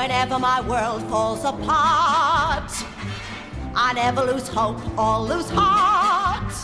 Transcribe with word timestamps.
whenever 0.00 0.38
my 0.38 0.62
world 0.62 1.02
falls 1.10 1.44
apart. 1.44 2.72
I 3.74 3.92
never 3.94 4.22
lose 4.22 4.48
hope 4.48 4.80
or 4.98 5.18
lose 5.20 5.50
heart. 5.50 6.54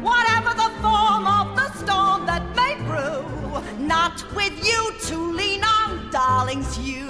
Whatever 0.00 0.54
the 0.54 0.70
form 0.80 1.26
of 1.26 1.54
the 1.54 1.70
storm 1.74 2.24
that 2.24 2.42
may 2.56 2.76
brew, 2.86 3.86
not 3.86 4.24
with 4.34 4.66
you 4.66 4.94
to 5.08 5.16
lean 5.18 5.62
on, 5.62 6.10
darlings, 6.10 6.78
you. 6.78 7.06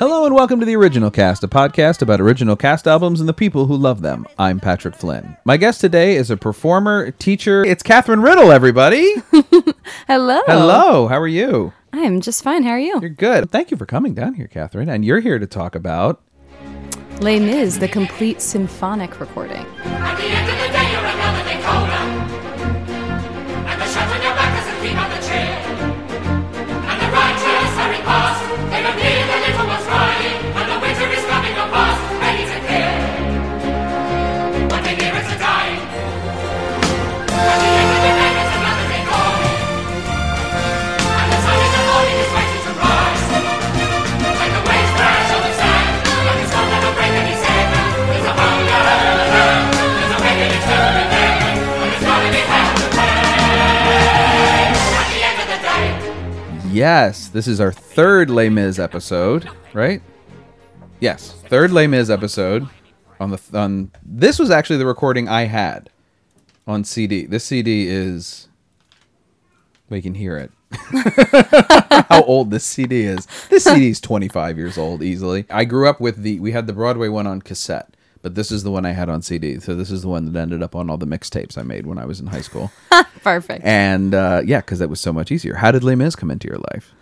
Hello 0.00 0.26
and 0.26 0.34
welcome 0.34 0.58
to 0.58 0.66
the 0.66 0.74
Original 0.74 1.12
Cast, 1.12 1.44
a 1.44 1.48
podcast 1.48 2.02
about 2.02 2.20
original 2.20 2.56
cast 2.56 2.88
albums 2.88 3.20
and 3.20 3.28
the 3.28 3.32
people 3.32 3.66
who 3.66 3.76
love 3.76 4.02
them. 4.02 4.26
I'm 4.40 4.58
Patrick 4.58 4.96
Flynn. 4.96 5.36
My 5.44 5.56
guest 5.56 5.80
today 5.80 6.16
is 6.16 6.32
a 6.32 6.36
performer, 6.36 7.12
teacher. 7.12 7.64
It's 7.64 7.84
Katherine 7.84 8.22
Riddle, 8.22 8.50
everybody. 8.50 9.08
Hello. 10.08 10.40
Hello, 10.46 11.06
how 11.06 11.20
are 11.20 11.28
you? 11.28 11.72
I'm 11.98 12.20
just 12.20 12.42
fine. 12.42 12.62
How 12.62 12.70
are 12.70 12.78
you? 12.78 13.00
You're 13.00 13.10
good. 13.10 13.50
Thank 13.50 13.70
you 13.70 13.76
for 13.76 13.86
coming 13.86 14.14
down 14.14 14.34
here, 14.34 14.48
Katherine. 14.48 14.88
And 14.88 15.04
you're 15.04 15.20
here 15.20 15.38
to 15.38 15.46
talk 15.46 15.74
about. 15.74 16.22
Les 17.20 17.40
Mis, 17.40 17.78
the 17.78 17.88
complete 17.88 18.42
symphonic 18.42 19.18
recording. 19.20 19.64
Yes, 56.76 57.28
this 57.28 57.48
is 57.48 57.58
our 57.58 57.72
third 57.72 58.28
Les 58.28 58.50
Mis 58.50 58.78
episode, 58.78 59.48
right? 59.72 60.02
Yes, 61.00 61.32
third 61.48 61.72
Les 61.72 61.86
Mis 61.86 62.10
episode. 62.10 62.68
On 63.18 63.30
the 63.30 63.40
on 63.54 63.90
this 64.04 64.38
was 64.38 64.50
actually 64.50 64.76
the 64.76 64.84
recording 64.84 65.26
I 65.26 65.44
had 65.44 65.88
on 66.66 66.84
CD. 66.84 67.24
This 67.24 67.44
CD 67.44 67.88
is 67.88 68.48
we 69.88 70.02
can 70.02 70.16
hear 70.16 70.36
it. 70.36 70.50
How 72.10 72.22
old 72.24 72.50
this 72.50 72.66
CD 72.66 73.04
is. 73.04 73.26
This 73.48 73.64
CD 73.64 73.88
is 73.88 73.98
25 73.98 74.58
years 74.58 74.76
old 74.76 75.02
easily. 75.02 75.46
I 75.48 75.64
grew 75.64 75.88
up 75.88 75.98
with 75.98 76.18
the 76.18 76.40
we 76.40 76.52
had 76.52 76.66
the 76.66 76.74
Broadway 76.74 77.08
one 77.08 77.26
on 77.26 77.40
cassette, 77.40 77.95
but 78.26 78.34
this 78.34 78.50
is 78.50 78.64
the 78.64 78.72
one 78.72 78.84
I 78.84 78.90
had 78.90 79.08
on 79.08 79.22
CD. 79.22 79.60
So 79.60 79.76
this 79.76 79.88
is 79.92 80.02
the 80.02 80.08
one 80.08 80.32
that 80.32 80.40
ended 80.40 80.60
up 80.60 80.74
on 80.74 80.90
all 80.90 80.96
the 80.96 81.06
mixtapes 81.06 81.56
I 81.56 81.62
made 81.62 81.86
when 81.86 81.96
I 81.96 82.04
was 82.06 82.18
in 82.18 82.26
high 82.26 82.40
school. 82.40 82.72
Perfect. 83.22 83.64
and 83.64 84.14
uh, 84.16 84.42
yeah, 84.44 84.60
because 84.62 84.80
that 84.80 84.88
was 84.90 84.98
so 85.00 85.12
much 85.12 85.30
easier. 85.30 85.54
How 85.54 85.70
did 85.70 85.84
Les 85.84 85.94
Mis 85.94 86.16
come 86.16 86.32
into 86.32 86.48
your 86.48 86.58
life? 86.72 86.92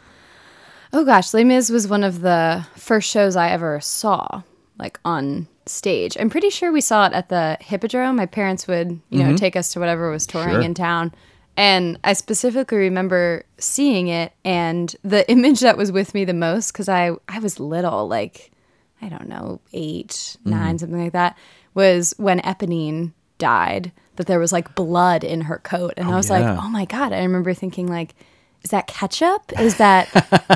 oh 0.92 1.02
gosh, 1.04 1.32
Les 1.32 1.44
Mis 1.44 1.70
was 1.70 1.88
one 1.88 2.04
of 2.04 2.20
the 2.20 2.66
first 2.76 3.08
shows 3.10 3.36
I 3.36 3.48
ever 3.48 3.80
saw, 3.80 4.42
like 4.78 5.00
on 5.04 5.48
stage. 5.64 6.14
I'm 6.20 6.28
pretty 6.28 6.50
sure 6.50 6.70
we 6.70 6.82
saw 6.82 7.06
it 7.06 7.14
at 7.14 7.30
the 7.30 7.56
Hippodrome. 7.60 8.16
My 8.16 8.26
parents 8.26 8.68
would, 8.68 9.00
you 9.08 9.24
know, 9.24 9.34
take 9.36 9.56
us 9.56 9.72
to 9.72 9.80
whatever 9.80 10.10
was 10.10 10.26
touring 10.26 10.48
Mm-hmm. 10.48 10.56
Sure. 10.60 10.62
in 10.62 10.74
town. 10.74 11.12
And 11.56 11.98
I 12.04 12.12
specifically 12.12 12.78
remember 12.78 13.44
seeing 13.58 14.08
it 14.08 14.32
and 14.44 14.94
the 15.02 15.28
image 15.36 15.60
that 15.60 15.78
was 15.78 15.90
with 15.90 16.12
me 16.12 16.24
the 16.26 16.34
most 16.34 16.72
because 16.72 16.88
I, 16.88 17.12
I 17.28 17.38
was 17.38 17.58
little, 17.58 18.06
like, 18.08 18.50
I 19.04 19.08
don't 19.08 19.28
know, 19.28 19.60
8 19.72 20.08
Mm-hmm. 20.08 20.50
nine, 20.50 20.78
something 20.78 21.02
like 21.02 21.12
that, 21.12 21.36
was 21.74 22.14
when 22.16 22.40
Eponine 22.40 23.12
died, 23.38 23.92
that 24.16 24.26
there 24.26 24.38
was 24.38 24.52
like 24.52 24.74
blood 24.74 25.22
in 25.24 25.42
her 25.42 25.58
coat. 25.58 25.94
And 25.96 26.08
I 26.08 26.14
was 26.16 26.30
yeah. 26.30 26.38
like, 26.54 26.64
oh 26.64 26.68
my 26.68 26.84
God. 26.84 27.12
I 27.12 27.22
remember 27.22 27.52
thinking, 27.54 27.86
like, 27.88 28.14
is 28.62 28.70
that 28.70 28.86
ketchup? 28.86 29.52
Is 29.60 29.76
that, 29.76 30.08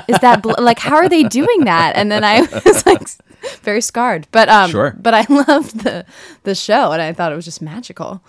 is 0.09 0.19
that, 0.20 0.42
bl- 0.42 0.53
like, 0.59 0.78
how 0.78 0.97
are 0.97 1.09
they 1.09 1.25
doing 1.25 1.64
that? 1.64 1.94
And 1.97 2.10
then 2.10 2.25
I 2.25 2.41
was 2.64 2.86
like, 2.86 3.06
very 3.62 3.81
scarred. 3.82 4.26
But, 4.31 4.48
um, 4.48 4.70
Sure. 4.70 4.97
but 4.98 5.12
I 5.12 5.26
loved 5.28 5.80
the, 5.80 6.06
the 6.44 6.54
show 6.54 6.92
and 6.92 7.03
I 7.03 7.12
thought 7.12 7.32
it 7.32 7.36
was 7.36 7.44
just 7.44 7.60
magical. 7.60 8.22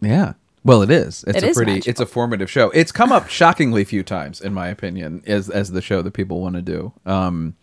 Yeah. 0.00 0.34
Well, 0.64 0.82
it 0.82 0.90
is. 0.90 1.24
It's 1.26 1.38
It 1.38 1.44
a 1.44 1.48
is 1.48 1.56
pretty. 1.56 1.72
magical. 1.72 1.90
It's 1.90 2.00
a 2.00 2.06
formative 2.06 2.50
show. 2.50 2.70
It's 2.70 2.92
come 2.92 3.12
up 3.12 3.28
shockingly 3.28 3.82
few 3.84 4.02
times, 4.02 4.40
in 4.40 4.52
my 4.54 4.68
opinion, 4.68 5.22
as 5.26 5.48
as 5.48 5.72
the 5.72 5.80
show 5.80 6.02
that 6.02 6.10
people 6.12 6.40
want 6.42 6.54
to 6.56 6.62
do. 6.62 6.92
Um, 7.06 7.56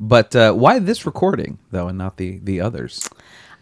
but 0.00 0.34
uh, 0.36 0.52
why 0.52 0.78
this 0.78 1.04
recording 1.06 1.58
though, 1.70 1.88
and 1.88 1.98
not 1.98 2.16
the 2.16 2.38
the 2.42 2.60
others? 2.60 3.08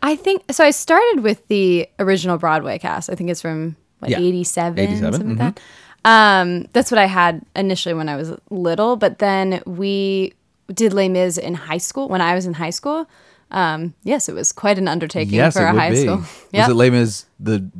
I 0.03 0.17
think 0.17 0.45
so. 0.53 0.65
I 0.65 0.71
started 0.71 1.23
with 1.23 1.47
the 1.49 1.89
original 1.99 2.39
Broadway 2.39 2.79
cast. 2.79 3.11
I 3.11 3.15
think 3.15 3.31
it's 3.31 3.41
from 3.41 3.77
what 4.01 4.11
Yeah. 4.11 4.19
87, 4.19 4.79
87, 4.79 5.13
something 5.13 5.37
like 5.37 5.55
that. 5.57 5.61
Um, 6.05 6.67
that's 6.73 6.91
what 6.91 6.99
I 6.99 7.07
had 7.07 7.43
initially 7.57 7.95
when 7.95 8.09
I 8.09 8.17
was 8.17 8.33
little. 8.51 8.97
But 8.97 9.19
then 9.19 9.63
we 9.67 10.35
did 10.73 10.93
Les 10.93 11.09
Mis 11.09 11.39
in 11.39 11.55
high 11.55 11.79
school. 11.79 12.09
When 12.09 12.21
I 12.21 12.35
was 12.35 12.47
in 12.47 12.55
high 12.55 12.71
school, 12.71 13.09
um, 13.51 13.95
yes, 14.03 14.29
it 14.29 14.35
was 14.35 14.53
quite 14.53 14.79
an 14.79 14.89
undertaking 14.89 15.35
yes, 15.35 15.53
for 15.55 15.65
a 15.65 15.73
high 15.73 15.91
be. 15.91 16.03
school. 16.03 16.17
Was 16.19 16.47
Yeah, 16.53 16.69
it 16.71 16.75
Les 16.75 16.91
Mis 16.91 17.27
the 17.39 17.71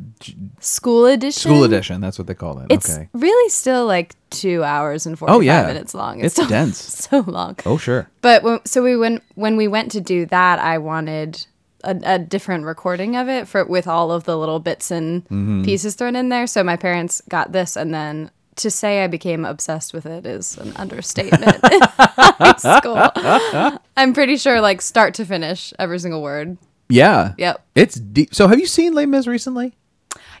school 0.59 1.05
edition. 1.05 1.49
school 1.49 1.63
edition? 1.63 2.01
That's 2.01 2.17
what 2.17 2.27
they 2.27 2.33
call 2.33 2.59
it. 2.59 2.67
It's 2.71 2.89
okay. 2.95 3.09
really 3.13 3.49
still 3.49 3.85
like 3.85 4.15
two 4.29 4.63
hours 4.63 5.05
and 5.05 5.17
forty 5.17 5.31
five 5.31 5.37
Oh, 5.37 5.41
yeah. 5.41 5.67
minutes 5.67 5.93
long. 5.93 6.19
It's 6.23 6.33
still 6.35 6.47
dense. 6.47 6.77
so 7.09 7.19
long. 7.27 7.57
Oh 7.65 7.77
sure. 7.77 8.09
But 8.21 8.43
when, 8.43 8.65
so 8.65 8.83
we 8.83 8.95
went 8.95 9.23
when 9.35 9.57
we 9.57 9.67
went 9.67 9.91
to 9.91 10.01
do 10.01 10.25
that, 10.27 10.59
I 10.59 10.77
wanted 10.77 11.45
a, 11.83 11.99
a 12.03 12.19
different 12.19 12.65
recording 12.65 13.15
of 13.15 13.27
it 13.29 13.47
for 13.47 13.63
with 13.65 13.87
all 13.87 14.11
of 14.11 14.23
the 14.23 14.37
little 14.37 14.59
bits 14.59 14.89
and 14.91 15.23
Mm-hmm. 15.25 15.63
pieces 15.63 15.95
thrown 15.95 16.15
in 16.15 16.29
there. 16.29 16.47
So 16.47 16.63
my 16.63 16.77
parents 16.77 17.21
got 17.29 17.51
this, 17.51 17.75
and 17.75 17.93
then 17.93 18.31
to 18.57 18.69
say 18.71 19.03
I 19.03 19.07
became 19.07 19.45
obsessed 19.45 19.93
with 19.93 20.05
it 20.05 20.25
is 20.25 20.57
an 20.57 20.73
understatement. 20.75 21.57
high 21.63 22.55
school, 22.79 23.79
I'm 23.97 24.13
pretty 24.13 24.37
sure 24.37 24.61
like 24.61 24.81
start 24.81 25.13
to 25.15 25.25
finish, 25.25 25.73
every 25.79 25.99
single 25.99 26.21
word. 26.21 26.57
Yeah. 26.89 27.33
Yep. 27.37 27.65
It's 27.75 27.95
deep. 27.95 28.33
So 28.33 28.47
have 28.47 28.59
you 28.59 28.65
seen 28.65 28.93
Les 28.93 29.05
Mis 29.05 29.27
recently? 29.27 29.73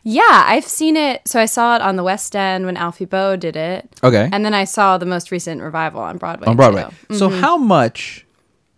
Yeah, 0.03 0.23
I've 0.45 0.63
seen 0.65 0.95
it. 0.95 1.27
So 1.27 1.39
I 1.41 1.45
saw 1.45 1.75
it 1.75 1.81
on 1.81 1.97
the 1.97 2.03
West 2.03 2.35
End 2.35 2.65
when 2.65 2.77
Alfie 2.77 3.03
Boe 3.05 3.35
did 3.35 3.55
it. 3.57 3.89
Okay. 4.03 4.29
And 4.31 4.45
then 4.45 4.53
I 4.53 4.63
saw 4.63 4.97
the 4.97 5.05
most 5.05 5.31
recent 5.31 5.61
revival 5.61 5.99
on 6.01 6.17
Broadway. 6.17 6.47
on 6.47 6.55
Broadway. 6.55 6.85
too. 7.09 7.15
So 7.15 7.29
Mm-hmm. 7.29 7.41
how 7.41 7.57
much 7.57 8.25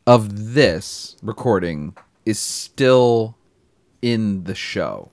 of 0.07 0.53
this 0.55 1.15
recording 1.21 1.95
is 2.25 2.39
still 2.39 3.37
in 4.01 4.45
the 4.45 4.55
show? 4.55 5.11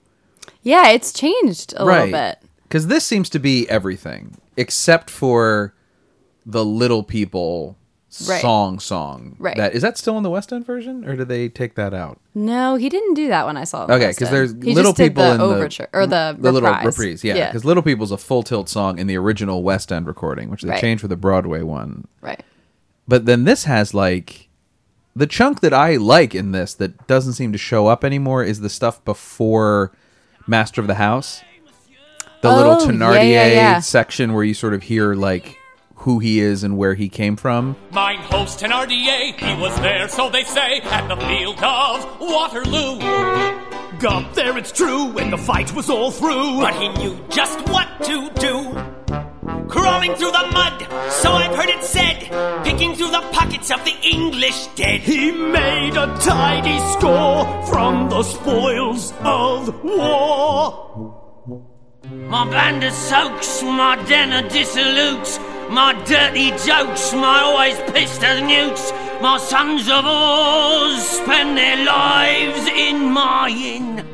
Yeah, 0.62 0.88
it's 0.88 1.12
changed 1.12 1.75
a 1.76 1.84
little 1.84 2.10
bit. 2.10 2.38
Because 2.69 2.87
this 2.88 3.04
seems 3.04 3.28
to 3.31 3.38
be 3.38 3.69
everything 3.69 4.37
except 4.56 5.10
for 5.10 5.75
the 6.44 6.65
little 6.65 7.03
people 7.03 7.77
Right. 8.28 8.41
song 8.41 8.78
song. 8.78 9.37
Right. 9.38 9.56
That 9.59 9.75
is 9.75 9.82
that 9.82 9.99
still 9.99 10.16
in 10.16 10.22
the 10.22 10.31
West 10.31 10.50
End 10.50 10.65
version, 10.65 11.05
or 11.05 11.16
did 11.16 11.28
they 11.28 11.50
take 11.50 11.75
that 11.75 11.93
out? 11.93 12.19
No, 12.34 12.76
he 12.76 12.88
didn't 12.88 13.12
do 13.12 13.28
that 13.28 13.44
when 13.47 13.59
I 13.59 13.65
saw 13.65 13.84
him. 13.84 13.91
Okay, 13.91 14.06
last 14.06 14.15
because 14.15 14.28
time. 14.28 14.34
there's 14.37 14.53
He 14.53 14.75
little 14.75 14.93
just 14.93 14.97
did 14.97 15.10
people 15.10 15.25
the 15.25 15.31
in 15.32 15.38
the- 15.38 15.44
overture 15.44 15.88
or 15.93 16.06
the 16.06 16.34
the 16.38 16.50
little 16.53 16.66
reprise. 16.71 16.87
reprise. 16.99 17.22
Yeah, 17.25 17.49
because 17.49 17.66
Little 17.66 17.82
People's 17.82 18.12
a 18.12 18.16
full 18.16 18.43
tilt 18.43 18.71
song 18.71 18.99
in 18.99 19.06
the 19.06 19.16
original 19.19 19.62
West 19.62 19.93
End 19.93 20.06
recording, 20.06 20.49
which 20.49 20.62
they 20.62 20.71
Right. 20.71 20.81
changed 20.81 21.03
for 21.03 21.09
the 21.09 21.16
Broadway 21.16 21.60
one. 21.62 22.06
right. 22.22 22.43
But 23.06 23.26
then 23.26 23.44
this 23.44 23.65
has 23.65 23.93
like 23.93 24.49
the 25.15 25.26
chunk 25.26 25.60
that 25.60 25.75
I 25.75 25.97
like 25.97 26.34
in 26.34 26.53
this 26.53 26.72
that 26.75 27.06
doesn't 27.06 27.34
seem 27.34 27.53
to 27.53 27.59
show 27.59 27.87
up 27.87 28.03
anymore 28.03 28.43
is 28.44 28.60
the 28.60 28.71
stuff 28.71 29.05
before 29.05 29.93
Master 30.47 30.81
of 30.81 30.87
the 30.87 30.94
House. 30.94 31.43
The 32.43 32.49
Oh, 32.49 32.57
little 32.57 32.73
yeah, 32.75 32.87
Thenardier 32.93 33.31
yeah, 33.31 33.47
yeah. 33.49 33.81
section 33.81 34.33
where 34.35 34.45
you 34.45 34.55
sort 34.55 34.75
of 34.75 34.83
hear 34.83 35.15
like 35.15 35.59
who 35.97 36.19
he 36.19 36.39
is 36.41 36.62
and 36.62 36.77
where 36.77 36.94
he 36.94 37.09
came 37.09 37.37
from. 37.37 37.77
Mine 37.91 38.19
host 38.19 38.61
Thenardier, 38.61 39.35
he 39.38 39.61
was 39.61 39.75
there, 39.81 40.09
so 40.09 40.31
they 40.31 40.44
say, 40.44 40.81
at 40.83 41.09
the 41.09 41.17
field 41.17 41.62
of 41.62 42.21
Waterloo. 42.21 42.99
Got 43.99 44.35
there, 44.35 44.56
it's 44.59 44.71
true, 44.73 45.06
when 45.06 45.31
the 45.31 45.38
fight 45.38 45.73
was 45.75 45.88
all 45.88 46.11
through. 46.11 46.61
But 46.61 46.75
he 46.75 46.88
knew 46.91 47.19
just 47.31 47.59
what 47.71 47.88
to 48.05 48.31
do. 48.39 48.75
Crawling 49.69 50.15
through 50.15 50.31
the 50.32 50.50
mud, 50.53 50.87
so 51.11 51.32
I've 51.32 51.56
heard 51.56 51.71
it 51.71 51.82
said, 51.82 52.21
picking 52.65 52.94
through 52.94 53.11
the 53.11 53.23
pockets 53.32 53.71
of 53.71 53.85
the 53.85 53.94
English 54.03 54.67
dead. 54.77 55.00
He 55.00 55.32
made 55.32 55.97
a 55.97 56.06
tidy 56.21 56.79
score 56.93 57.67
from 57.67 58.09
the 58.11 58.23
spoils 58.23 59.12
of 59.21 59.82
war. 59.82 61.16
My 62.11 62.49
band 62.50 62.85
of 62.85 62.93
soaks, 62.93 63.62
my 63.62 63.97
den 64.06 64.32
of 64.44 64.50
dissolutes, 64.53 65.38
my 65.70 65.93
dirty 66.05 66.50
jokes, 66.64 67.12
my 67.12 67.41
always 67.43 67.76
pissed 67.93 68.23
as 68.23 68.41
newts, 68.43 68.93
my 69.20 69.38
sons 69.38 69.88
of 69.88 70.05
Oz 70.05 71.03
spend 71.08 71.56
their 71.58 71.85
lives 71.85 72.69
in 72.69 73.11
my 73.11 73.49
inn. 73.49 74.05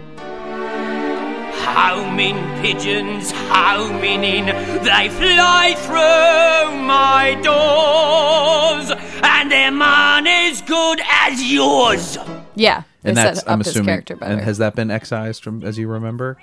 Homing 1.65 2.37
pigeons, 2.61 3.31
homing 3.33 4.25
in, 4.25 4.47
they 4.85 5.09
fly 5.11 5.75
through 5.79 6.77
my 6.83 7.35
doors. 7.43 8.91
And 9.23 9.51
their 9.51 9.71
man 9.71 10.27
is 10.27 10.61
good 10.63 11.01
as 11.11 11.43
yours. 11.51 12.19
Yeah, 12.55 12.83
And 13.05 13.17
that's 13.17 13.41
set 13.41 13.51
I'm 13.51 13.61
assuming. 13.61 13.87
character. 13.87 14.19
And 14.21 14.41
has 14.41 14.59
that 14.59 14.75
been 14.75 14.91
excised 14.91 15.43
from 15.43 15.63
as 15.63 15.79
you 15.79 15.89
remember? 15.89 16.39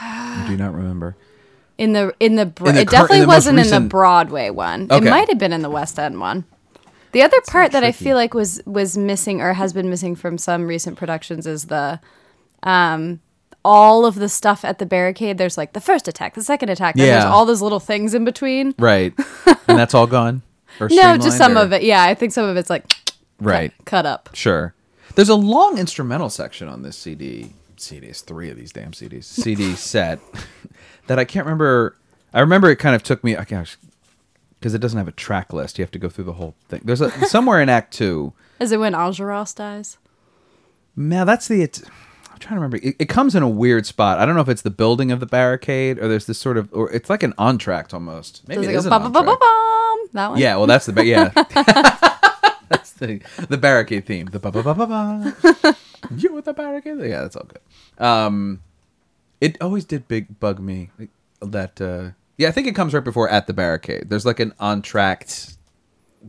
I 0.00 0.44
do 0.48 0.56
not 0.56 0.74
remember. 0.74 1.16
in 1.78 1.92
the 1.92 2.14
in 2.20 2.36
the, 2.36 2.46
bro- 2.46 2.68
In 2.68 2.74
the 2.74 2.80
it 2.82 2.88
cur- 2.88 2.96
in 2.96 3.00
definitely 3.02 3.20
the 3.20 3.26
wasn't 3.26 3.58
in 3.58 3.70
the 3.70 3.80
Broadway 3.80 4.50
one. 4.50 4.84
Okay. 4.90 5.06
It 5.06 5.10
might 5.10 5.28
have 5.28 5.38
been 5.38 5.52
in 5.52 5.62
the 5.62 5.70
West 5.70 5.98
End 5.98 6.20
one. 6.20 6.44
The 7.12 7.22
other 7.22 7.40
part 7.48 7.72
that 7.72 7.82
I 7.84 7.92
feel 7.92 8.16
like 8.16 8.34
was 8.34 8.60
was 8.66 8.98
missing 8.98 9.40
or 9.40 9.54
has 9.54 9.72
been 9.72 9.88
missing 9.88 10.14
from 10.16 10.36
some 10.38 10.66
recent 10.66 10.98
productions 10.98 11.46
is 11.46 11.64
the 11.66 11.98
um 12.62 13.20
all 13.64 14.04
of 14.06 14.14
the 14.16 14.28
stuff 14.28 14.64
at 14.64 14.78
the 14.78 14.86
barricade. 14.86 15.38
There's 15.38 15.56
like 15.58 15.72
the 15.72 15.80
first 15.80 16.06
attack, 16.08 16.34
the 16.34 16.42
second 16.42 16.68
attack, 16.68 16.94
and 16.94 17.02
there's 17.04 17.24
all 17.24 17.46
those 17.46 17.62
little 17.62 17.80
things 17.80 18.14
in 18.14 18.24
between. 18.24 18.74
Right. 18.78 19.12
and 19.46 19.78
that's 19.78 19.92
all 19.94 20.06
gone. 20.06 20.42
No, 20.78 21.16
just 21.16 21.38
some 21.38 21.56
or- 21.56 21.62
of 21.62 21.72
it. 21.72 21.82
Yeah, 21.82 22.02
I 22.02 22.14
think 22.14 22.32
some 22.32 22.44
of 22.44 22.56
it's 22.56 22.70
like 22.70 22.84
Right. 23.40 23.72
cut 23.84 24.06
up. 24.06 24.28
Sure. 24.34 24.74
There's 25.14 25.28
a 25.30 25.34
long 25.34 25.78
instrumental 25.78 26.28
section 26.30 26.68
on 26.68 26.82
this 26.82 26.96
CD. 26.98 27.52
CDs, 27.76 28.22
three 28.24 28.50
of 28.50 28.56
these 28.56 28.72
damn 28.72 28.92
CDs. 28.92 29.24
CD 29.24 29.74
set 29.74 30.20
that 31.06 31.18
I 31.18 31.24
can't 31.24 31.46
remember. 31.46 31.96
I 32.34 32.40
remember 32.40 32.70
it 32.70 32.76
kind 32.76 32.94
of 32.94 33.02
took 33.02 33.22
me. 33.24 33.36
I 33.36 33.44
gosh, 33.44 33.76
because 34.58 34.74
it 34.74 34.78
doesn't 34.80 34.98
have 34.98 35.08
a 35.08 35.12
track 35.12 35.52
list. 35.52 35.78
You 35.78 35.84
have 35.84 35.90
to 35.92 35.98
go 35.98 36.08
through 36.08 36.24
the 36.24 36.34
whole 36.34 36.54
thing. 36.68 36.80
There's 36.84 37.00
a 37.00 37.10
somewhere 37.26 37.60
in 37.60 37.68
Act 37.68 37.92
Two. 37.92 38.32
Is 38.60 38.72
it 38.72 38.80
when 38.80 38.92
Enjolras 38.94 39.54
dies? 39.54 39.98
Now 40.96 41.24
that's 41.24 41.48
the. 41.48 41.62
It, 41.62 41.82
I'm 42.32 42.38
trying 42.38 42.56
to 42.56 42.60
remember. 42.60 42.78
It, 42.82 42.96
it 42.98 43.08
comes 43.08 43.34
in 43.34 43.42
a 43.42 43.48
weird 43.48 43.86
spot. 43.86 44.18
I 44.18 44.26
don't 44.26 44.34
know 44.34 44.42
if 44.42 44.48
it's 44.48 44.62
the 44.62 44.70
building 44.70 45.10
of 45.12 45.20
the 45.20 45.26
barricade 45.26 45.98
or 45.98 46.08
there's 46.08 46.26
this 46.26 46.38
sort 46.38 46.56
of, 46.58 46.68
or 46.72 46.90
it's 46.90 47.08
like 47.08 47.22
an 47.22 47.32
entr'acte 47.34 47.94
almost. 47.94 48.46
Maybe 48.46 48.62
Does 48.62 48.68
it 48.68 48.74
it 48.74 48.76
is 48.78 48.86
go 48.86 48.96
an 48.96 49.12
bum, 49.12 49.28
That 50.12 50.28
one? 50.30 50.38
Yeah, 50.38 50.56
well, 50.56 50.66
that's 50.66 50.86
the 50.86 50.92
ba- 50.92 51.04
yeah. 51.06 51.28
that's 52.68 52.92
the 52.92 53.20
the 53.48 53.56
barricade 53.56 54.06
theme. 54.06 54.26
The 54.26 54.38
ba 54.38 54.50
ba 54.50 54.62
ba 54.62 54.74
ba 54.74 54.86
ba. 54.86 55.76
You 56.16 56.34
with 56.34 56.44
the 56.44 56.52
barricade? 56.52 56.98
Yeah, 57.00 57.22
that's 57.22 57.36
all 57.36 57.44
good. 57.44 57.60
Um, 57.98 58.62
it 59.40 59.56
always 59.60 59.84
did 59.84 60.08
big 60.08 60.38
bug 60.40 60.60
me 60.60 60.90
like, 60.98 61.10
that. 61.40 61.80
uh 61.80 62.10
Yeah, 62.38 62.48
I 62.48 62.50
think 62.52 62.66
it 62.66 62.74
comes 62.74 62.94
right 62.94 63.04
before 63.04 63.28
at 63.28 63.46
the 63.46 63.52
barricade. 63.52 64.08
There's 64.08 64.26
like 64.26 64.40
an 64.40 64.52
on 64.58 64.82
entr'acte 64.82 65.56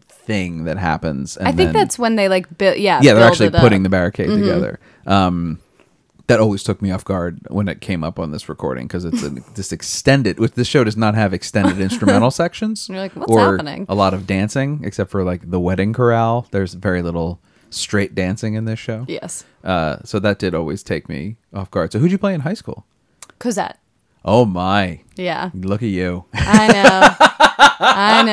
thing 0.08 0.66
that 0.66 0.78
happens. 0.78 1.38
And 1.38 1.48
I 1.48 1.52
think 1.52 1.68
then- 1.68 1.74
that's 1.74 1.98
when 1.98 2.16
they 2.16 2.30
like 2.30 2.58
build. 2.58 2.78
Yeah, 2.78 3.00
yeah, 3.02 3.14
they're 3.14 3.28
actually 3.28 3.50
putting 3.50 3.84
the 3.84 3.90
barricade 3.90 4.30
together. 4.30 4.80
Um, 5.06 5.60
that 6.28 6.42
always 6.42 6.62
took 6.62 6.82
me 6.82 6.92
off 6.92 7.06
guard 7.06 7.40
when 7.50 7.70
it 7.70 7.80
came 7.80 8.04
up 8.04 8.20
on 8.20 8.32
this 8.32 8.50
recording 8.50 8.86
because 8.86 9.06
it's 9.06 9.24
an, 9.24 9.44
this 9.56 9.72
extended. 9.72 10.40
Which 10.40 10.52
this 10.54 10.68
show 10.68 10.84
does 10.84 10.98
not 10.98 11.16
have 11.16 11.34
extended 11.34 11.80
instrumental 11.80 12.32
sections. 12.44 12.90
You're 12.90 13.00
like, 13.00 13.14
"What's 13.16 13.32
or 13.32 13.40
happening?" 13.40 13.86
A 13.88 13.96
lot 13.96 14.14
of 14.14 14.28
dancing, 14.28 14.82
except 14.84 15.10
for 15.10 15.24
like 15.24 15.50
the 15.50 15.60
wedding 15.60 15.94
chorale. 15.94 16.48
There's 16.52 16.74
very 16.74 17.02
little 17.02 17.40
straight 17.70 18.16
dancing 18.16 18.54
in 18.56 18.66
this 18.66 18.80
show. 18.80 19.06
Yes, 19.08 19.44
Uh, 19.64 19.98
so 20.04 20.20
that 20.20 20.40
did 20.40 20.54
always 20.56 20.84
take 20.84 21.08
me 21.10 21.36
off 21.54 21.70
guard. 21.72 21.92
So 21.92 22.00
who'd 22.00 22.12
you 22.12 22.18
play 22.18 22.34
in 22.34 22.42
high 22.42 22.54
school? 22.54 22.86
Cosette. 23.40 23.78
Oh 24.26 24.46
my! 24.46 25.00
Yeah, 25.16 25.52
Look 25.54 25.82
at 25.84 25.90
you. 25.90 26.26
I 26.34 26.68
know. 26.68 27.28
I 27.80 28.24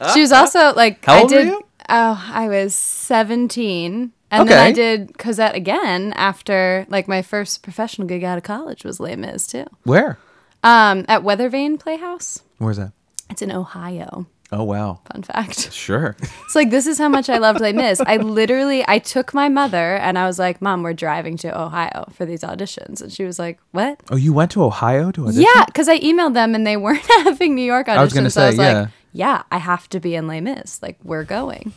know. 0.00 0.08
She 0.12 0.20
was 0.20 0.32
also 0.32 0.72
like 0.74 1.04
How 1.04 1.14
I 1.14 1.20
old 1.22 1.30
were 1.32 1.38
did 1.38 1.48
you? 1.48 1.62
oh, 1.88 2.30
I 2.32 2.48
was 2.48 2.74
17. 2.74 4.12
And 4.32 4.48
then 4.48 4.58
I 4.58 4.70
did 4.70 5.18
Cosette 5.18 5.56
again 5.56 6.12
after 6.12 6.86
like 6.88 7.08
my 7.08 7.22
first 7.22 7.62
professional 7.64 8.06
gig 8.06 8.22
out 8.22 8.38
of 8.38 8.44
college 8.44 8.84
was 8.84 9.00
Les 9.00 9.16
Mis 9.16 9.46
too. 9.46 9.64
Where? 9.82 10.18
Um 10.62 11.04
at 11.08 11.22
Weathervane 11.22 11.80
Playhouse. 11.80 12.42
Where's 12.58 12.76
that? 12.76 12.92
It's 13.28 13.42
in 13.42 13.50
Ohio. 13.50 14.26
Oh 14.52 14.64
wow. 14.64 15.00
Fun 15.12 15.22
fact. 15.22 15.72
Sure. 15.72 16.16
It's 16.44 16.54
like 16.56 16.70
this 16.70 16.86
is 16.86 16.98
how 16.98 17.08
much 17.08 17.30
I 17.30 17.38
loved 17.38 17.60
Les 17.60 17.72
Mis. 17.72 18.00
I 18.00 18.16
literally 18.16 18.84
I 18.88 18.98
took 18.98 19.32
my 19.32 19.48
mother 19.48 19.94
and 19.96 20.18
I 20.18 20.26
was 20.26 20.38
like, 20.40 20.60
"Mom, 20.60 20.82
we're 20.82 20.92
driving 20.92 21.36
to 21.38 21.60
Ohio 21.60 22.08
for 22.14 22.26
these 22.26 22.40
auditions." 22.42 23.00
And 23.00 23.12
she 23.12 23.24
was 23.24 23.38
like, 23.38 23.60
"What?" 23.70 24.00
Oh, 24.10 24.16
you 24.16 24.32
went 24.32 24.50
to 24.52 24.64
Ohio 24.64 25.12
to 25.12 25.24
audition? 25.28 25.42
Yeah, 25.54 25.64
because 25.66 25.88
I 25.88 26.00
emailed 26.00 26.34
them 26.34 26.54
and 26.56 26.66
they 26.66 26.76
weren't 26.76 27.06
having 27.24 27.54
New 27.54 27.62
York 27.62 27.86
auditions. 27.86 28.02
was 28.02 28.12
gonna 28.12 28.30
so 28.30 28.42
I 28.42 28.46
was 28.46 28.56
say, 28.56 28.62
yeah. 28.72 28.80
like, 28.80 28.88
"Yeah, 29.12 29.42
I 29.52 29.58
have 29.58 29.88
to 29.90 30.00
be 30.00 30.16
in 30.16 30.26
Les 30.26 30.40
Mis. 30.40 30.82
Like, 30.82 30.98
we're 31.04 31.24
going." 31.24 31.72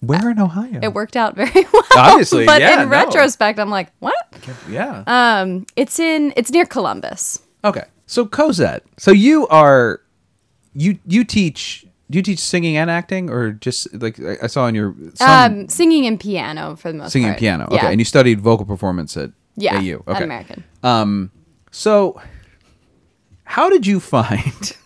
Where 0.00 0.28
in 0.30 0.38
Ohio? 0.38 0.80
It 0.82 0.92
worked 0.92 1.16
out 1.16 1.34
very 1.36 1.64
well. 1.72 1.82
Obviously, 1.96 2.44
but 2.44 2.60
yeah, 2.60 2.82
in 2.82 2.88
no. 2.88 2.96
retrospect, 2.96 3.58
I'm 3.60 3.70
like, 3.70 3.90
"What?" 4.00 4.14
Yeah. 4.68 5.04
Um, 5.06 5.64
it's 5.76 5.98
in 6.00 6.32
it's 6.36 6.50
near 6.50 6.66
Columbus. 6.66 7.40
Okay. 7.64 7.84
So 8.06 8.26
Cosette. 8.26 8.82
So 8.98 9.12
you 9.12 9.46
are 9.48 10.00
you 10.74 10.98
you 11.06 11.24
teach 11.24 11.83
do 12.10 12.18
you 12.18 12.22
teach 12.22 12.38
singing 12.38 12.76
and 12.76 12.90
acting 12.90 13.30
or 13.30 13.52
just 13.52 13.92
like 13.94 14.18
I 14.20 14.46
saw 14.46 14.66
in 14.66 14.74
your 14.74 14.94
some 15.14 15.28
Um, 15.62 15.68
singing 15.68 16.06
and 16.06 16.20
piano 16.20 16.76
for 16.76 16.92
the 16.92 16.98
most 16.98 17.12
singing 17.12 17.28
part. 17.28 17.36
and 17.36 17.40
piano. 17.40 17.64
Okay. 17.66 17.76
Yeah. 17.76 17.88
And 17.90 18.00
you 18.00 18.04
studied 18.04 18.40
vocal 18.40 18.66
performance 18.66 19.16
at 19.16 19.30
yeah, 19.56 19.76
AU. 19.78 20.02
at 20.06 20.16
Okay. 20.16 20.24
American. 20.24 20.64
Um 20.82 21.30
so 21.70 22.20
how 23.44 23.68
did 23.70 23.86
you 23.86 24.00
find 24.14 24.76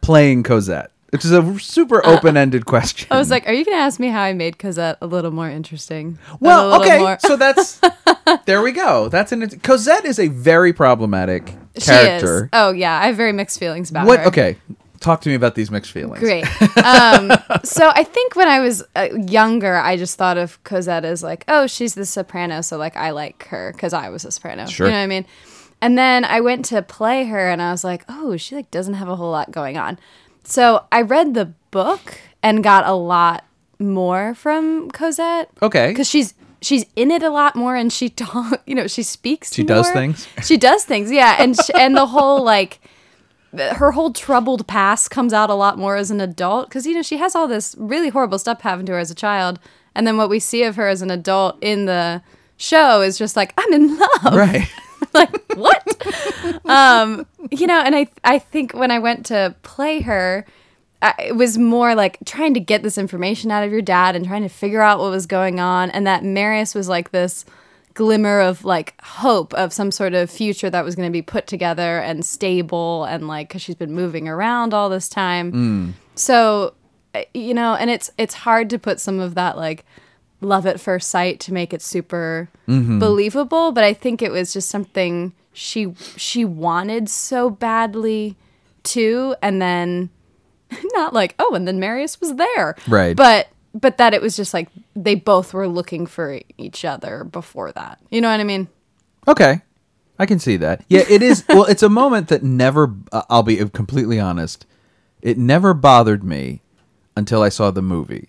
playing 0.00 0.42
Cosette? 0.42 0.90
Which 1.10 1.24
is 1.24 1.30
a 1.30 1.58
super 1.60 2.04
open-ended 2.04 2.66
question. 2.66 3.06
Uh, 3.08 3.14
I 3.14 3.18
was 3.18 3.30
like, 3.30 3.46
"Are 3.46 3.52
you 3.52 3.64
gonna 3.64 3.76
ask 3.76 4.00
me 4.00 4.08
how 4.08 4.20
I 4.22 4.32
made 4.32 4.58
Cosette 4.58 4.98
a 5.00 5.06
little 5.06 5.30
more 5.30 5.48
interesting?" 5.48 6.18
A 6.32 6.36
Well, 6.40 6.70
little 6.70 6.82
okay. 6.82 6.98
more- 6.98 7.18
so 7.20 7.36
that's 7.36 7.80
there 8.46 8.60
we 8.62 8.72
go. 8.72 9.08
That's 9.08 9.30
an 9.30 9.48
Cosette 9.60 10.04
is 10.04 10.18
a 10.18 10.26
very 10.26 10.72
problematic 10.72 11.54
She 11.78 11.82
character. 11.86 12.44
is. 12.46 12.50
Oh 12.52 12.72
yeah, 12.72 12.98
I 13.00 13.06
have 13.06 13.16
very 13.16 13.32
mixed 13.32 13.60
feelings 13.60 13.90
about 13.90 14.08
What 14.08 14.20
her. 14.20 14.26
okay. 14.26 14.56
Talk 15.04 15.20
to 15.20 15.28
me 15.28 15.34
about 15.34 15.54
these 15.54 15.70
mixed 15.70 15.92
feelings. 15.92 16.20
Great. 16.20 16.46
Um, 16.84 17.32
so 17.62 17.90
I 17.94 18.04
think 18.04 18.36
when 18.36 18.46
I 18.48 18.60
was 18.60 18.82
uh, 18.94 19.08
younger, 19.26 19.76
I 19.76 19.96
just 19.96 20.18
thought 20.18 20.36
of 20.36 20.62
Cosette 20.64 21.04
as 21.04 21.22
like, 21.22 21.44
oh, 21.48 21.66
she's 21.66 21.94
the 21.94 22.04
soprano, 22.04 22.60
so 22.60 22.76
like 22.76 22.94
I 22.96 23.10
like 23.10 23.46
her 23.48 23.72
because 23.72 23.92
I 23.94 24.10
was 24.10 24.24
a 24.24 24.30
soprano. 24.30 24.66
Sure. 24.66 24.86
You 24.86 24.92
know 24.92 24.98
what 24.98 25.04
I 25.04 25.06
mean? 25.06 25.26
And 25.80 25.96
then 25.96 26.24
I 26.24 26.40
went 26.40 26.64
to 26.66 26.82
play 26.82 27.24
her, 27.24 27.48
and 27.48 27.62
I 27.62 27.70
was 27.70 27.84
like, 27.84 28.04
oh, 28.08 28.36
she 28.36 28.54
like 28.54 28.70
doesn't 28.70 28.94
have 28.94 29.08
a 29.08 29.16
whole 29.16 29.30
lot 29.30 29.50
going 29.50 29.78
on. 29.78 29.98
So 30.42 30.84
I 30.92 31.02
read 31.02 31.34
the 31.34 31.52
book 31.70 32.18
and 32.42 32.62
got 32.62 32.86
a 32.86 32.92
lot 32.94 33.44
more 33.78 34.34
from 34.34 34.90
Cosette. 34.90 35.50
Okay. 35.62 35.88
Because 35.88 36.08
she's 36.08 36.34
she's 36.60 36.84
in 36.96 37.10
it 37.10 37.22
a 37.22 37.30
lot 37.30 37.56
more, 37.56 37.76
and 37.76 37.92
she 37.92 38.08
talk, 38.10 38.62
you 38.66 38.74
know, 38.74 38.86
she 38.86 39.02
speaks. 39.02 39.54
She 39.54 39.64
does 39.64 39.90
things? 39.90 40.26
She 40.42 40.56
does 40.56 40.84
things, 40.84 41.10
yeah, 41.10 41.36
and 41.38 41.56
sh- 41.56 41.70
and 41.74 41.96
the 41.96 42.06
whole 42.06 42.42
like 42.42 42.80
her 43.58 43.92
whole 43.92 44.12
troubled 44.12 44.66
past 44.66 45.10
comes 45.10 45.32
out 45.32 45.50
a 45.50 45.54
lot 45.54 45.78
more 45.78 45.96
as 45.96 46.10
an 46.10 46.20
adult. 46.20 46.68
Because 46.68 46.86
you 46.86 46.94
know 46.94 47.02
she 47.02 47.18
has 47.18 47.34
all 47.34 47.48
this 47.48 47.74
really 47.78 48.08
horrible 48.08 48.38
stuff 48.38 48.60
happen 48.60 48.86
to 48.86 48.92
her 48.92 48.98
as 48.98 49.10
a 49.10 49.14
child. 49.14 49.58
And 49.94 50.06
then 50.06 50.16
what 50.16 50.28
we 50.28 50.40
see 50.40 50.64
of 50.64 50.76
her 50.76 50.88
as 50.88 51.02
an 51.02 51.10
adult 51.10 51.56
in 51.60 51.86
the 51.86 52.22
show 52.56 53.00
is 53.00 53.18
just 53.18 53.36
like 53.36 53.52
i'm 53.58 53.72
in 53.72 53.98
love. 53.98 54.34
Right. 54.34 54.70
like 55.14 55.52
what? 55.54 56.66
Um 56.66 57.26
you 57.50 57.66
know 57.66 57.80
and 57.80 57.94
i 57.94 58.06
i 58.22 58.38
think 58.38 58.72
when 58.72 58.90
i 58.90 58.98
went 58.98 59.26
to 59.26 59.54
play 59.62 60.00
her 60.00 60.46
I, 61.02 61.14
it 61.18 61.36
was 61.36 61.58
more 61.58 61.94
like 61.94 62.18
trying 62.24 62.54
to 62.54 62.60
get 62.60 62.82
this 62.82 62.96
information 62.96 63.50
out 63.50 63.62
of 63.62 63.70
your 63.70 63.82
dad 63.82 64.16
and 64.16 64.24
trying 64.24 64.42
to 64.42 64.48
figure 64.48 64.80
out 64.80 64.98
what 65.00 65.10
was 65.10 65.26
going 65.26 65.60
on. 65.60 65.90
And 65.90 66.06
that 66.06 66.24
marius 66.24 66.74
was 66.74 66.88
like 66.88 67.10
this 67.10 67.44
glimmer 67.94 68.40
of 68.40 68.64
like 68.64 68.94
hope 69.02 69.54
of 69.54 69.72
some 69.72 69.90
sort 69.90 70.14
of 70.14 70.28
future 70.30 70.68
that 70.68 70.84
was 70.84 70.94
going 70.96 71.08
to 71.08 71.12
be 71.12 71.22
put 71.22 71.46
together 71.46 71.98
and 71.98 72.24
stable 72.24 73.04
and 73.04 73.28
like 73.28 73.48
because 73.48 73.62
she's 73.62 73.76
been 73.76 73.92
moving 73.92 74.28
around 74.28 74.74
all 74.74 74.88
this 74.88 75.08
time. 75.08 75.94
So 76.16 76.74
uh, 77.14 77.22
you 77.32 77.54
know 77.54 77.74
and 77.74 77.90
it's 77.90 78.10
it's 78.18 78.34
hard 78.34 78.68
to 78.70 78.78
put 78.78 79.00
some 79.00 79.20
of 79.20 79.34
that 79.36 79.56
like 79.56 79.84
love 80.40 80.66
at 80.66 80.80
first 80.80 81.08
sight 81.10 81.38
to 81.40 81.52
make 81.52 81.72
it 81.72 81.80
super 81.80 82.50
believable 82.98 83.72
but 83.72 83.82
i 83.82 83.94
think 83.94 84.20
it 84.20 84.30
was 84.30 84.52
just 84.52 84.68
something 84.68 85.32
she 85.54 85.94
she 86.16 86.44
wanted 86.44 87.08
so 87.08 87.48
badly 87.48 88.36
too 88.82 89.34
and 89.40 89.62
then 89.62 90.10
not 90.92 91.14
like 91.14 91.34
oh 91.38 91.54
and 91.54 91.66
then 91.68 91.78
marius 91.78 92.20
was 92.20 92.34
there. 92.34 92.74
Right. 92.88 93.16
but 93.16 93.48
but 93.74 93.98
that 93.98 94.14
it 94.14 94.22
was 94.22 94.36
just 94.36 94.54
like 94.54 94.68
they 94.94 95.14
both 95.14 95.52
were 95.52 95.68
looking 95.68 96.06
for 96.06 96.40
each 96.56 96.84
other 96.84 97.24
before 97.24 97.72
that 97.72 97.98
you 98.10 98.20
know 98.20 98.30
what 98.30 98.40
i 98.40 98.44
mean 98.44 98.68
Okay. 99.26 99.62
I 100.18 100.26
can 100.26 100.38
see 100.38 100.56
that. 100.58 100.84
Yeah, 100.88 101.02
it 101.08 101.22
is. 101.22 101.44
well, 101.48 101.64
it's 101.64 101.82
a 101.82 101.88
moment 101.88 102.28
that 102.28 102.42
never, 102.42 102.94
uh, 103.10 103.22
I'll 103.28 103.42
be 103.42 103.56
completely 103.70 104.20
honest, 104.20 104.66
it 105.22 105.38
never 105.38 105.74
bothered 105.74 106.22
me 106.22 106.60
until 107.16 107.42
I 107.42 107.48
saw 107.48 107.70
the 107.70 107.82
movie. 107.82 108.28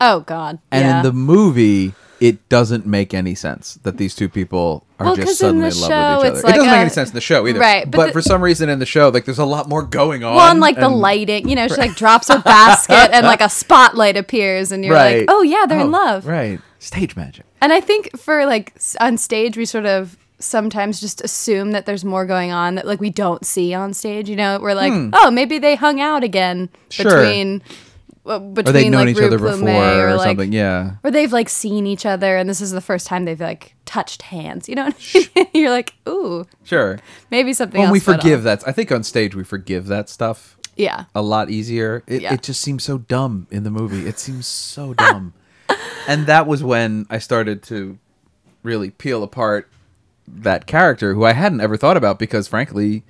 Oh 0.00 0.20
god 0.20 0.58
And 0.70 0.84
yeah. 0.84 0.96
in 0.98 1.02
the 1.04 1.12
movie, 1.12 1.94
it 2.20 2.48
doesn't 2.48 2.86
make 2.86 3.12
any 3.12 3.34
sense 3.34 3.74
that 3.82 3.96
these 3.98 4.14
two 4.14 4.28
people 4.28 4.84
are 4.98 5.06
Well, 5.06 5.16
just 5.16 5.28
in 5.30 5.34
suddenly 5.34 5.70
the 5.70 5.74
in 5.76 5.80
love 5.82 5.90
show, 5.90 6.18
with 6.18 6.26
each 6.26 6.30
other. 6.38 6.42
like 6.42 6.54
it 6.54 6.56
doesn't 6.58 6.70
make 6.70 6.80
any 6.80 6.90
sense 6.90 7.08
in 7.10 7.14
the 7.14 7.20
show 7.20 7.46
either. 7.46 7.58
Right, 7.60 7.84
But, 7.90 7.96
but 7.96 8.06
the- 8.06 8.12
for 8.12 8.22
some 8.22 8.40
reason 8.42 8.68
in 8.68 8.78
the 8.78 8.86
show, 8.86 9.08
like 9.08 9.24
there's 9.24 9.38
a 9.38 9.44
lot 9.44 9.68
more 9.68 9.82
going 9.82 10.24
on. 10.24 10.36
well, 10.36 10.50
and 10.50 10.60
like 10.60 10.76
the 10.78 10.88
lighting, 10.88 11.48
you 11.48 11.56
know, 11.56 11.68
she 11.68 11.74
like 11.76 11.96
drops 11.96 12.28
her 12.28 12.38
basket 12.40 13.10
and 13.12 13.26
like 13.26 13.40
a 13.40 13.48
spotlight 13.48 14.16
appears, 14.16 14.72
and 14.72 14.84
you're 14.84 14.94
Right. 14.94 15.18
like, 15.20 15.26
oh 15.28 15.42
yeah, 15.42 15.66
they're 15.66 15.80
in 15.80 15.88
Oh, 15.88 15.90
love. 15.90 16.26
Right. 16.26 16.60
Stage 16.78 17.16
magic. 17.16 17.44
And 17.60 17.72
I 17.72 17.80
think 17.80 18.16
for 18.18 18.46
like 18.46 18.74
on 19.00 19.16
stage, 19.18 19.56
we 19.56 19.64
sort 19.64 19.86
of 19.86 20.16
sometimes 20.38 21.00
just 21.00 21.22
assume 21.22 21.70
that 21.72 21.86
there's 21.86 22.04
more 22.04 22.26
going 22.26 22.50
on 22.52 22.74
that 22.74 22.86
like 22.86 23.00
we 23.00 23.08
don't 23.10 23.44
see 23.46 23.72
on 23.74 23.92
stage. 23.94 24.28
You 24.28 24.36
know, 24.36 24.58
we're 24.60 24.74
like, 24.74 24.92
oh, 25.14 25.30
maybe 25.30 25.58
they 25.58 25.74
hung 25.74 26.00
out 26.00 26.22
again 26.22 26.68
Hmm. 26.72 26.90
Sure. 26.90 27.04
between 27.04 27.62
uh, 28.26 28.36
or 28.36 28.40
between 28.40 28.72
they'd 28.72 28.90
known 28.90 29.06
like 29.06 29.16
each 29.16 29.22
other 29.22 29.38
Rue 29.38 29.50
before 29.52 29.68
or, 29.70 30.08
or, 30.08 30.14
like, 30.16 30.26
something. 30.28 30.52
Yeah. 30.52 30.92
or 31.04 31.10
they've 31.10 31.32
like 31.32 31.48
seen 31.48 31.86
each 31.86 32.06
other 32.06 32.36
and 32.36 32.48
this 32.48 32.60
is 32.60 32.70
the 32.70 32.80
first 32.80 33.06
time 33.06 33.24
they've 33.24 33.40
like 33.40 33.74
touched 33.84 34.22
hands. 34.22 34.68
You 34.68 34.76
know, 34.76 34.84
what 34.86 34.96
I 35.14 35.28
mean? 35.36 35.46
you're 35.54 35.70
like, 35.70 35.94
ooh, 36.08 36.46
Sure. 36.64 36.98
maybe 37.30 37.52
something 37.52 37.78
When 37.80 37.88
else. 37.88 37.92
we 37.92 38.00
forgive 38.00 38.40
on. 38.40 38.44
that, 38.44 38.66
I 38.68 38.72
think 38.72 38.90
on 38.92 39.02
stage 39.02 39.34
we 39.34 39.44
forgive 39.44 39.86
that 39.88 40.08
stuff 40.08 40.56
Yeah, 40.76 41.04
a 41.14 41.22
lot 41.22 41.50
easier. 41.50 42.02
It, 42.06 42.22
Yeah. 42.22 42.34
it 42.34 42.42
just 42.42 42.60
seems 42.62 42.82
so 42.84 42.98
dumb 42.98 43.46
in 43.50 43.62
the 43.64 43.70
movie. 43.70 44.06
It 44.08 44.18
seems 44.18 44.46
so 44.46 44.94
dumb. 45.04 45.34
and 46.08 46.26
that 46.26 46.46
was 46.46 46.62
when 46.62 47.06
I 47.10 47.18
started 47.18 47.62
to 47.64 47.98
really 48.62 48.90
peel 48.90 49.22
apart 49.22 49.68
that 50.26 50.66
character 50.66 51.12
who 51.12 51.24
I 51.24 51.34
hadn't 51.34 51.60
ever 51.60 51.76
thought 51.76 51.98
about 51.98 52.18
because 52.18 52.48
frankly 52.48 53.02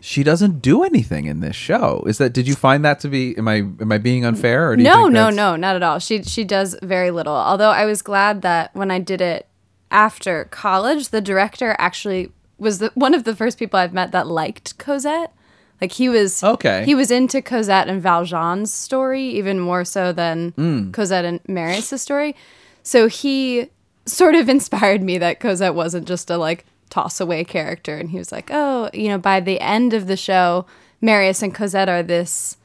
she 0.00 0.22
doesn't 0.22 0.62
do 0.62 0.84
anything 0.84 1.24
in 1.26 1.40
this 1.40 1.56
show. 1.56 2.04
Is 2.06 2.18
that 2.18 2.32
did 2.32 2.46
you 2.46 2.54
find 2.54 2.84
that 2.84 3.00
to 3.00 3.08
be 3.08 3.36
am 3.36 3.48
I 3.48 3.56
am 3.56 3.90
I 3.90 3.98
being 3.98 4.24
unfair 4.24 4.70
or 4.70 4.76
no, 4.76 5.08
no, 5.08 5.30
no, 5.30 5.56
not 5.56 5.76
at 5.76 5.82
all. 5.82 5.98
She 5.98 6.22
she 6.22 6.44
does 6.44 6.76
very 6.82 7.10
little. 7.10 7.34
Although 7.34 7.70
I 7.70 7.84
was 7.84 8.02
glad 8.02 8.42
that 8.42 8.74
when 8.74 8.90
I 8.90 8.98
did 9.00 9.20
it 9.20 9.46
after 9.90 10.44
college, 10.44 11.08
the 11.08 11.20
director 11.20 11.74
actually 11.78 12.30
was 12.58 12.78
the, 12.78 12.90
one 12.94 13.14
of 13.14 13.24
the 13.24 13.34
first 13.36 13.58
people 13.58 13.78
I've 13.78 13.92
met 13.94 14.12
that 14.12 14.26
liked 14.26 14.78
Cosette. 14.78 15.32
Like 15.80 15.92
he 15.92 16.08
was 16.08 16.42
Okay. 16.42 16.84
He 16.84 16.94
was 16.94 17.10
into 17.10 17.40
Cosette 17.40 17.88
and 17.88 18.02
Valjean's 18.02 18.72
story 18.72 19.24
even 19.24 19.58
more 19.60 19.84
so 19.84 20.12
than 20.12 20.52
Mm. 20.52 20.92
Cosette 20.92 21.24
and 21.24 21.40
Marius' 21.48 22.02
story. 22.02 22.34
So 22.82 23.06
he 23.08 23.70
sort 24.06 24.34
of 24.34 24.48
inspired 24.56 25.02
me 25.02 25.18
that 25.18 25.40
Cosette 25.40 25.74
wasn't 25.74 26.06
just 26.08 26.30
a 26.30 26.36
like 26.36 26.64
toss 26.88 27.20
away 27.20 27.44
character 27.44 27.96
and 27.96 28.10
he 28.10 28.18
was 28.18 28.32
like, 28.32 28.50
"Oh, 28.52 28.90
you 28.92 29.08
know, 29.08 29.18
by 29.18 29.40
the 29.40 29.60
end 29.60 29.92
of 29.94 30.06
the 30.06 30.16
show, 30.16 30.66
Marius 31.00 31.42
and 31.42 31.54
Cosette 31.54 31.88
are 31.88 32.02
this 32.02 32.56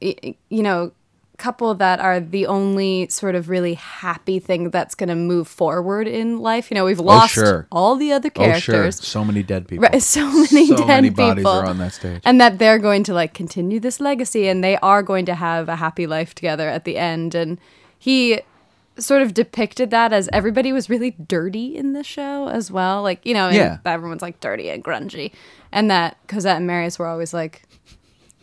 you 0.00 0.34
know, 0.50 0.92
couple 1.38 1.74
that 1.74 1.98
are 1.98 2.20
the 2.20 2.46
only 2.46 3.08
sort 3.08 3.34
of 3.34 3.48
really 3.48 3.74
happy 3.74 4.38
thing 4.38 4.70
that's 4.70 4.94
going 4.94 5.08
to 5.08 5.14
move 5.16 5.48
forward 5.48 6.06
in 6.06 6.38
life. 6.38 6.70
You 6.70 6.76
know, 6.76 6.84
we've 6.84 7.00
oh, 7.00 7.04
lost 7.04 7.34
sure. 7.34 7.66
all 7.72 7.96
the 7.96 8.12
other 8.12 8.30
Oh 8.36 8.42
sure. 8.42 8.74
characters. 8.74 9.04
So 9.04 9.24
many 9.24 9.42
dead 9.42 9.66
people. 9.66 9.82
Right, 9.84 10.00
so 10.16 10.30
many 10.30 10.66
So 10.66 10.76
dead 10.76 10.86
many 10.86 11.10
people. 11.10 11.26
bodies 11.28 11.44
are 11.46 11.66
on 11.66 11.78
that 11.78 11.94
stage. 11.94 12.22
And 12.24 12.40
that 12.40 12.58
they're 12.58 12.78
going 12.78 13.02
to 13.04 13.14
like 13.14 13.34
continue 13.34 13.80
this 13.80 14.00
legacy 14.00 14.46
and 14.46 14.62
they 14.62 14.76
are 14.78 15.02
going 15.02 15.26
to 15.26 15.34
have 15.34 15.68
a 15.68 15.76
happy 15.76 16.06
life 16.06 16.34
together 16.34 16.68
at 16.68 16.84
the 16.84 16.96
end. 16.96 17.34
And 17.34 17.58
he 17.98 18.40
sort 19.02 19.20
of 19.22 19.34
depicted 19.34 19.90
that 19.90 20.12
as 20.12 20.28
everybody 20.32 20.72
was 20.72 20.88
really 20.88 21.10
dirty 21.26 21.76
in 21.76 21.92
the 21.92 22.02
show 22.04 22.48
as 22.48 22.70
well. 22.70 23.02
Like, 23.02 23.24
you 23.26 23.34
know, 23.34 23.48
Yeah. 23.50 23.78
everyone's 23.84 24.22
like 24.22 24.40
dirty 24.40 24.68
and 24.70 24.82
grungy. 24.82 25.32
And 25.72 25.90
that 25.90 26.16
Cosette 26.28 26.56
and 26.56 26.66
Marius 26.66 26.98
were 26.98 27.06
always 27.06 27.34
like 27.34 27.62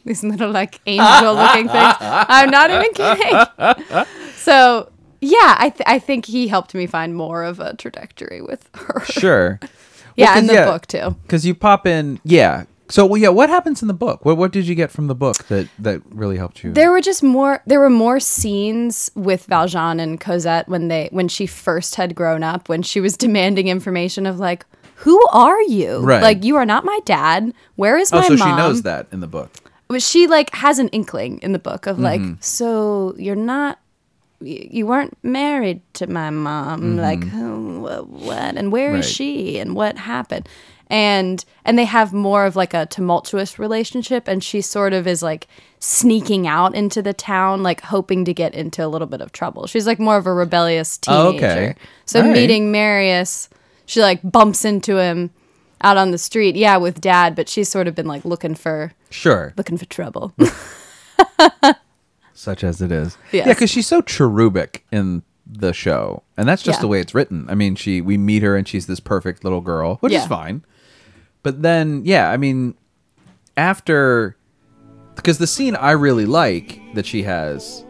these 0.06 0.24
little 0.24 0.52
like 0.52 0.80
angel 0.86 1.34
looking 1.36 1.68
things. 1.68 1.94
I'm 2.02 2.50
not 2.50 2.70
even 2.70 2.92
kidding. 2.94 4.06
So 4.36 4.92
yeah, 5.22 5.56
I 5.60 5.70
th- 5.70 5.84
I 5.86 6.00
think 6.00 6.26
he 6.26 6.48
helped 6.48 6.74
me 6.74 6.88
find 6.88 7.14
more 7.16 7.44
of 7.44 7.60
a 7.60 7.76
trajectory 7.76 8.42
with 8.42 8.70
her. 8.76 9.02
Sure. 9.06 9.60
Yeah, 10.16 10.34
'cause, 10.34 10.42
in 10.42 10.48
the 10.48 10.54
book 10.66 10.86
too. 10.86 11.16
Because 11.24 11.46
you 11.46 11.56
pop 11.56 11.88
in, 11.88 12.20
yeah. 12.26 12.66
So 12.90 13.06
well, 13.06 13.22
yeah, 13.22 13.30
what 13.30 13.50
happens 13.50 13.82
in 13.82 13.88
the 13.88 13.94
book? 13.94 14.26
What 14.26 14.38
what 14.38 14.52
did 14.52 14.68
you 14.68 14.74
get 14.76 14.90
from 14.92 15.08
the 15.08 15.16
book 15.16 15.38
that 15.48 15.68
that 15.78 16.02
really 16.10 16.38
helped 16.38 16.64
you? 16.64 16.74
There 16.74 16.92
were 16.92 17.02
just 17.02 17.22
more. 17.22 17.62
There 17.68 17.80
were 17.80 17.90
more 17.90 18.20
scenes 18.20 19.12
with 19.16 19.46
Valjean 19.46 20.00
and 20.00 20.20
Cosette 20.20 20.68
when 20.68 20.88
they 20.88 21.10
when 21.12 21.28
she 21.28 21.46
first 21.46 21.96
had 21.96 22.16
grown 22.16 22.42
up. 22.44 22.68
When 22.68 22.82
she 22.82 23.00
was 23.00 23.16
demanding 23.26 23.68
information 23.68 24.26
of 24.26 24.40
like, 24.40 24.66
who 24.96 25.20
are 25.32 25.62
you? 25.64 26.00
Right. 26.00 26.22
Like 26.24 26.44
you 26.44 26.56
are 26.56 26.66
not 26.66 26.84
my 26.84 27.00
dad. 27.06 27.54
Where 27.76 27.98
is 27.98 28.12
my 28.12 28.20
oh, 28.20 28.22
so 28.30 28.36
mom? 28.36 28.50
she 28.50 28.56
knows 28.56 28.82
that 28.82 29.08
in 29.12 29.20
the 29.20 29.28
book. 29.28 29.52
But 29.88 30.02
she 30.02 30.28
like 30.28 30.54
has 30.56 30.80
an 30.80 30.88
inkling 30.90 31.40
in 31.42 31.52
the 31.54 31.60
book 31.60 31.86
of 31.88 32.00
like, 32.00 32.22
Mm-hmm. 32.22 32.42
so 32.42 33.14
you're 33.18 33.36
not. 33.36 33.80
You 34.42 34.88
weren't 34.88 35.18
married 35.22 35.82
to 35.96 36.08
my 36.08 36.30
mom, 36.30 36.96
like 36.96 37.20
Mm-hmm. 37.20 37.38
who, 37.84 38.04
what, 38.06 38.56
and 38.56 38.72
where 38.72 38.96
is 38.96 39.06
Right. 39.06 39.14
she, 39.14 39.60
and 39.60 39.76
what 39.76 39.98
happened, 39.98 40.48
and 40.90 41.44
and 41.66 41.78
they 41.78 41.86
have 41.86 42.14
more 42.14 42.46
of 42.46 42.56
like 42.56 42.74
a 42.74 42.86
tumultuous 42.88 43.60
relationship, 43.60 44.28
and 44.28 44.44
she 44.44 44.62
sort 44.62 44.94
of 44.94 45.08
is 45.08 45.22
like 45.22 45.48
sneaking 45.80 46.48
out 46.48 46.76
into 46.76 47.02
the 47.02 47.14
town, 47.14 47.64
like 47.64 47.82
hoping 47.82 48.26
to 48.26 48.34
get 48.34 48.54
into 48.56 48.86
a 48.86 48.88
little 48.88 49.08
bit 49.08 49.22
of 49.22 49.32
trouble. 49.32 49.68
She's 49.68 49.88
like 49.88 50.00
more 50.00 50.18
of 50.18 50.26
a 50.28 50.34
rebellious 50.34 51.00
Oh, 51.08 51.32
teenager. 51.32 51.46
okay. 51.48 51.76
So 52.06 52.22
right. 52.22 52.32
meeting 52.34 52.72
Marius, 52.72 53.50
she 53.86 54.02
like 54.02 54.20
bumps 54.24 54.66
into 54.66 54.98
him 54.98 55.30
out 55.82 55.96
on 55.96 56.12
the 56.12 56.18
street, 56.18 56.56
yeah, 56.58 56.76
with 56.78 57.00
dad, 57.00 57.36
but 57.36 57.48
she's 57.48 57.70
sort 57.70 57.88
of 57.88 57.96
been 57.96 58.08
like 58.08 58.26
looking 58.26 58.56
for 58.56 58.92
Sure, 59.10 59.54
looking 59.58 59.78
for 59.78 59.86
trouble. 59.86 60.34
such 62.34 62.64
as 62.64 62.82
it 62.82 62.92
is. 62.92 63.18
Yes. 63.32 63.48
Yeah, 63.48 63.54
because 63.54 63.70
she's 63.70 63.88
so 63.88 64.02
cherubic 64.02 64.86
in 64.92 65.24
the 65.46 65.74
show, 65.74 66.24
and 66.38 66.48
that's 66.48 66.62
just 66.62 66.78
Yeah. 66.78 66.82
the 66.82 66.88
way 66.88 67.00
it's 67.00 67.16
written. 67.16 67.46
I 67.50 67.56
mean, 67.56 67.76
she 67.76 68.02
we 68.02 68.18
meet 68.18 68.44
her 68.44 68.56
and 68.56 68.68
she's 68.68 68.88
this 68.88 69.00
perfect 69.00 69.44
little 69.44 69.62
girl, 69.62 69.96
which 69.98 70.14
is 70.14 70.26
fine. 70.26 70.64
But 71.44 71.62
then, 71.62 72.02
yeah, 72.06 72.30
I 72.30 72.38
mean, 72.38 72.76
after 73.56 74.36
because 75.16 75.38
the 75.38 75.48
scene 75.48 75.76
I 75.76 75.92
really 75.92 76.26
like 76.26 76.80
that 76.96 77.06
she 77.06 77.24
has 77.24 77.84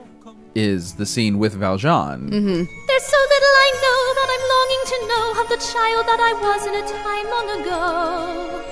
is 0.55 0.95
the 0.95 1.05
scene 1.05 1.37
with 1.37 1.53
Valjean. 1.53 2.29
Mm-hmm. 2.29 2.63
There's 2.87 3.07
so 3.15 3.21
little 3.33 3.55
I 3.67 3.69
know 3.85 4.01
that 4.17 4.29
I'm 4.33 4.45
longing 4.55 4.83
to 4.91 4.97
know 5.11 5.25
of 5.41 5.47
the 5.53 5.61
child 5.61 6.03
that 6.09 6.19
I 6.19 6.33
was 6.41 6.61
in 6.65 6.73
a 6.73 6.85
time 6.89 7.27
long 7.35 7.47
ago. 7.61 8.65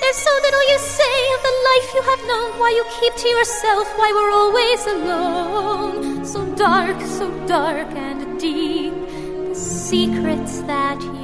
There's 0.00 0.16
so 0.16 0.32
little 0.42 0.64
you 0.68 0.78
say 0.80 1.18
of 1.34 1.42
the 1.48 1.56
life 1.70 1.88
you 1.94 2.02
have 2.02 2.22
known, 2.26 2.58
why 2.58 2.70
you 2.74 2.84
keep 2.98 3.14
to 3.14 3.28
yourself, 3.28 3.86
why 3.96 4.10
we're 4.10 4.34
always 4.42 4.84
alone. 4.86 6.24
So 6.26 6.44
dark, 6.56 7.00
so 7.02 7.30
dark 7.46 7.88
and 7.94 8.40
deep, 8.40 8.94
the 9.48 9.54
secrets 9.54 10.60
that 10.62 11.00
you 11.00 11.12
keep 11.12 11.21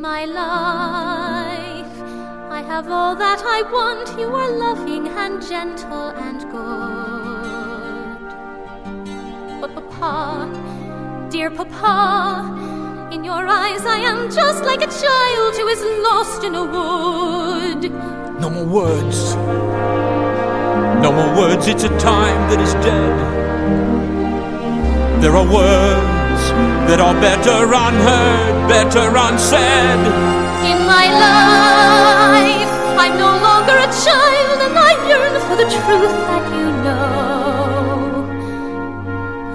my 0.00 0.24
life. 0.24 2.00
I 2.50 2.62
have 2.62 2.88
all 2.90 3.14
that 3.16 3.42
I 3.44 3.60
want, 3.70 4.18
you 4.18 4.34
are 4.34 4.50
loving 4.50 5.08
and 5.08 5.42
gentle 5.46 6.08
and 6.08 6.40
good. 6.50 8.16
But 9.60 9.74
Papa, 9.74 11.28
dear 11.30 11.50
Papa, 11.50 13.10
in 13.12 13.24
your 13.24 13.46
eyes 13.46 13.84
I 13.84 13.98
am 13.98 14.30
just 14.30 14.64
like 14.64 14.80
a 14.80 14.86
child 14.86 15.56
who 15.56 15.68
is 15.68 15.82
lost 16.08 16.44
in 16.44 16.54
a 16.54 16.64
wood. 16.64 17.92
No 18.40 18.48
more 18.48 18.64
words. 18.64 19.34
No 21.04 21.12
more 21.12 21.36
words, 21.36 21.66
it's 21.66 21.84
a 21.84 21.98
time 21.98 22.48
that 22.48 22.60
is 22.60 22.72
dead. 22.74 23.20
There 25.20 25.36
are 25.36 25.44
words 25.52 26.19
that 26.88 27.00
are 27.00 27.14
better 27.20 27.58
unheard, 27.86 28.54
better 28.68 29.06
unsaid. 29.26 30.00
In 30.70 30.78
my 30.86 31.06
life, 31.24 32.72
I'm 33.02 33.14
no 33.18 33.32
longer 33.46 33.76
a 33.76 33.90
child, 34.04 34.58
and 34.66 34.74
I 34.78 34.92
yearn 35.08 35.34
for 35.46 35.56
the 35.56 35.68
truth 35.68 36.16
that 36.30 36.44
you 36.56 36.68
know 36.86 37.30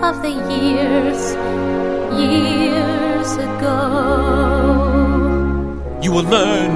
of 0.09 0.15
the 0.21 0.35
years, 0.53 1.21
years 2.19 3.29
ago. 3.47 3.79
You 6.01 6.11
will 6.11 6.29
learn 6.37 6.75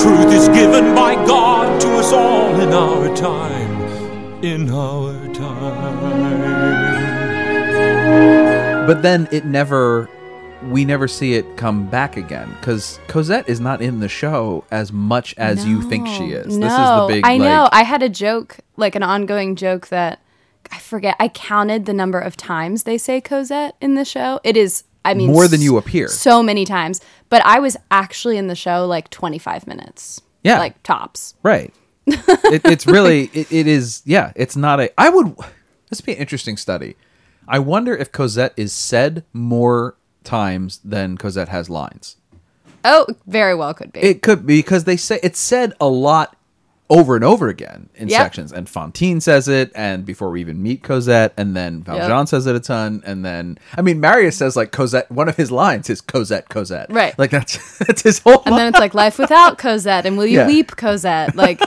truth 0.00 0.32
is 0.32 0.48
given 0.48 0.94
by 0.94 1.14
God 1.26 1.80
to 1.80 1.88
us 1.96 2.12
all 2.12 2.58
in 2.60 2.72
our 2.72 3.14
time. 3.14 3.82
In 4.42 4.70
our 4.70 5.12
time. 5.34 6.49
But 8.90 9.02
then 9.02 9.28
it 9.30 9.44
never, 9.44 10.10
we 10.64 10.84
never 10.84 11.06
see 11.06 11.34
it 11.34 11.56
come 11.56 11.86
back 11.86 12.16
again 12.16 12.52
because 12.58 12.98
Cosette 13.06 13.48
is 13.48 13.60
not 13.60 13.80
in 13.80 14.00
the 14.00 14.08
show 14.08 14.64
as 14.72 14.92
much 14.92 15.32
as 15.38 15.64
you 15.64 15.80
think 15.82 16.08
she 16.08 16.32
is. 16.32 16.58
No, 16.58 16.66
this 16.66 16.72
is 16.72 16.78
the 16.78 17.06
big. 17.08 17.24
I 17.24 17.38
know. 17.38 17.68
I 17.70 17.84
had 17.84 18.02
a 18.02 18.08
joke, 18.08 18.58
like 18.76 18.96
an 18.96 19.04
ongoing 19.04 19.54
joke 19.54 19.86
that 19.90 20.18
I 20.72 20.80
forget. 20.80 21.14
I 21.20 21.28
counted 21.28 21.86
the 21.86 21.92
number 21.92 22.18
of 22.18 22.36
times 22.36 22.82
they 22.82 22.98
say 22.98 23.20
Cosette 23.20 23.76
in 23.80 23.94
the 23.94 24.04
show. 24.04 24.40
It 24.42 24.56
is, 24.56 24.82
I 25.04 25.14
mean, 25.14 25.30
More 25.30 25.46
than 25.46 25.60
you 25.60 25.76
appear. 25.76 26.08
So 26.08 26.42
many 26.42 26.64
times. 26.64 27.00
But 27.28 27.46
I 27.46 27.60
was 27.60 27.76
actually 27.92 28.38
in 28.38 28.48
the 28.48 28.56
show 28.56 28.88
like 28.88 29.08
25 29.10 29.68
minutes. 29.68 30.20
Yeah. 30.42 30.58
Like 30.58 30.82
tops. 30.82 31.36
Right. 31.44 31.72
it, 32.06 32.62
it's 32.64 32.88
really 32.88 33.30
it, 33.34 33.52
it 33.52 33.68
is 33.68 34.02
yeah. 34.04 34.32
It's 34.34 34.56
not 34.56 34.80
a. 34.80 34.92
I 35.00 35.10
would. 35.10 35.36
This 35.90 36.00
would 36.00 36.06
be 36.06 36.14
an 36.14 36.18
interesting 36.18 36.56
study. 36.56 36.96
I 37.50 37.58
wonder 37.58 37.94
if 37.96 38.12
Cosette 38.12 38.54
is 38.56 38.72
said 38.72 39.24
more 39.32 39.96
times 40.24 40.80
than 40.84 41.18
Cosette 41.18 41.48
has 41.48 41.68
lines. 41.68 42.16
Oh, 42.84 43.06
very 43.26 43.54
well 43.54 43.74
could 43.74 43.92
be. 43.92 44.00
It 44.00 44.22
could 44.22 44.46
be 44.46 44.58
because 44.60 44.84
they 44.84 44.96
say 44.96 45.18
it's 45.22 45.38
said 45.40 45.74
a 45.80 45.88
lot 45.88 46.36
over 46.88 47.14
and 47.14 47.24
over 47.24 47.48
again 47.48 47.88
in 47.94 48.08
Yep. 48.08 48.20
sections. 48.20 48.52
And 48.52 48.68
Fantine 48.68 49.20
says 49.20 49.46
it, 49.48 49.70
and 49.76 50.04
before 50.06 50.30
we 50.30 50.40
even 50.40 50.62
meet 50.62 50.82
Cosette, 50.82 51.32
and 51.36 51.54
then 51.56 51.82
Valjean 51.82 52.08
Yep. 52.18 52.28
says 52.28 52.46
it 52.46 52.56
a 52.56 52.60
ton, 52.60 53.02
and 53.06 53.24
then 53.24 53.58
I 53.76 53.82
mean 53.82 54.00
Marius 54.00 54.36
says 54.36 54.56
like 54.56 54.72
Cosette. 54.72 55.10
One 55.10 55.28
of 55.28 55.36
his 55.36 55.50
lines 55.52 55.90
is 55.90 56.00
Cosette, 56.00 56.48
Cosette. 56.48 56.90
Right. 56.90 57.16
Like 57.18 57.30
that's 57.30 57.78
that's 57.86 58.02
his 58.02 58.18
whole. 58.20 58.42
and 58.46 58.56
then 58.56 58.68
it's 58.68 58.78
like 58.80 58.94
life 58.94 59.18
without 59.18 59.58
Cosette 59.58 60.06
and 60.06 60.16
will 60.16 60.26
you 60.26 60.38
Yeah. 60.38 60.46
weep 60.46 60.76
Cosette? 60.76 61.36
Like 61.36 61.60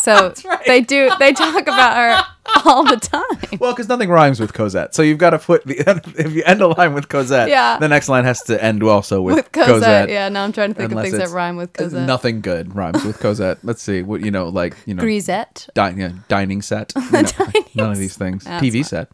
So 0.00 0.34
they 0.66 0.80
do. 0.80 1.10
They 1.18 1.32
talk 1.32 1.62
about 1.62 1.96
her 1.96 2.24
all 2.64 2.84
the 2.84 2.96
time. 2.96 3.58
Well, 3.60 3.72
because 3.72 3.88
nothing 3.88 4.08
rhymes 4.08 4.38
with 4.38 4.52
Cosette, 4.52 4.94
so 4.94 5.02
you've 5.02 5.18
got 5.18 5.30
to 5.30 5.38
put 5.38 5.64
the 5.66 5.76
if 6.18 6.32
you 6.32 6.42
end 6.44 6.60
a 6.62 6.68
line 6.68 6.94
with 6.94 7.08
Cosette, 7.08 7.48
Yeah. 7.48 7.78
the 7.78 7.88
next 7.88 8.08
line 8.08 8.24
has 8.24 8.42
to 8.44 8.62
end 8.62 8.82
also 8.82 9.20
with, 9.22 9.34
With 9.36 9.52
Cosette, 9.52 10.08
yeah. 10.08 10.28
Now 10.28 10.44
I'm 10.44 10.52
trying 10.52 10.72
to 10.72 10.74
think 10.74 10.92
of 10.92 11.00
things 11.02 11.18
that 11.18 11.30
rhyme 11.30 11.56
with 11.56 11.72
Cosette. 11.72 12.06
Nothing 12.06 12.40
good 12.40 12.74
rhymes 12.74 13.04
with 13.04 13.18
Cosette. 13.18 13.58
Let's 13.62 13.82
see 13.82 14.02
what 14.02 14.20
you 14.24 14.30
know, 14.30 14.48
like 14.48 14.76
you 14.86 14.94
know, 14.94 15.02
Grisette. 15.02 15.68
din- 15.74 15.98
yeah, 15.98 16.12
dining 16.28 16.62
set. 16.62 16.92
you 17.12 17.22
know, 17.22 17.64
none 17.74 17.92
of 17.92 17.98
these 17.98 18.16
things. 18.16 18.44
That's 18.44 18.64
TV 18.64 18.74
fine. 18.74 18.84
set. 18.84 19.08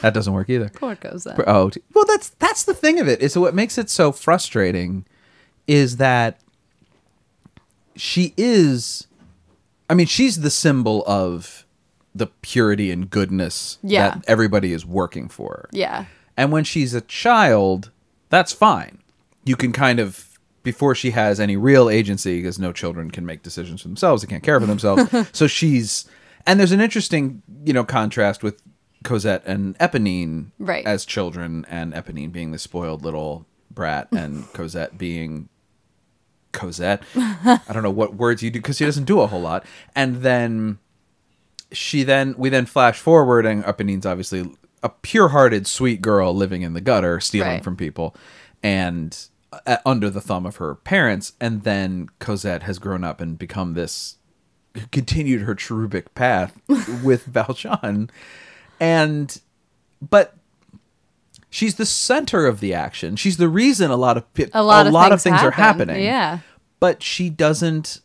That 0.00 0.14
doesn't 0.14 0.32
work 0.32 0.48
either. 0.48 0.68
Poor 0.70 0.94
Cosette. 0.96 1.40
Oh, 1.46 1.70
well, 1.94 2.04
that's 2.06 2.30
that's 2.38 2.62
the 2.64 2.74
thing 2.74 3.00
of 3.00 3.08
it. 3.08 3.20
Is 3.20 3.36
what 3.36 3.54
makes 3.54 3.76
it 3.78 3.90
so 3.90 4.12
frustrating 4.12 5.04
is 5.66 5.96
that 5.98 6.38
she 7.96 8.32
is. 8.36 9.06
I 9.90 9.94
mean, 9.94 10.06
she's 10.06 10.40
the 10.40 10.50
symbol 10.50 11.02
of 11.06 11.64
the 12.14 12.26
purity 12.42 12.90
and 12.90 13.08
goodness 13.08 13.78
Yeah. 13.82 14.10
that 14.10 14.24
everybody 14.26 14.72
is 14.72 14.84
working 14.84 15.28
for. 15.28 15.68
Yeah. 15.72 16.06
And 16.36 16.52
when 16.52 16.64
she's 16.64 16.94
a 16.94 17.00
child, 17.00 17.90
that's 18.28 18.52
fine. 18.52 18.98
You 19.44 19.56
can 19.56 19.72
kind 19.72 19.98
of 20.00 20.24
before 20.64 20.94
she 20.94 21.12
has 21.12 21.40
any 21.40 21.56
real 21.56 21.88
agency, 21.88 22.38
because 22.38 22.58
no 22.58 22.72
children 22.72 23.10
can 23.10 23.24
make 23.24 23.42
decisions 23.42 23.80
for 23.80 23.88
themselves, 23.88 24.20
they 24.22 24.28
can't 24.28 24.42
care 24.42 24.60
for 24.60 24.66
themselves. 24.66 25.10
so 25.32 25.46
she's 25.46 26.04
and 26.46 26.58
there's 26.58 26.72
an 26.72 26.80
interesting, 26.80 27.42
you 27.64 27.72
know, 27.72 27.84
contrast 27.84 28.42
with 28.42 28.60
Cosette 29.04 29.42
and 29.46 29.78
Eponine 29.78 30.46
Right. 30.58 30.84
as 30.86 31.04
children, 31.06 31.64
and 31.70 31.94
Eponine 31.94 32.32
being 32.32 32.50
the 32.52 32.58
spoiled 32.58 33.02
little 33.04 33.46
brat, 33.70 34.08
and 34.12 34.44
Cosette 34.52 34.98
being 34.98 35.48
Cosette. 36.52 37.02
I 37.16 37.60
don't 37.72 37.82
know 37.82 37.90
what 37.90 38.14
words 38.14 38.42
you 38.42 38.50
do 38.50 38.58
because 38.60 38.76
she 38.78 38.84
doesn't 38.84 39.04
do 39.04 39.20
a 39.20 39.26
whole 39.26 39.40
lot. 39.40 39.64
And 39.94 40.22
then 40.22 40.78
she 41.72 42.02
then 42.02 42.34
we 42.38 42.48
then 42.48 42.64
flash 42.66 42.98
forward 42.98 43.44
and 43.44 43.62
Eponine's 43.64 44.06
obviously 44.06 44.50
a 44.82 44.88
pure-hearted 44.88 45.66
sweet 45.66 46.00
girl 46.00 46.32
living 46.34 46.62
in 46.62 46.72
the 46.72 46.80
gutter 46.80 47.20
stealing 47.20 47.48
Right. 47.54 47.64
from 47.64 47.76
people 47.76 48.16
and 48.62 49.18
uh, 49.66 49.76
under 49.84 50.08
the 50.08 50.20
thumb 50.22 50.46
of 50.46 50.56
her 50.56 50.74
parents 50.76 51.34
and 51.40 51.64
then 51.64 52.08
Cosette 52.20 52.62
has 52.62 52.78
grown 52.78 53.04
up 53.04 53.20
and 53.20 53.38
become 53.38 53.74
this 53.74 54.16
continued 54.92 55.42
her 55.42 55.54
cherubic 55.54 56.14
path 56.14 56.58
with 57.02 57.24
Valjean 57.26 58.08
and 58.80 59.40
but 60.00 60.37
she's 61.50 61.76
the 61.76 61.86
center 61.86 62.46
of 62.46 62.60
the 62.60 62.74
action 62.74 63.16
she's 63.16 63.36
the 63.36 63.48
reason 63.48 63.90
a 63.90 63.96
lot 63.96 64.16
of 64.16 64.34
pi- 64.34 64.48
A 64.52 64.62
lot, 64.62 64.86
of, 65.12 65.20
things 65.22 65.40
are 65.42 65.50
happen. 65.50 65.88
happening 65.88 66.04
Yeah. 66.04 66.40
but 66.80 67.02
she 67.02 67.30
doesn't 67.30 68.00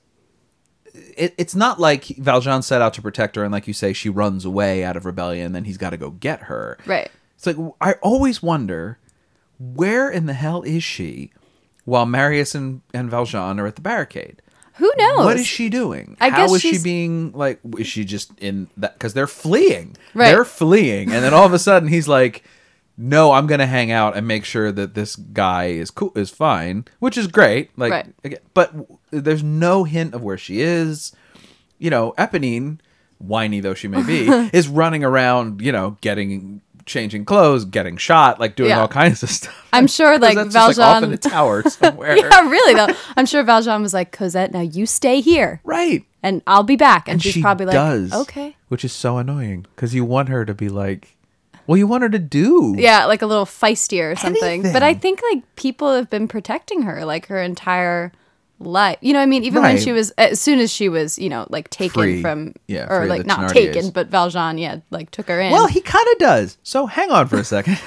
it, 0.94 1.34
it's 1.38 1.56
not 1.56 1.80
like 1.80 2.06
Valjean 2.06 2.62
set 2.62 2.82
out 2.82 2.94
to 2.96 3.02
protect 3.02 3.36
her 3.36 3.44
and 3.44 3.52
like 3.52 3.68
you 3.68 3.74
say 3.74 3.94
she 3.94 4.10
runs 4.10 4.46
away 4.46 4.84
out 4.84 4.96
of 4.96 5.06
rebellion 5.06 5.48
and 5.48 5.56
then 5.56 5.64
he's 5.66 5.78
got 5.78 5.90
to 5.92 5.98
go 5.98 6.12
get 6.12 6.44
her 6.44 6.78
Right. 6.86 7.10
it's 7.36 7.46
like 7.48 7.58
I 7.82 7.94
always 8.02 8.44
wonder 8.44 9.00
where 9.60 10.10
in 10.10 10.26
the 10.26 10.34
hell 10.34 10.62
is 10.64 10.84
she 10.84 11.32
while 11.86 12.06
Marius 12.06 12.56
and, 12.56 12.82
and 12.94 13.10
Valjean 13.10 13.60
are 13.60 13.68
at 13.68 13.76
the 13.76 13.82
barricade 13.82 14.42
Who 14.76 14.92
knows? 14.98 15.26
what 15.26 15.38
is 15.38 15.46
she 15.48 15.68
doing? 15.70 16.16
I 16.22 16.30
How 16.30 16.38
guess 16.38 16.54
is 16.54 16.62
she 16.62 16.70
she's- 16.72 16.84
being 16.84 17.32
like? 17.34 17.60
Is 17.78 17.88
she 17.88 18.06
just 18.06 18.32
in 18.40 18.68
that? 18.78 18.94
Because 18.94 19.14
they're 19.14 19.28
fleeing. 19.28 19.96
Right. 20.16 20.30
They're 20.32 20.46
fleeing, 20.46 21.12
and 21.12 21.24
then 21.24 21.34
all 21.34 21.46
of 21.46 21.54
a 21.54 21.60
sudden 21.60 21.90
he's 21.90 22.08
like, 22.08 22.44
"No, 22.98 23.32
I'm 23.32 23.48
gonna 23.48 23.66
hang 23.68 23.92
out 23.92 24.16
and 24.16 24.28
make 24.28 24.46
sure 24.46 24.72
that 24.72 24.94
this 24.94 25.16
guy 25.16 25.66
is 25.66 25.92
cool, 25.92 26.12
is 26.16 26.30
fine," 26.30 26.86
which 27.00 27.18
is 27.18 27.28
great. 27.28 27.70
Like, 27.78 27.92
Right. 27.92 28.14
again, 28.24 28.40
but 28.54 28.74
there's 29.12 29.44
no 29.44 29.84
hint 29.84 30.14
of 30.14 30.22
where 30.24 30.38
she 30.38 30.62
is. 30.62 31.12
You 31.80 31.90
know, 31.90 32.14
Eponine, 32.18 32.80
whiny 33.20 33.60
though 33.60 33.74
she 33.74 33.88
may 33.88 34.04
be, 34.04 34.28
is 34.54 34.68
running 34.68 35.04
around. 35.04 35.62
You 35.62 35.72
know, 35.72 35.98
getting 36.02 36.62
changing 36.86 37.24
clothes, 37.24 37.64
getting 37.64 37.96
shot, 37.96 38.42
like 38.42 38.58
doing 38.58 38.70
Yeah. 38.72 38.82
all 38.82 38.90
kinds 38.90 39.24
of 39.24 39.30
stuff. 39.30 39.56
I'm 39.72 39.88
sure, 39.98 40.20
like, 40.20 40.36
Cosette's 40.36 40.54
just, 40.54 40.78
like, 40.80 40.86
off 40.88 41.04
in 41.04 41.10
Valjean- 41.12 41.14
a 41.14 41.18
tower 41.18 41.62
somewhere. 41.70 42.18
Yeah, 42.18 42.50
really 42.50 42.74
though. 42.74 42.94
I'm 43.16 43.26
sure 43.26 43.42
Valjean 43.42 43.82
was 43.82 43.94
like, 43.94 44.12
Cosette, 44.12 44.52
now 44.52 44.60
you 44.60 44.86
stay 44.86 45.22
here, 45.22 45.62
Right. 45.64 46.04
and 46.22 46.42
I'll 46.46 46.64
be 46.64 46.76
back. 46.76 47.08
And, 47.08 47.14
and 47.14 47.24
she's 47.24 47.36
she 47.36 47.42
probably 47.42 47.68
like, 47.68 47.74
does, 47.74 48.12
okay. 48.14 48.58
which 48.68 48.84
is 48.84 48.92
so 48.92 49.18
annoying 49.18 49.66
because 49.76 49.96
you 49.96 50.04
want 50.04 50.28
her 50.28 50.44
to 50.44 50.54
be 50.54 50.68
like, 50.68 51.16
well, 51.68 51.78
you 51.78 51.88
want 51.88 52.04
her 52.04 52.10
to 52.10 52.20
do, 52.20 52.76
Yeah, 52.78 53.06
like 53.06 53.22
a 53.22 53.26
little 53.26 53.46
feistier 53.46 54.12
or 54.12 54.16
something. 54.16 54.64
But 54.64 54.84
I 54.84 54.94
think 54.94 55.22
like 55.32 55.56
people 55.56 55.94
have 55.94 56.10
been 56.10 56.28
protecting 56.28 56.84
her 56.84 57.06
like 57.06 57.28
her 57.28 57.42
entire 57.42 58.12
life. 58.60 58.98
You 59.02 59.14
know, 59.14 59.20
I 59.20 59.26
mean, 59.26 59.44
even 59.44 59.62
when 59.62 59.78
she 59.78 59.92
was 59.92 60.12
as 60.12 60.40
soon 60.40 60.60
as 60.60 60.72
she 60.72 60.90
was, 60.90 61.18
you 61.20 61.30
know, 61.30 61.48
like 61.50 61.70
taken 61.70 62.02
Free. 62.02 62.22
from 62.22 62.54
Yeah, 62.68 62.88
or 62.90 63.06
like 63.06 63.26
not 63.26 63.50
taken, 63.50 63.92
but 63.92 64.08
Valjean, 64.08 64.58
yeah, 64.58 64.80
like 64.90 65.12
took 65.12 65.28
her 65.28 65.40
in. 65.40 65.52
Well, 65.52 65.68
he 65.68 65.82
kind 65.82 66.08
of 66.12 66.18
does. 66.20 66.58
So 66.64 66.86
hang 66.86 67.12
on 67.12 67.28
for 67.28 67.38
a 67.38 67.44
second. 67.44 67.74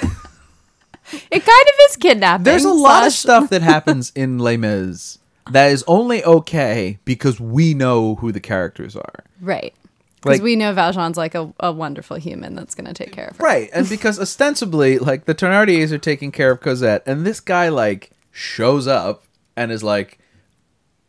it 1.13 1.31
kind 1.31 1.43
of 1.43 1.75
is 1.91 1.97
kidnapping. 1.97 2.45
There's 2.45 2.65
a 2.65 2.73
lot 2.73 3.07
of 3.07 3.13
stuff 3.13 3.51
that 3.51 3.63
happens 3.75 4.13
in 4.15 4.39
Les 4.39 4.57
Mis 4.57 5.19
that 5.51 5.71
is 5.71 5.85
only 5.87 6.25
okay 6.25 6.99
because 7.05 7.39
we 7.39 7.75
know 7.75 8.17
who 8.17 8.33
the 8.33 8.41
characters 8.41 8.97
are. 8.97 9.25
right? 9.41 9.75
Because 10.17 10.39
Like- 10.39 10.43
we 10.43 10.57
know 10.57 10.73
Valjean's 10.73 11.17
like 11.17 11.35
a, 11.35 11.53
a 11.61 11.73
wonderful 11.73 12.17
human 12.17 12.55
that's 12.55 12.75
gonna 12.75 12.95
take 12.95 13.13
care 13.13 13.27
of 13.29 13.37
her. 13.37 13.45
Right, 13.45 13.71
and 13.73 13.89
because 13.89 14.19
ostensibly, 14.19 14.99
like 14.99 15.25
the 15.27 15.35
Thenardiers 15.35 15.93
are 15.93 15.99
taking 15.99 16.33
care 16.33 16.51
of 16.51 16.61
Cosette, 16.61 17.03
and 17.07 17.25
this 17.27 17.41
guy 17.41 17.69
like 17.69 18.11
shows 18.33 18.87
up 18.87 19.25
and 19.57 19.71
is 19.71 19.83
like, 19.85 20.19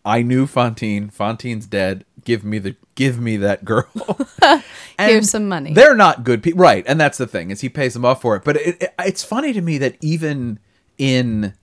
"I 0.05 0.21
knew 0.21 0.45
Fantine. 0.45 1.09
Fantine's 1.09 1.65
dead. 1.65 2.05
Give 2.25 2.43
me 2.43 2.59
the 2.59 2.75
give 2.95 3.19
me 3.19 3.37
that 3.37 3.63
girl. 3.65 3.87
And 4.99 5.11
Here's 5.11 5.29
some 5.29 5.47
money. 5.47 5.73
They're 5.73 5.95
not 5.95 6.23
good 6.23 6.41
people, 6.41 6.59
right? 6.59 6.83
And 6.87 6.99
that's 6.99 7.19
the 7.19 7.27
thing 7.27 7.51
is 7.51 7.61
he 7.61 7.69
pays 7.69 7.93
them 7.93 8.03
off 8.03 8.19
for 8.19 8.35
it. 8.35 8.43
But 8.43 8.55
it, 8.57 8.81
it, 8.81 8.93
it's 8.97 9.23
funny 9.23 9.53
to 9.53 9.61
me 9.61 9.77
that 9.77 9.95
even 10.01 10.57
in 10.97 11.53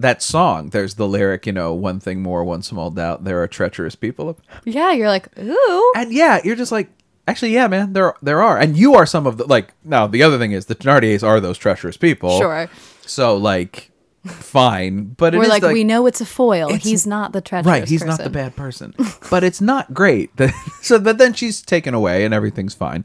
that 0.00 0.22
song, 0.22 0.70
there's 0.70 0.94
the 0.94 1.06
lyric, 1.08 1.46
you 1.46 1.52
know, 1.52 1.72
one 1.74 2.00
thing 2.00 2.22
more, 2.22 2.44
one 2.44 2.62
small 2.62 2.90
doubt. 2.90 3.24
There 3.24 3.42
are 3.42 3.46
treacherous 3.48 3.94
people. 3.94 4.38
Yeah, 4.64 4.92
you're 4.92 5.08
like, 5.08 5.28
ooh. 5.38 5.92
And 5.96 6.12
yeah, 6.12 6.40
you're 6.44 6.56
just 6.56 6.72
like, 6.72 6.88
actually, 7.28 7.52
yeah, 7.52 7.66
man, 7.68 7.92
there 7.92 8.14
there 8.22 8.42
are, 8.42 8.58
and 8.58 8.76
you 8.76 8.94
are 8.94 9.06
some 9.06 9.26
of 9.26 9.36
the 9.36 9.44
like. 9.46 9.72
Now 9.84 10.06
the 10.06 10.22
other 10.22 10.38
thing 10.38 10.52
is 10.52 10.66
the 10.66 10.74
Thenardiers 10.74 11.22
are 11.26 11.40
those 11.40 11.58
treacherous 11.58 11.96
people. 11.96 12.38
Sure. 12.38 12.68
So 13.06 13.36
like, 13.36 13.90
fine, 14.26 15.04
but 15.16 15.34
We're 15.34 15.42
is 15.44 15.48
like, 15.48 15.62
we 15.62 15.84
know 15.84 16.06
it's 16.06 16.20
a 16.20 16.26
foil. 16.26 16.68
it's- 16.68 16.84
He's 16.84 17.06
not 17.06 17.32
the 17.32 17.40
treacherous 17.40 17.66
right. 17.80 17.88
He's 17.88 18.04
not 18.04 18.18
the 18.22 18.30
bad 18.30 18.56
person, 18.56 18.94
but 19.30 19.44
it's 19.44 19.60
not 19.60 19.92
great. 19.94 20.30
so, 20.82 20.98
but 20.98 21.18
then 21.18 21.32
she's 21.34 21.62
taken 21.62 21.94
away, 21.94 22.24
and 22.24 22.32
everything's 22.34 22.74
fine, 22.74 23.04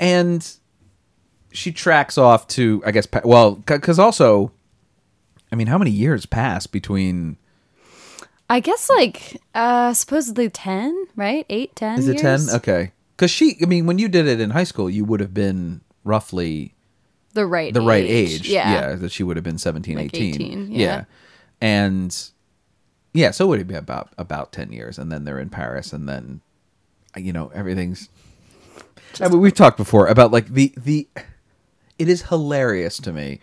and 0.00 0.46
she 1.52 1.72
tracks 1.72 2.18
off 2.18 2.46
to, 2.48 2.82
I 2.84 2.90
guess, 2.90 3.08
well, 3.24 3.52
because 3.54 3.98
also, 3.98 4.52
I 5.52 5.56
mean, 5.56 5.66
how 5.66 5.78
many 5.78 5.90
years 5.90 6.26
pass 6.26 6.66
between? 6.66 7.36
I 8.48 8.60
guess 8.60 8.88
like 8.90 9.40
uh 9.54 9.92
supposedly 9.92 10.48
ten, 10.50 11.06
right? 11.16 11.46
Eight, 11.48 11.74
ten. 11.76 11.98
Is 11.98 12.08
it 12.08 12.18
ten? 12.18 12.40
Okay, 12.48 12.92
because 13.16 13.30
she, 13.30 13.56
I 13.62 13.66
mean, 13.66 13.86
when 13.86 13.98
you 13.98 14.08
did 14.08 14.26
it 14.26 14.40
in 14.40 14.50
high 14.50 14.64
school, 14.64 14.88
you 14.90 15.04
would 15.04 15.20
have 15.20 15.34
been 15.34 15.80
roughly 16.04 16.74
The 17.34 17.46
right 17.46 17.74
the 17.74 17.80
right 17.80 18.04
age. 18.04 18.48
Yeah. 18.48 18.72
yeah, 18.72 18.94
that 18.94 19.10
she 19.10 19.22
would 19.22 19.36
have 19.36 19.44
been 19.44 19.58
17, 19.58 19.96
Like 19.96 20.14
18. 20.14 20.34
18, 20.34 20.72
yeah. 20.72 21.04
And 21.60 22.16
yeah, 23.12 23.30
so 23.30 23.46
it 23.46 23.48
would 23.48 23.66
be 23.66 23.74
about 23.74 24.10
about 24.16 24.52
10 24.52 24.72
years 24.72 24.98
and 24.98 25.10
then 25.10 25.24
they're 25.24 25.40
in 25.40 25.50
Paris 25.50 25.92
and 25.92 26.08
then 26.08 26.40
you 27.16 27.32
know, 27.32 27.50
everything's 27.54 28.08
I 29.20 29.28
mean, 29.28 29.40
we've 29.40 29.54
talked 29.54 29.78
before 29.78 30.06
about 30.06 30.30
like 30.30 30.48
the 30.48 30.72
the 30.76 31.08
it 31.98 32.08
is 32.08 32.22
hilarious 32.22 32.98
to 32.98 33.12
me 33.12 33.40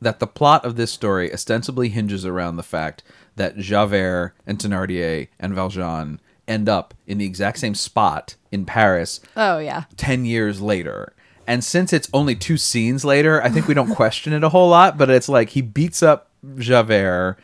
that 0.00 0.20
the 0.20 0.26
plot 0.26 0.64
of 0.64 0.76
this 0.76 0.92
story 0.92 1.32
ostensibly 1.32 1.88
hinges 1.88 2.24
around 2.26 2.56
the 2.56 2.62
fact 2.62 3.02
that 3.36 3.56
Javert 3.58 4.34
and 4.46 4.58
Thénardier 4.58 5.28
and 5.38 5.54
Valjean 5.54 6.20
end 6.46 6.68
up 6.68 6.94
in 7.06 7.18
the 7.18 7.24
exact 7.24 7.58
same 7.58 7.74
spot 7.74 8.36
in 8.52 8.64
Paris 8.64 9.20
Oh 9.36 9.58
yeah. 9.58 9.84
10 9.96 10.24
years 10.24 10.60
later. 10.60 11.14
And 11.46 11.62
since 11.62 11.92
it's 11.92 12.08
only 12.12 12.34
two 12.34 12.56
scenes 12.56 13.04
later, 13.04 13.42
I 13.42 13.50
think 13.50 13.66
we 13.66 13.74
don't 13.74 13.94
question 13.96 14.32
it 14.32 14.44
a 14.44 14.48
whole 14.50 14.68
lot, 14.68 14.96
but 14.98 15.10
it's 15.10 15.28
like 15.28 15.50
he 15.50 15.62
beats 15.62 16.02
up 16.02 16.30
Javert, 16.58 17.38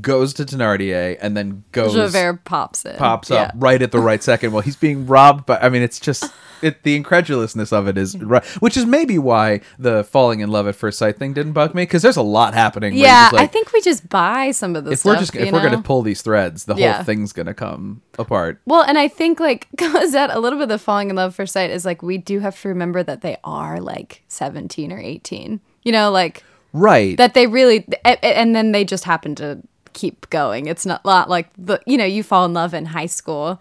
goes 0.00 0.34
to 0.34 0.44
Thenardier, 0.44 1.16
and 1.20 1.36
then 1.36 1.62
goes 1.72 1.94
Javert 1.94 2.44
pops 2.44 2.84
in. 2.84 2.96
pops 2.96 3.30
Yeah. 3.30 3.36
up 3.44 3.52
right 3.56 3.80
at 3.80 3.92
the 3.92 4.00
right 4.00 4.22
second 4.22 4.52
while 4.52 4.62
he's 4.62 4.76
being 4.76 5.06
robbed 5.06 5.46
by 5.46 5.58
I 5.58 5.68
mean 5.68 5.82
it's 5.82 6.00
just 6.00 6.24
it 6.62 6.82
the 6.82 6.96
incredulousness 6.96 7.72
of 7.72 7.86
it 7.86 7.96
is 7.96 8.18
right 8.20 8.44
which 8.60 8.76
is 8.76 8.84
maybe 8.84 9.16
why 9.18 9.60
the 9.78 10.02
falling 10.02 10.40
in 10.40 10.50
love 10.50 10.66
at 10.66 10.74
first 10.74 10.98
sight 10.98 11.18
thing 11.18 11.32
didn't 11.34 11.52
bug 11.52 11.74
me 11.74 11.82
because 11.82 12.02
there's 12.02 12.16
a 12.16 12.22
lot 12.22 12.52
happening 12.54 12.94
Yeah, 12.94 13.30
like, 13.32 13.42
I 13.42 13.46
think 13.46 13.72
we 13.72 13.80
just 13.80 14.08
buy 14.08 14.50
some 14.50 14.74
of 14.74 14.84
the 14.84 14.92
if 14.92 15.00
stuff. 15.00 15.14
we're 15.14 15.18
just 15.20 15.36
if 15.36 15.52
we're 15.52 15.62
gonna 15.62 15.82
pull 15.82 16.02
these 16.02 16.20
threads 16.22 16.64
the 16.64 16.74
Yeah. 16.74 16.94
whole 16.94 17.04
thing's 17.04 17.32
gonna 17.32 17.54
come 17.54 18.02
apart 18.18 18.60
Well, 18.66 18.82
and 18.82 18.98
I 18.98 19.06
think 19.06 19.38
like 19.38 19.68
Cosette, 19.78 20.30
a 20.30 20.40
little 20.40 20.58
bit 20.58 20.64
of 20.64 20.68
the 20.70 20.78
falling 20.78 21.10
in 21.10 21.16
love 21.16 21.34
first 21.34 21.52
sight 21.52 21.70
is 21.70 21.84
like 21.84 22.02
we 22.02 22.18
do 22.18 22.40
have 22.40 22.60
to 22.62 22.68
remember 22.68 23.02
that 23.04 23.20
they 23.20 23.36
are 23.44 23.80
like 23.80 24.24
seventeen 24.26 24.90
or 24.92 24.98
eighteen. 24.98 25.60
You 25.84 25.92
know, 25.92 26.10
like 26.10 26.42
right 26.72 27.16
that 27.18 27.34
they 27.34 27.46
really, 27.46 27.86
and 28.04 28.56
then 28.56 28.72
they 28.72 28.84
just 28.84 29.04
happen 29.04 29.34
to 29.36 29.60
keep 29.96 30.30
going. 30.30 30.66
It's 30.66 30.86
not 30.86 31.04
not 31.04 31.28
like 31.28 31.48
the 31.58 31.80
you 31.86 31.96
know 31.98 32.04
you 32.04 32.22
fall 32.22 32.44
in 32.44 32.52
love 32.54 32.72
in 32.74 32.84
high 32.86 33.06
school, 33.06 33.60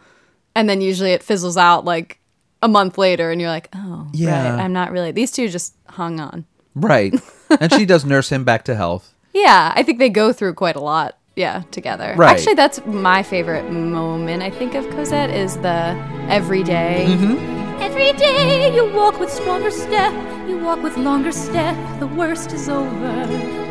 and 0.54 0.70
then 0.70 0.82
usually 0.82 1.12
it 1.14 1.24
fizzles 1.24 1.58
out 1.58 1.86
like 1.86 2.20
a 2.62 2.68
month 2.68 2.98
later, 3.00 3.32
and 3.32 3.42
you're 3.42 3.50
like, 3.50 3.70
oh, 3.74 4.08
Yeah. 4.14 4.52
right, 4.52 4.60
I'm 4.64 4.74
not 4.74 4.92
really. 4.92 5.12
These 5.12 5.32
two 5.32 5.50
just 5.50 5.74
hung 5.88 6.20
on. 6.20 6.46
Right. 6.76 7.14
and 7.60 7.72
she 7.74 7.86
does 7.86 8.06
nurse 8.06 8.30
him 8.32 8.44
back 8.44 8.66
to 8.66 8.76
health. 8.76 9.12
Yeah, 9.36 9.74
I 9.76 9.84
think 9.84 10.00
they 10.00 10.08
go 10.10 10.32
through 10.32 10.54
quite 10.54 10.78
a 10.78 10.80
lot. 10.80 11.18
Yeah, 11.36 11.64
together. 11.72 12.14
Right. 12.16 12.38
Actually, 12.38 12.54
that's 12.56 12.80
my 12.86 13.22
favorite 13.22 13.70
moment. 13.70 14.42
I 14.42 14.50
think 14.50 14.76
of 14.76 14.90
Cosette 14.92 15.30
is 15.30 15.58
the 15.58 15.92
everyday. 16.30 17.06
Mm-hmm. 17.10 17.82
Every 17.82 18.14
day 18.14 18.74
you 18.74 18.90
walk 18.96 19.20
with 19.20 19.30
stronger 19.30 19.72
step, 19.72 20.14
you 20.48 20.58
walk 20.64 20.82
with 20.82 20.96
longer 20.96 21.34
step, 21.34 21.76
the 22.00 22.08
worst 22.08 22.54
is 22.54 22.70
over. 22.70 23.65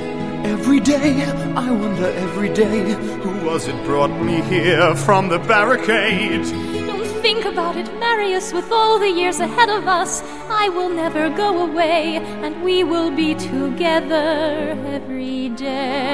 Every 0.44 0.78
day, 0.78 1.24
I 1.57 1.70
wonder 1.70 2.04
every 2.04 2.50
day, 2.52 2.92
who 3.22 3.46
was 3.46 3.66
it 3.66 3.83
brought 3.85 4.11
me 4.20 4.42
here 4.42 4.94
from 4.94 5.28
the 5.30 5.38
barricade? 5.38 6.44
Don't 6.87 7.07
think 7.22 7.46
about 7.46 7.76
it, 7.78 7.90
Marius, 7.98 8.52
with 8.52 8.70
all 8.70 8.98
the 8.98 9.09
years 9.09 9.40
ahead 9.40 9.70
of 9.70 9.88
us. 9.88 10.22
I 10.50 10.68
will 10.68 10.90
never 10.90 11.30
go 11.30 11.66
away, 11.66 12.18
and 12.44 12.62
we 12.62 12.85
will 12.85 13.11
be 13.11 13.35
together 13.35 14.76
every 14.87 15.48
day. 15.48 16.04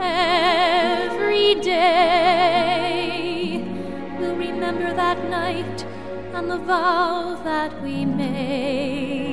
Every 0.00 1.54
day. 1.54 2.98
We'll 4.18 4.34
remember 4.34 4.92
that 4.94 5.24
night 5.30 5.86
and 6.34 6.50
the 6.50 6.58
vow 6.58 7.40
that 7.44 7.80
we 7.84 8.04
made. 8.04 9.27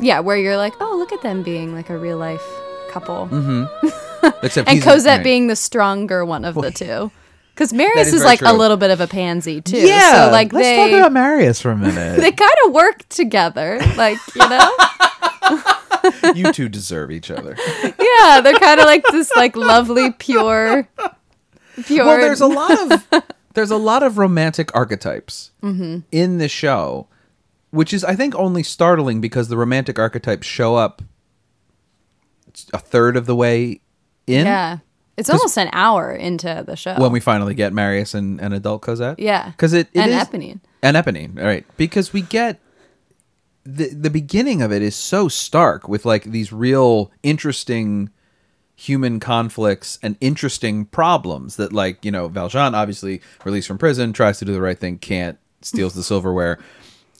Yeah, 0.00 0.20
where 0.20 0.36
you're 0.36 0.56
like, 0.56 0.74
oh, 0.80 0.96
look 0.96 1.12
at 1.12 1.22
them 1.22 1.42
being 1.42 1.74
like 1.74 1.90
a 1.90 1.98
real 1.98 2.18
life 2.18 2.44
couple. 2.90 3.28
Mm-hmm. 3.28 4.28
Except 4.42 4.68
And 4.68 4.82
Cosette 4.82 5.22
being 5.22 5.46
the 5.46 5.56
stronger 5.56 6.24
one 6.24 6.44
of 6.44 6.54
the 6.54 6.70
two. 6.70 7.10
Because 7.58 7.72
Marius 7.72 8.06
is 8.06 8.14
is, 8.14 8.24
like 8.24 8.40
a 8.42 8.52
little 8.52 8.76
bit 8.76 8.92
of 8.92 9.00
a 9.00 9.08
pansy 9.08 9.60
too. 9.60 9.84
Yeah. 9.84 10.26
So 10.26 10.30
like 10.30 10.52
let's 10.52 10.64
they 10.64 10.76
talk 10.76 10.92
about 10.92 11.12
Marius 11.12 11.60
for 11.60 11.72
a 11.72 11.76
minute. 11.76 12.16
they 12.20 12.30
kind 12.30 12.52
of 12.64 12.72
work 12.72 13.08
together. 13.08 13.80
Like, 13.96 14.18
you 14.36 14.48
know? 14.48 14.70
you 16.36 16.52
two 16.52 16.68
deserve 16.68 17.10
each 17.10 17.32
other. 17.32 17.56
yeah, 17.82 18.40
they're 18.42 18.54
kind 18.60 18.78
of 18.78 18.86
like 18.86 19.02
this 19.10 19.32
like 19.34 19.56
lovely 19.56 20.12
pure 20.12 20.88
pure 21.84 22.04
well, 22.04 22.20
there's 22.20 22.40
a 22.40 22.46
lot 22.46 22.92
of 22.92 23.24
there's 23.54 23.70
a 23.70 23.76
lot 23.76 24.02
of 24.02 24.18
romantic 24.18 24.74
archetypes 24.74 25.50
mm-hmm. 25.62 26.00
in 26.12 26.38
the 26.38 26.48
show, 26.48 27.08
which 27.70 27.92
is 27.92 28.04
I 28.04 28.14
think 28.14 28.34
only 28.34 28.62
startling 28.62 29.20
because 29.20 29.48
the 29.48 29.56
romantic 29.56 29.98
archetypes 29.98 30.46
show 30.46 30.76
up 30.76 31.02
a 32.72 32.78
third 32.78 33.16
of 33.16 33.26
the 33.26 33.36
way 33.36 33.80
in 34.26 34.46
Yeah. 34.46 34.78
It's 35.16 35.28
almost 35.30 35.58
an 35.58 35.68
hour 35.72 36.12
into 36.12 36.62
the 36.64 36.76
show. 36.76 36.94
when 36.96 37.10
we 37.10 37.18
finally 37.18 37.52
get 37.54 37.72
Marius 37.72 38.14
and, 38.14 38.40
and 38.40 38.54
adult 38.54 38.82
Cosette. 38.82 39.18
Yeah. 39.18 39.50
because 39.50 39.72
it, 39.72 39.88
it 39.92 39.98
and 40.00 40.12
is- 40.12 40.16
Eponine. 40.28 40.60
and 40.82 40.96
Eponine, 40.96 41.36
right? 41.42 41.64
Because 41.76 42.12
we 42.12 42.22
get 42.22 42.60
the 43.64 43.88
the 43.92 44.10
beginning 44.10 44.62
of 44.62 44.72
it 44.72 44.80
is 44.80 44.94
so 44.96 45.28
stark 45.28 45.88
with 45.88 46.04
like 46.06 46.24
these 46.24 46.52
real 46.52 47.10
interesting 47.22 48.10
human 48.76 49.18
conflicts 49.20 49.98
and 50.02 50.16
interesting 50.20 50.84
problems 50.86 51.56
that 51.56 51.72
like 51.72 52.02
you 52.04 52.10
know 52.12 52.28
Valjean 52.28 52.74
obviously 52.74 53.20
released 53.44 53.66
from 53.68 53.76
prison 53.76 54.12
tries 54.12 54.38
to 54.38 54.44
do 54.44 54.52
the 54.52 54.60
right 54.62 54.78
thing 54.78 54.96
can't 54.98 55.36
steals 55.62 55.94
the 55.94 56.02
silverware 56.04 56.58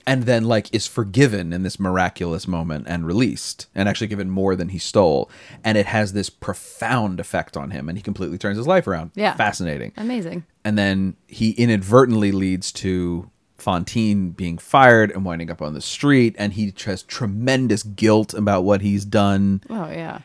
and 0.08 0.24
then 0.24 0.42
like 0.44 0.74
is 0.74 0.86
forgiven 0.86 1.52
in 1.52 1.62
this 1.62 1.78
miraculous 1.78 2.48
moment 2.48 2.86
and 2.88 3.06
released 3.06 3.66
and 3.74 3.88
actually 3.88 4.06
given 4.08 4.28
more 4.30 4.56
than 4.56 4.70
he 4.70 4.78
stole 4.78 5.30
and 5.62 5.78
it 5.78 5.86
has 5.86 6.12
this 6.14 6.30
profound 6.30 7.20
effect 7.20 7.56
on 7.56 7.70
him 7.70 7.88
and 7.88 7.96
he 7.98 8.02
completely 8.02 8.38
turns 8.38 8.56
his 8.56 8.66
life 8.66 8.86
around 8.88 9.10
Yeah. 9.14 9.34
fascinating 9.36 9.92
Amazing. 9.96 10.44
and 10.64 10.76
then 10.76 11.14
he 11.26 11.50
inadvertently 11.52 12.32
leads 12.32 12.72
to 12.72 13.30
Fantine 13.58 14.30
being 14.30 14.56
fired 14.56 15.10
and 15.10 15.24
winding 15.24 15.50
up 15.50 15.60
on 15.60 15.74
the 15.74 15.80
street, 15.80 16.36
and 16.38 16.52
he 16.52 16.72
has 16.84 17.02
tremendous 17.02 17.82
guilt 17.82 18.32
about 18.32 18.62
what 18.62 18.82
he's 18.82 19.04
done, 19.04 19.60
Oh 19.68 19.90
yeah. 19.90 20.20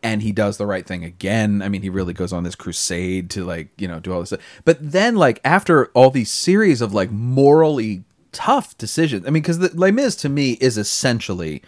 and 0.00 0.22
he 0.22 0.30
does 0.30 0.58
the 0.58 0.64
right 0.66 0.86
thing 0.86 1.02
again. 1.02 1.60
I 1.60 1.68
mean, 1.68 1.82
he 1.82 1.90
really 1.90 2.12
goes 2.12 2.32
on 2.32 2.44
this 2.44 2.54
crusade 2.54 3.30
to 3.30 3.44
like 3.44 3.68
you 3.78 3.88
know 3.88 3.98
do 3.98 4.12
all 4.12 4.20
this 4.20 4.28
stuff. 4.28 4.40
But 4.64 4.78
then, 4.92 5.16
like 5.16 5.40
after 5.44 5.86
all 5.86 6.10
these 6.10 6.30
series 6.30 6.80
of 6.80 6.94
like 6.94 7.10
morally 7.10 8.04
tough 8.38 8.76
decisions, 8.78 9.26
I 9.26 9.30
mean, 9.30 9.42
because 9.42 9.58
the 9.58 9.70
Les 9.74 9.90
Mis 9.90 10.14
to 10.16 10.28
me 10.28 10.52
is 10.60 10.78
essentially 10.78 11.60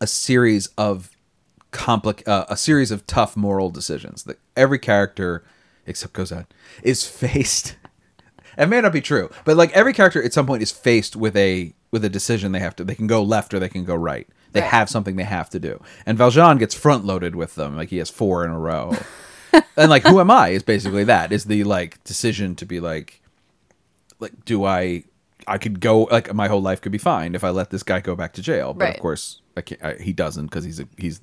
a 0.00 0.06
series 0.06 0.66
of 0.76 1.10
complic 1.72 2.26
uh, 2.26 2.44
a 2.48 2.56
series 2.56 2.90
of 2.90 3.06
tough 3.06 3.36
moral 3.36 3.70
decisions 3.70 4.24
that 4.24 4.38
every 4.56 4.78
character 4.78 5.44
except 5.86 6.12
Cosette 6.14 6.52
is 6.82 7.06
faced. 7.22 7.76
It 8.58 8.66
may 8.66 8.80
not 8.80 8.92
be 8.92 9.00
true 9.00 9.30
but 9.44 9.56
like 9.56 9.70
every 9.72 9.92
character 9.92 10.22
at 10.22 10.32
some 10.32 10.46
point 10.46 10.62
is 10.62 10.72
faced 10.72 11.14
with 11.16 11.36
a 11.36 11.74
with 11.92 12.04
a 12.04 12.08
decision 12.08 12.52
they 12.52 12.60
have 12.60 12.74
to 12.76 12.84
they 12.84 12.94
can 12.94 13.06
go 13.06 13.22
left 13.22 13.52
or 13.54 13.58
they 13.58 13.68
can 13.68 13.84
go 13.84 13.94
right. 13.94 14.26
They 14.52 14.60
Right. 14.60 14.70
have 14.70 14.88
something 14.90 15.16
they 15.16 15.24
have 15.24 15.50
to 15.50 15.58
do. 15.60 15.82
And 16.06 16.16
Valjean 16.18 16.56
gets 16.58 16.74
front 16.74 17.04
loaded 17.04 17.36
with 17.36 17.54
them 17.56 17.76
like 17.76 17.90
he 17.90 17.98
has 17.98 18.10
four 18.10 18.44
in 18.44 18.50
a 18.50 18.58
row. 18.58 18.94
And 19.78 19.88
like 19.90 20.02
who 20.04 20.20
am 20.20 20.30
I 20.30 20.48
is 20.50 20.62
basically 20.62 21.04
that 21.04 21.32
is 21.32 21.44
the 21.44 21.64
like 21.64 22.02
decision 22.04 22.56
to 22.56 22.66
be 22.66 22.78
like 22.80 23.20
like 24.20 24.44
do 24.44 24.64
I 24.64 25.04
I 25.48 25.58
could 25.58 25.80
go 25.80 26.02
like 26.04 26.32
my 26.34 26.48
whole 26.48 26.62
life 26.62 26.80
could 26.80 26.92
be 26.92 26.98
fine 26.98 27.34
if 27.34 27.44
I 27.44 27.50
let 27.50 27.70
this 27.70 27.82
guy 27.82 28.00
go 28.00 28.14
back 28.16 28.32
to 28.34 28.42
jail 28.42 28.74
but 28.74 28.84
Right. 28.86 28.94
of 28.96 29.00
course 29.00 29.40
I 29.56 29.60
can't, 29.62 29.82
I, 29.84 29.94
he 29.94 30.12
doesn't 30.12 30.46
because 30.46 30.64
he's 30.64 30.80
a, 30.80 30.88
he's 30.98 31.20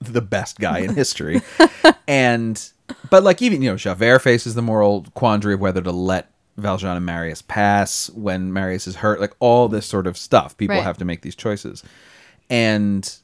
the 0.00 0.20
best 0.22 0.58
guy 0.58 0.78
in 0.80 0.94
history 1.02 1.40
and 2.06 2.70
but 3.10 3.22
like 3.22 3.40
even 3.42 3.62
you 3.62 3.70
know 3.70 3.76
Javert 3.76 4.20
faces 4.20 4.54
the 4.54 4.62
moral 4.62 5.06
quandary 5.14 5.54
of 5.54 5.60
whether 5.60 5.80
to 5.82 5.90
let 5.92 6.30
Valjean 6.56 6.96
and 6.96 7.04
Marius 7.06 7.42
pass 7.42 8.10
when 8.10 8.52
Marius 8.52 8.86
is 8.86 8.96
hurt 8.96 9.20
like 9.20 9.34
all 9.40 9.68
this 9.68 9.86
sort 9.86 10.06
of 10.06 10.16
stuff 10.16 10.56
people 10.56 10.76
Right. 10.76 10.84
have 10.84 10.98
to 10.98 11.04
make 11.04 11.22
these 11.22 11.34
choices 11.36 11.82
and 12.50 13.16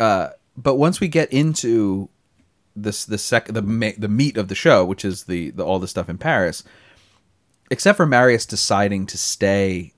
uh 0.00 0.30
but 0.56 0.76
once 0.76 1.00
we 1.00 1.08
get 1.08 1.32
into 1.32 2.08
this 2.76 3.04
the 3.04 3.18
sec 3.18 3.46
the 3.46 3.62
the 3.98 4.08
meat 4.08 4.36
of 4.36 4.48
the 4.48 4.54
show 4.54 4.84
which 4.84 5.04
is 5.04 5.24
the, 5.24 5.50
the 5.50 5.64
all 5.64 5.78
the 5.78 5.86
stuff 5.88 6.08
in 6.08 6.18
Paris 6.18 6.64
except 7.70 7.96
for 7.96 8.06
Marius 8.06 8.46
deciding 8.46 9.06
to 9.06 9.18
stay 9.18 9.92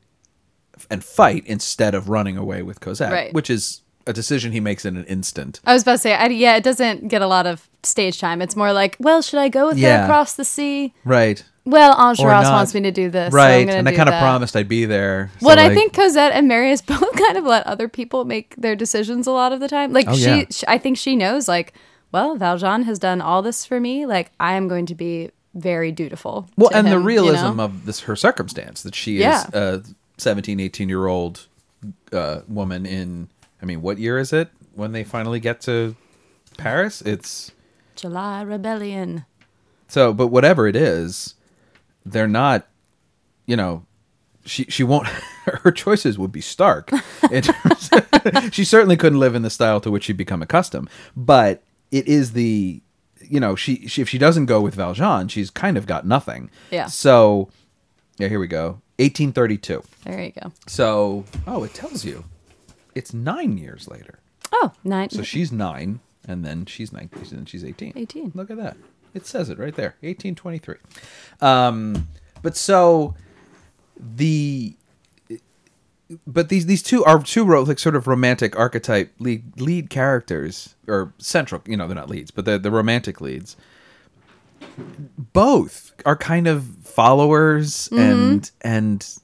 and 0.90 1.02
fight 1.04 1.44
instead 1.46 1.94
of 1.94 2.08
running 2.08 2.36
away 2.36 2.62
with 2.62 2.80
Cosette 2.80 3.12
Right. 3.12 3.32
which 3.34 3.50
is 3.50 3.80
a 4.06 4.12
decision 4.12 4.52
he 4.52 4.60
makes 4.60 4.84
in 4.84 4.96
an 4.96 5.04
instant 5.06 5.60
I 5.64 5.72
was 5.72 5.82
about 5.82 5.92
to 5.92 5.98
say, 5.98 6.14
I, 6.14 6.26
yeah, 6.28 6.56
it 6.56 6.62
doesn't 6.62 7.08
get 7.08 7.22
a 7.22 7.26
lot 7.26 7.44
of 7.46 7.68
stage 7.82 8.20
time. 8.20 8.40
It's 8.42 8.54
more 8.56 8.72
like, 8.72 8.96
well, 9.00 9.20
should 9.22 9.40
I 9.40 9.48
go 9.48 9.68
with 9.68 9.78
Yeah. 9.78 9.98
her 9.98 10.04
across 10.04 10.34
the 10.34 10.44
sea? 10.44 10.94
right 11.04 11.42
Well, 11.64 11.96
Enjolras 11.96 12.50
wants 12.52 12.72
me 12.74 12.82
to 12.82 12.92
do 12.92 13.10
this. 13.10 13.32
so 13.32 13.36
right 13.36 13.68
I'm 13.68 13.74
and 13.74 13.88
I 13.88 13.94
kind 13.96 14.08
of 14.08 14.14
promised 14.20 14.54
I'd 14.54 14.68
be 14.68 14.84
there 14.84 15.32
so, 15.40 15.46
Well, 15.46 15.58
I 15.58 15.74
think 15.74 15.92
Cosette 15.92 16.32
and 16.32 16.46
Marius 16.46 16.82
both 16.92 17.12
kind 17.16 17.36
of 17.36 17.44
let 17.44 17.66
other 17.66 17.88
people 17.88 18.24
make 18.24 18.54
their 18.56 18.76
decisions 18.76 19.26
a 19.26 19.32
lot 19.32 19.52
of 19.52 19.58
the 19.60 19.66
time. 19.68 19.92
Like 19.92 20.06
Oh, 20.08 20.14
she, 20.14 20.24
yeah. 20.24 20.44
sh 20.52 20.62
I 20.68 20.78
think 20.78 20.98
she 20.98 21.16
knows. 21.16 21.48
Like, 21.48 21.72
well, 22.12 22.36
Valjean 22.36 22.82
has 22.84 22.98
done 23.00 23.20
all 23.20 23.42
this 23.42 23.64
for 23.64 23.80
me. 23.80 24.06
Like, 24.06 24.30
I 24.38 24.54
am 24.54 24.68
going 24.68 24.86
to 24.86 24.94
be 24.94 25.30
very 25.56 25.90
dutiful. 25.90 26.48
well 26.56 26.70
and 26.72 26.86
the 26.86 26.92
him, 26.92 27.00
you 27.00 27.06
realism 27.06 27.56
know? 27.56 27.64
of 27.64 27.86
this 27.86 28.00
her 28.00 28.14
circumstance 28.14 28.82
that 28.82 28.94
she 28.94 29.18
Yeah. 29.18 29.46
is 29.48 29.54
a 29.54 29.82
17 30.18 30.60
18 30.60 30.88
year 30.88 31.06
old 31.06 31.46
uh, 32.12 32.40
woman 32.48 32.86
in 32.86 33.28
i 33.62 33.64
mean 33.66 33.82
what 33.82 33.98
year 33.98 34.18
is 34.18 34.32
it 34.32 34.48
when 34.74 34.92
they 34.92 35.02
finally 35.04 35.40
get 35.40 35.60
to 35.62 35.94
paris 36.58 37.00
it's 37.02 37.52
July 37.96 38.42
Rebellion. 38.42 39.24
so 39.88 40.12
but 40.12 40.28
whatever 40.28 40.66
it 40.68 40.76
is 40.76 41.34
they're 42.04 42.28
not 42.28 42.66
you 43.46 43.56
know 43.56 43.84
she 44.44 44.64
she 44.64 44.84
won't 44.84 45.06
her 45.62 45.70
choices 45.72 46.18
would 46.18 46.32
be 46.32 46.40
stark 46.40 46.90
she 48.52 48.64
certainly 48.64 48.96
couldn't 48.96 49.18
live 49.20 49.34
in 49.34 49.42
the 49.42 49.50
style 49.50 49.80
to 49.80 49.90
which 49.90 50.04
she'd 50.04 50.16
become 50.16 50.42
accustomed 50.42 50.88
but 51.16 51.62
it 51.90 52.06
is 52.08 52.32
the 52.32 52.80
you 53.28 53.40
know 53.40 53.54
she, 53.56 53.86
she 53.88 54.02
if 54.02 54.08
she 54.08 54.18
doesn't 54.18 54.46
go 54.46 54.60
with 54.60 54.74
valjean 54.74 55.28
she's 55.28 55.50
kind 55.50 55.76
of 55.76 55.86
got 55.86 56.06
nothing 56.06 56.50
Yeah. 56.70 56.86
so 56.86 57.48
yeah 58.18 58.28
here 58.28 58.38
we 58.40 58.46
go 58.46 58.80
1832 58.98 59.82
There 60.04 60.22
you 60.22 60.32
go. 60.40 60.52
so 60.66 61.24
oh 61.46 61.64
it 61.64 61.74
tells 61.74 62.04
you 62.04 62.24
it's 62.94 63.12
nine 63.12 63.58
years 63.58 63.88
later 63.88 64.18
Oh, 64.52 64.72
nine. 64.84 65.10
so 65.10 65.22
she's 65.22 65.50
nine, 65.50 65.98
and 66.26 66.44
then 66.44 66.66
she's 66.66 66.92
19, 66.92 67.18
and 67.20 67.30
then 67.30 67.44
she's 67.46 67.64
18. 67.64 67.94
18. 67.96 68.32
Look 68.34 68.48
at 68.50 68.56
that. 68.58 68.76
It 69.12 69.26
says 69.26 69.50
it 69.50 69.58
right 69.58 69.74
there. 69.74 69.96
1823. 70.02 70.76
Um, 71.40 72.06
but 72.42 72.56
so 72.56 73.14
the 73.98 74.76
but 76.26 76.48
these 76.48 76.66
these 76.66 76.82
two 76.82 77.04
are 77.04 77.20
two 77.22 77.44
ro- 77.44 77.62
like 77.62 77.78
sort 77.78 77.96
of 77.96 78.06
romantic 78.06 78.56
archetype 78.58 79.12
lead 79.18 79.60
lead 79.60 79.90
characters 79.90 80.74
or 80.86 81.12
central, 81.18 81.60
you 81.66 81.76
know, 81.76 81.86
they're 81.88 81.96
not 81.96 82.08
leads, 82.10 82.30
but 82.30 82.44
they're 82.44 82.58
the 82.58 82.70
romantic 82.70 83.20
leads. 83.20 83.56
Both 85.32 85.92
are 86.04 86.16
kind 86.16 86.46
of 86.46 86.64
followers 86.82 87.88
Mm-hmm. 87.92 87.98
and 88.00 88.50
and 88.62 89.16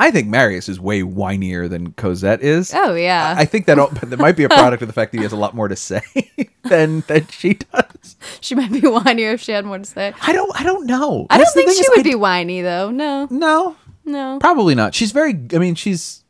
I 0.00 0.12
think 0.12 0.28
Marius 0.28 0.68
is 0.68 0.78
way 0.78 1.02
whinier 1.02 1.68
than 1.68 1.92
Cosette 1.94 2.40
is. 2.40 2.72
Oh, 2.72 2.94
yeah. 2.94 3.34
I 3.36 3.44
think 3.44 3.66
that, 3.66 3.74
that 4.00 4.18
might 4.20 4.36
be 4.36 4.44
a 4.44 4.48
product 4.48 4.80
of 4.80 4.86
the 4.86 4.92
fact 4.92 5.10
that 5.10 5.18
he 5.18 5.24
has 5.24 5.32
a 5.32 5.36
lot 5.36 5.54
more 5.56 5.66
to 5.66 5.74
say 5.74 6.02
than 6.62 7.00
than 7.08 7.26
she 7.26 7.54
does. 7.54 8.16
she 8.40 8.54
might 8.54 8.70
be 8.70 8.80
whinier 8.82 9.34
if 9.34 9.40
she 9.40 9.50
had 9.50 9.64
more 9.64 9.78
to 9.78 9.84
say. 9.84 10.14
I 10.22 10.32
don't. 10.32 10.52
I 10.58 10.62
don't 10.62 10.86
know. 10.86 11.26
I 11.30 11.38
That's 11.38 11.52
don't 11.52 11.64
think 11.64 11.76
she 11.76 11.82
is 11.82 11.88
would 11.90 12.00
I 12.00 12.02
be 12.04 12.14
whiny 12.14 12.62
though. 12.62 12.90
No, 12.92 13.26
No, 13.30 13.74
no. 14.08 14.38
probably 14.40 14.74
not. 14.74 14.94
She's 14.94 15.12
very. 15.12 15.38
I 15.52 15.58
mean, 15.58 15.74
she's. 15.74 16.24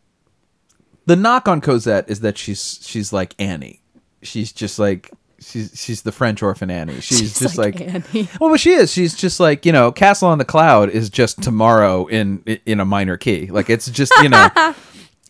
The 1.06 1.16
knock 1.16 1.48
on 1.48 1.62
Cosette 1.62 2.10
is 2.10 2.20
that 2.20 2.36
she's 2.36 2.80
she's 2.82 3.12
like 3.12 3.34
Annie. 3.38 3.80
She's 4.22 4.52
just 4.52 4.78
like 4.78 5.10
she's 5.40 5.72
she's 5.74 6.02
the 6.02 6.12
French 6.12 6.42
orphan 6.42 6.70
Annie. 6.70 7.00
She's, 7.00 7.18
She's 7.18 7.38
just 7.38 7.58
like 7.58 7.80
like, 7.80 7.94
Annie. 7.94 8.28
well, 8.40 8.50
but 8.50 8.60
she 8.60 8.72
is. 8.72 8.92
She's 8.92 9.14
just 9.16 9.40
like 9.40 9.64
you 9.64 9.72
know, 9.72 9.92
Castle 9.92 10.28
on 10.28 10.38
the 10.38 10.44
Cloud 10.44 10.90
is 10.90 11.08
just 11.10 11.42
tomorrow 11.42 12.06
in 12.06 12.42
in 12.66 12.80
a 12.80 12.84
minor 12.84 13.16
key. 13.16 13.46
Like 13.46 13.70
it's 13.70 13.88
just 13.88 14.12
you 14.22 14.28
know, 14.28 14.48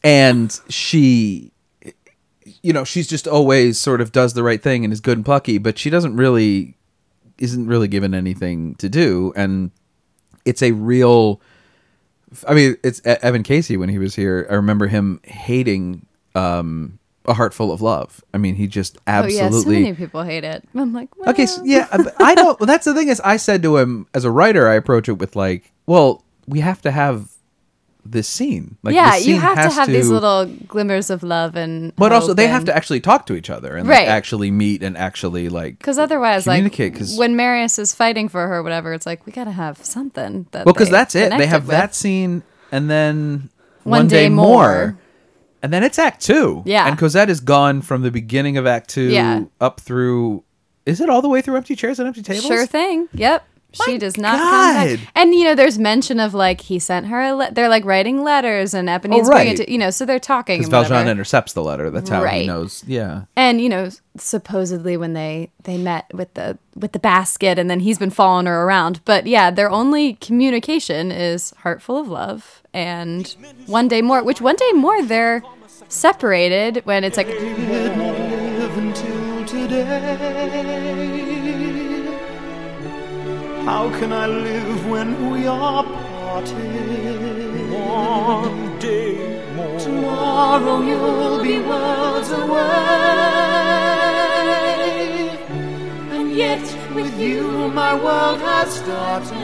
and 0.04 0.58
she, 0.68 1.52
you 2.62 2.72
know, 2.72 2.84
she's 2.84 3.06
just 3.06 3.28
always 3.28 3.78
sort 3.78 4.00
of 4.00 4.12
does 4.12 4.34
the 4.34 4.42
right 4.42 4.62
thing 4.62 4.84
and 4.84 4.92
is 4.92 5.00
good 5.00 5.18
and 5.18 5.24
plucky, 5.24 5.58
but 5.58 5.78
she 5.78 5.90
doesn't 5.90 6.16
really 6.16 6.76
isn't 7.38 7.66
really 7.66 7.88
given 7.88 8.14
anything 8.14 8.74
to 8.76 8.88
do, 8.88 9.32
and 9.36 9.70
it's 10.44 10.62
a 10.62 10.72
real. 10.72 11.40
I 12.46 12.54
mean, 12.54 12.76
it's 12.82 13.00
Evan 13.04 13.42
Casey 13.42 13.76
when 13.76 13.88
he 13.88 13.98
was 13.98 14.14
here. 14.14 14.46
I 14.50 14.54
remember 14.54 14.86
him 14.86 15.20
hating 15.24 16.06
um, 16.34 16.98
a 17.24 17.34
heart 17.34 17.54
full 17.54 17.72
of 17.72 17.80
love. 17.80 18.22
I 18.34 18.38
mean, 18.38 18.54
he 18.54 18.66
just 18.66 18.98
absolutely. 19.06 19.40
Oh 19.40 19.44
yeah, 19.44 19.62
so 19.62 19.68
many 19.70 19.94
people 19.94 20.22
hate 20.22 20.44
it. 20.44 20.68
I'm 20.74 20.92
like, 20.92 21.16
well, 21.16 21.30
Okay, 21.30 21.46
so, 21.46 21.62
yeah, 21.64 21.86
I 22.18 22.34
don't. 22.34 22.58
Well, 22.60 22.66
that's 22.66 22.84
the 22.84 22.94
thing 22.94 23.08
is, 23.08 23.20
I 23.20 23.36
said 23.36 23.62
to 23.62 23.76
him 23.76 24.06
as 24.14 24.24
a 24.24 24.30
writer, 24.30 24.68
I 24.68 24.74
approach 24.74 25.08
it 25.08 25.14
with 25.14 25.36
like, 25.36 25.72
well, 25.86 26.24
we 26.46 26.60
have 26.60 26.82
to 26.82 26.90
have 26.90 27.30
this 28.10 28.28
scene. 28.28 28.76
Like, 28.82 28.94
yeah, 28.94 29.12
this 29.12 29.24
scene 29.24 29.34
you 29.34 29.40
have 29.40 29.56
to 29.56 29.70
have 29.74 29.88
these 29.88 30.08
little 30.08 30.46
glimmers 30.46 31.10
of 31.10 31.22
love 31.22 31.56
and. 31.56 31.94
But 31.96 32.12
also, 32.12 32.34
they 32.34 32.46
have 32.48 32.64
to 32.66 32.74
actually 32.76 33.00
talk 33.00 33.26
to 33.26 33.34
each 33.34 33.50
other 33.50 33.76
and 33.76 33.88
like, 33.88 34.06
actually 34.08 34.50
meet 34.50 34.82
and 34.82 34.96
actually 34.96 35.48
like. 35.48 35.78
Because 35.78 35.98
otherwise, 35.98 36.46
like 36.46 36.56
communicate, 36.58 36.94
'cause- 36.96 37.16
when 37.18 37.36
Marius 37.36 37.78
is 37.78 37.94
fighting 37.94 38.28
for 38.28 38.46
her, 38.48 38.62
whatever, 38.62 38.92
it's 38.92 39.06
like 39.06 39.24
we 39.26 39.32
gotta 39.32 39.50
have 39.52 39.84
something 39.84 40.46
that. 40.52 40.64
Well, 40.66 40.72
because 40.72 40.90
that's 40.90 41.14
it. 41.14 41.30
They 41.36 41.46
have 41.46 41.62
with. 41.64 41.70
that 41.70 41.94
scene, 41.94 42.42
and 42.72 42.88
then 42.90 43.50
One 43.84 44.00
one, 44.00 44.08
day, 44.08 44.24
day 44.24 44.28
more. 44.28 44.46
more. 44.46 44.98
and 45.62 45.72
then 45.72 45.82
it's 45.82 45.98
Act 45.98 46.22
Two. 46.22 46.62
Yeah. 46.66 46.86
and 46.88 46.98
Cosette 46.98 47.30
is 47.30 47.40
gone 47.40 47.82
from 47.82 48.02
the 48.02 48.10
beginning 48.10 48.56
of 48.56 48.66
Act 48.66 48.88
Two 48.90 49.08
Yeah. 49.10 49.42
up 49.60 49.80
through. 49.80 50.44
Is 50.86 51.00
it 51.02 51.10
all 51.10 51.20
the 51.20 51.28
way 51.28 51.42
through 51.42 51.56
empty 51.56 51.76
chairs 51.76 51.98
and 51.98 52.06
empty 52.08 52.22
tables? 52.22 52.46
Sure 52.46 52.64
thing. 52.64 53.08
Yep. 53.12 53.44
She 53.72 53.92
My 53.92 53.98
does 53.98 54.16
not 54.16 54.38
God. 54.38 54.74
contact. 54.88 55.10
And 55.14 55.34
you 55.34 55.44
know, 55.44 55.54
there's 55.54 55.78
mention 55.78 56.18
of 56.20 56.32
like 56.34 56.62
he 56.62 56.78
sent 56.78 57.06
her. 57.08 57.20
A 57.20 57.34
le- 57.34 57.50
they're 57.52 57.68
like 57.68 57.84
writing 57.84 58.22
letters, 58.24 58.72
and 58.74 58.88
Eponine 58.88 59.20
Oh, 59.20 59.24
bringing 59.24 59.28
right. 59.28 59.60
it 59.60 59.66
to 59.66 59.70
you 59.72 59.76
know. 59.78 59.90
So 59.90 60.06
they're 60.06 60.18
talking. 60.18 60.58
Because 60.60 60.66
and 60.66 60.70
Valjean 60.72 60.92
whatever. 60.94 61.10
intercepts 61.10 61.52
the 61.52 61.62
letter. 61.62 61.90
That's 61.90 62.08
how 62.08 62.24
he 62.24 62.46
knows. 62.46 62.82
Yeah. 62.86 63.22
And 63.36 63.60
you 63.60 63.68
know, 63.68 63.90
supposedly 64.16 64.96
when 64.96 65.12
they 65.12 65.50
they 65.64 65.76
met 65.76 66.06
with 66.14 66.32
the 66.34 66.56
with 66.74 66.92
the 66.92 66.98
basket, 66.98 67.58
and 67.58 67.68
then 67.68 67.80
he's 67.80 67.98
been 67.98 68.10
following 68.10 68.46
her 68.46 68.62
around. 68.64 69.00
But 69.04 69.26
yeah, 69.26 69.50
their 69.50 69.70
only 69.70 70.14
communication 70.14 71.12
is 71.12 71.50
"Heart 71.58 71.82
full 71.82 71.98
of 71.98 72.08
love" 72.08 72.62
and 72.72 73.34
"One 73.66 73.86
day 73.88 74.00
more." 74.02 74.22
Which 74.24 74.40
"One 74.40 74.56
day 74.56 74.72
more" 74.72 75.02
they're 75.02 75.42
separated 75.88 76.82
when 76.86 77.04
it's 77.04 77.16
like 77.18 77.28
live 77.28 78.78
until 78.78 79.44
today. 79.46 80.76
How 83.68 83.84
can 83.98 84.10
I 84.14 84.26
live 84.26 84.86
when 84.88 85.30
we 85.30 85.46
are 85.46 85.84
parted? 85.84 87.70
One 87.70 88.78
day 88.78 89.12
more. 89.56 89.78
Tomorrow 89.78 90.76
you'll 90.88 91.42
be 91.42 91.58
worlds 91.68 92.30
away. 92.30 92.64
And 96.16 96.26
yet, 96.34 96.64
with 96.94 97.14
you, 97.20 97.68
my 97.82 97.92
world 98.04 98.40
has 98.40 98.68
started. 98.80 99.36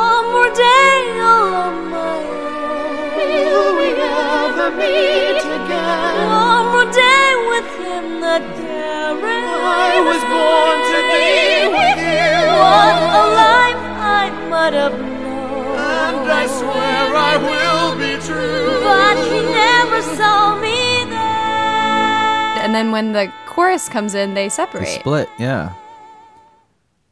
One 0.00 0.24
more 0.34 0.52
day 0.70 0.98
on 1.38 1.72
my 1.94 2.18
own. 2.42 3.14
Will 3.16 3.68
we 3.80 3.88
ever 3.94 4.68
meet 4.82 5.44
again? 5.58 6.26
One 6.48 6.66
more 6.74 6.90
day 7.06 7.28
with 7.52 7.68
him 7.84 8.06
that 8.26 8.42
carries. 8.58 9.50
I 9.92 9.94
was 10.08 10.22
born 10.32 10.69
be 11.10 11.68
with 11.68 11.98
you. 11.98 12.32
What 12.60 12.96
a 13.20 13.24
life 13.34 13.82
I 13.98 14.30
might 14.48 14.72
have 14.74 14.92
known. 14.98 15.76
And 15.78 16.30
I 16.30 16.46
swear 16.46 17.16
I 17.16 17.34
will 17.36 17.98
be 17.98 18.12
true. 18.24 18.80
But 18.82 19.16
he 19.30 19.40
never 19.52 20.00
saw 20.16 20.58
me 20.60 21.04
there. 21.10 22.64
and 22.64 22.74
then 22.74 22.90
when 22.92 23.12
the 23.12 23.32
chorus 23.46 23.88
comes 23.88 24.14
in, 24.14 24.34
they 24.34 24.44
They 24.44 24.48
separate. 24.48 24.88
split. 25.00 25.28
Yeah. 25.38 25.72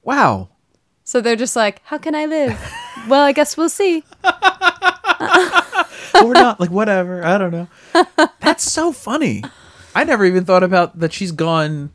Wow. 0.02 0.48
So 1.04 1.20
they're 1.20 1.36
just 1.36 1.56
like, 1.56 1.80
"How 1.84 1.98
can 1.98 2.14
I 2.14 2.26
live?" 2.26 2.56
well, 3.08 3.22
I 3.22 3.32
guess 3.32 3.56
we'll 3.56 3.68
see. 3.70 4.04
or 6.22 6.32
not 6.34 6.58
like 6.58 6.70
whatever 6.70 7.24
i 7.24 7.38
don't 7.38 7.52
know 7.52 7.68
that's 8.40 8.64
so 8.64 8.90
funny 8.92 9.42
i 9.94 10.02
never 10.04 10.24
even 10.24 10.44
thought 10.44 10.62
about 10.64 10.98
that 10.98 11.12
she's 11.12 11.30
gone 11.32 11.90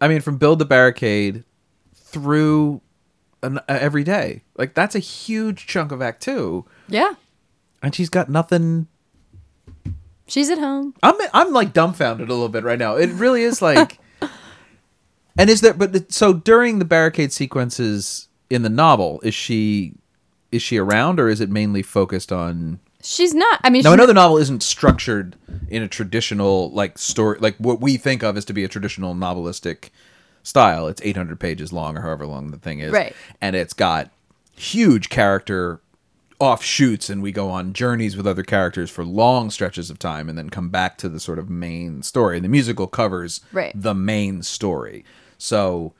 i 0.00 0.08
mean 0.08 0.20
from 0.20 0.36
build 0.38 0.58
the 0.58 0.64
barricade 0.64 1.44
through 1.94 2.80
an, 3.42 3.58
uh, 3.58 3.62
every 3.68 4.04
day. 4.04 4.42
Like 4.56 4.74
that's 4.74 4.94
a 4.94 4.98
huge 5.00 5.66
chunk 5.66 5.92
of 5.92 6.00
act 6.00 6.22
two. 6.22 6.64
Yeah, 6.88 7.14
and 7.82 7.94
she's 7.94 8.08
got 8.08 8.28
nothing 8.28 8.86
she's 10.26 10.48
at 10.48 10.58
home. 10.58 10.94
i'm 11.02 11.14
i'm 11.34 11.52
like 11.52 11.72
dumbfounded 11.74 12.28
a 12.28 12.32
little 12.32 12.48
bit 12.48 12.64
right 12.64 12.78
now. 12.78 12.96
It 12.96 13.08
really 13.10 13.42
is 13.42 13.60
like 13.60 13.98
and 15.38 15.50
is 15.50 15.60
there 15.60 15.74
but 15.74 15.94
it- 15.94 16.12
so 16.12 16.32
during 16.32 16.78
the 16.78 16.84
barricade 16.84 17.32
sequences 17.32 18.28
in 18.50 18.62
the 18.62 18.68
novel 18.70 19.20
is 19.22 19.34
she 19.34 19.94
is 20.52 20.62
she 20.62 20.78
around 20.78 21.18
or 21.20 21.28
is 21.28 21.40
it 21.40 21.50
mainly 21.50 21.82
focused 21.82 22.30
on 22.32 22.78
She's 23.04 23.34
not. 23.34 23.60
I 23.62 23.70
mean, 23.70 23.82
Now, 23.82 23.90
she's 23.90 23.94
another 23.94 24.14
novel 24.14 24.38
isn't 24.38 24.62
structured 24.62 25.36
in 25.68 25.82
a 25.82 25.88
traditional 25.88 26.70
like 26.72 26.96
story, 26.98 27.38
like 27.38 27.56
what 27.58 27.80
we 27.80 27.96
think 27.98 28.22
of 28.22 28.36
as 28.36 28.44
to 28.46 28.52
be 28.54 28.64
a 28.64 28.68
traditional 28.68 29.14
novelistic 29.14 29.90
style. 30.42 30.88
It's 30.88 31.02
800 31.04 31.38
pages 31.38 31.72
long, 31.72 31.98
or 31.98 32.00
however 32.00 32.26
long 32.26 32.50
the 32.50 32.56
thing 32.56 32.78
is, 32.80 32.92
Right. 32.92 33.14
And 33.40 33.54
it's 33.54 33.74
got 33.74 34.10
huge 34.56 35.08
character 35.10 35.80
offshoots, 36.40 37.08
and 37.10 37.22
we 37.22 37.30
go 37.30 37.50
on 37.50 37.72
journeys 37.74 38.16
with 38.16 38.26
other 38.26 38.42
characters 38.42 38.90
for 38.90 39.04
long 39.04 39.50
stretches 39.50 39.90
of 39.90 39.98
time, 39.98 40.28
and 40.28 40.36
then 40.36 40.50
come 40.50 40.68
back 40.70 40.98
to 40.98 41.08
the 41.08 41.20
sort 41.20 41.38
of 41.38 41.48
main 41.50 42.02
story. 42.02 42.40
The 42.40 42.48
musical 42.48 42.86
covers 42.86 43.40
Right. 43.52 43.72
the 43.74 43.94
main 43.94 44.42
story, 44.42 45.04
so 45.38 45.92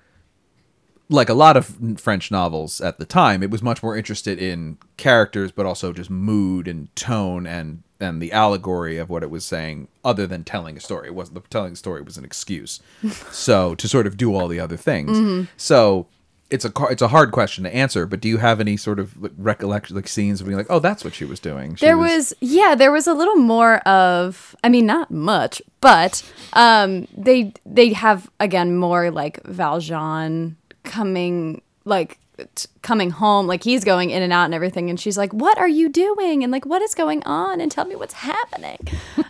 like 1.09 1.29
a 1.29 1.35
lot 1.35 1.57
of 1.57 1.77
French 1.99 2.31
novels 2.31 2.81
at 2.81 2.99
the 2.99 3.05
time, 3.05 3.43
it 3.43 3.51
was 3.51 3.62
much 3.62 3.83
more 3.83 3.97
interested 3.97 4.38
in 4.38 4.79
characters, 4.97 5.53
but 5.53 5.67
also 5.67 5.93
just 5.93 6.11
mood 6.11 6.67
and 6.67 6.95
tone 6.97 7.47
and 7.47 7.83
and 8.01 8.21
the 8.21 8.33
allegory 8.33 8.99
of 8.99 9.09
what 9.09 9.23
it 9.23 9.31
was 9.31 9.45
saying, 9.45 9.88
other 10.05 10.27
than 10.27 10.45
telling 10.45 10.77
a 10.77 10.81
story. 10.81 11.09
It 11.09 11.14
wasn't 11.14 11.35
the 11.35 11.49
telling 11.49 11.75
a 11.75 11.77
story 11.77 12.03
was 12.03 12.17
an 12.17 12.25
excuse, 12.25 12.81
so 13.31 13.75
to 13.77 13.88
sort 13.88 14.07
of 14.07 14.17
do 14.17 14.35
all 14.35 14.49
the 14.49 14.61
other 14.61 14.77
things. 14.77 15.17
Mm-hmm. 15.17 15.45
So 15.57 16.07
it's 16.51 16.64
a 16.64 16.73
it's 16.90 17.03
a 17.03 17.09
hard 17.09 17.33
question 17.33 17.64
to 17.64 17.75
answer. 17.75 18.07
But 18.07 18.21
do 18.21 18.29
you 18.29 18.38
have 18.38 18.61
any 18.61 18.77
sort 18.77 18.99
of 18.99 19.21
like, 19.21 19.33
recollection, 19.37 19.97
like 19.97 20.09
scenes 20.09 20.40
of 20.40 20.47
being 20.47 20.57
like, 20.57 20.71
oh, 20.71 20.79
that's 20.79 21.05
what 21.05 21.14
she 21.14 21.25
was 21.25 21.40
doing? 21.40 21.75
She 21.75 21.85
there 21.85 21.99
was 21.99 22.33
yeah 22.40 22.75
there 22.75 22.93
was 22.93 23.07
a 23.07 23.14
little 23.14 23.37
more 23.37 23.79
of 23.81 24.55
i 24.62 24.69
mean 24.69 24.87
not 24.87 25.11
much 25.11 25.61
but 25.81 26.23
um 26.55 27.07
they 27.17 27.53
they 27.67 27.93
have 27.93 28.31
again 28.40 28.77
more 28.77 29.11
like 29.11 29.43
valjean 29.45 30.57
coming 30.85 31.61
like 31.85 32.18
t- 32.55 32.68
coming 32.83 33.11
home 33.11 33.47
like 33.47 33.62
he's 33.64 33.85
going 33.85 34.11
in 34.11 34.23
and 34.23 34.33
out 34.33 34.44
and 34.44 34.55
everything 34.55 34.90
and 34.90 34.99
she's 35.01 35.16
like 35.18 35.33
what 35.33 35.57
are 35.59 35.68
you 35.68 35.88
doing 35.88 36.42
and 36.42 36.51
like 36.53 36.64
what 36.66 36.83
is 36.83 36.94
going 36.94 37.23
on 37.25 37.61
and 37.61 37.70
tell 37.73 37.85
me 37.85 37.94
what's 37.97 38.14
happening 38.14 38.79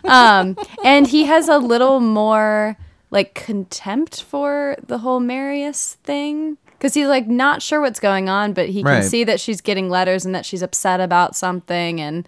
um 0.05 0.57
and 0.83 1.07
he 1.07 1.25
has 1.25 1.47
a 1.49 1.57
little 1.57 1.99
more 1.99 2.77
like 3.11 3.33
contempt 3.35 4.23
for 4.23 4.75
the 4.87 4.97
whole 4.99 5.19
marius 5.19 5.95
thing 6.03 6.57
because 6.71 6.93
he's 6.93 7.07
like 7.07 7.27
not 7.27 7.61
sure 7.61 7.79
what's 7.81 7.99
going 7.99 8.27
on 8.29 8.53
but 8.53 8.67
he 8.69 8.81
can 8.81 8.91
Right. 8.91 9.03
see 9.03 9.23
that 9.23 9.39
she's 9.39 9.61
getting 9.61 9.89
letters 9.89 10.25
and 10.25 10.33
that 10.33 10.45
she's 10.45 10.61
upset 10.61 10.99
about 10.99 11.35
something 11.35 12.01
and 12.01 12.27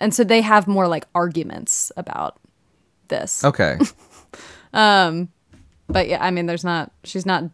and 0.00 0.12
so 0.14 0.24
they 0.24 0.40
have 0.40 0.66
more 0.66 0.88
like 0.88 1.06
arguments 1.14 1.90
about 1.96 2.38
this 3.08 3.44
okay. 3.44 3.78
Um, 4.72 5.28
but 5.88 6.08
yeah 6.08 6.22
i 6.22 6.30
mean 6.30 6.44
there's 6.46 6.64
not 6.64 6.92
she's 7.04 7.24
not 7.24 7.44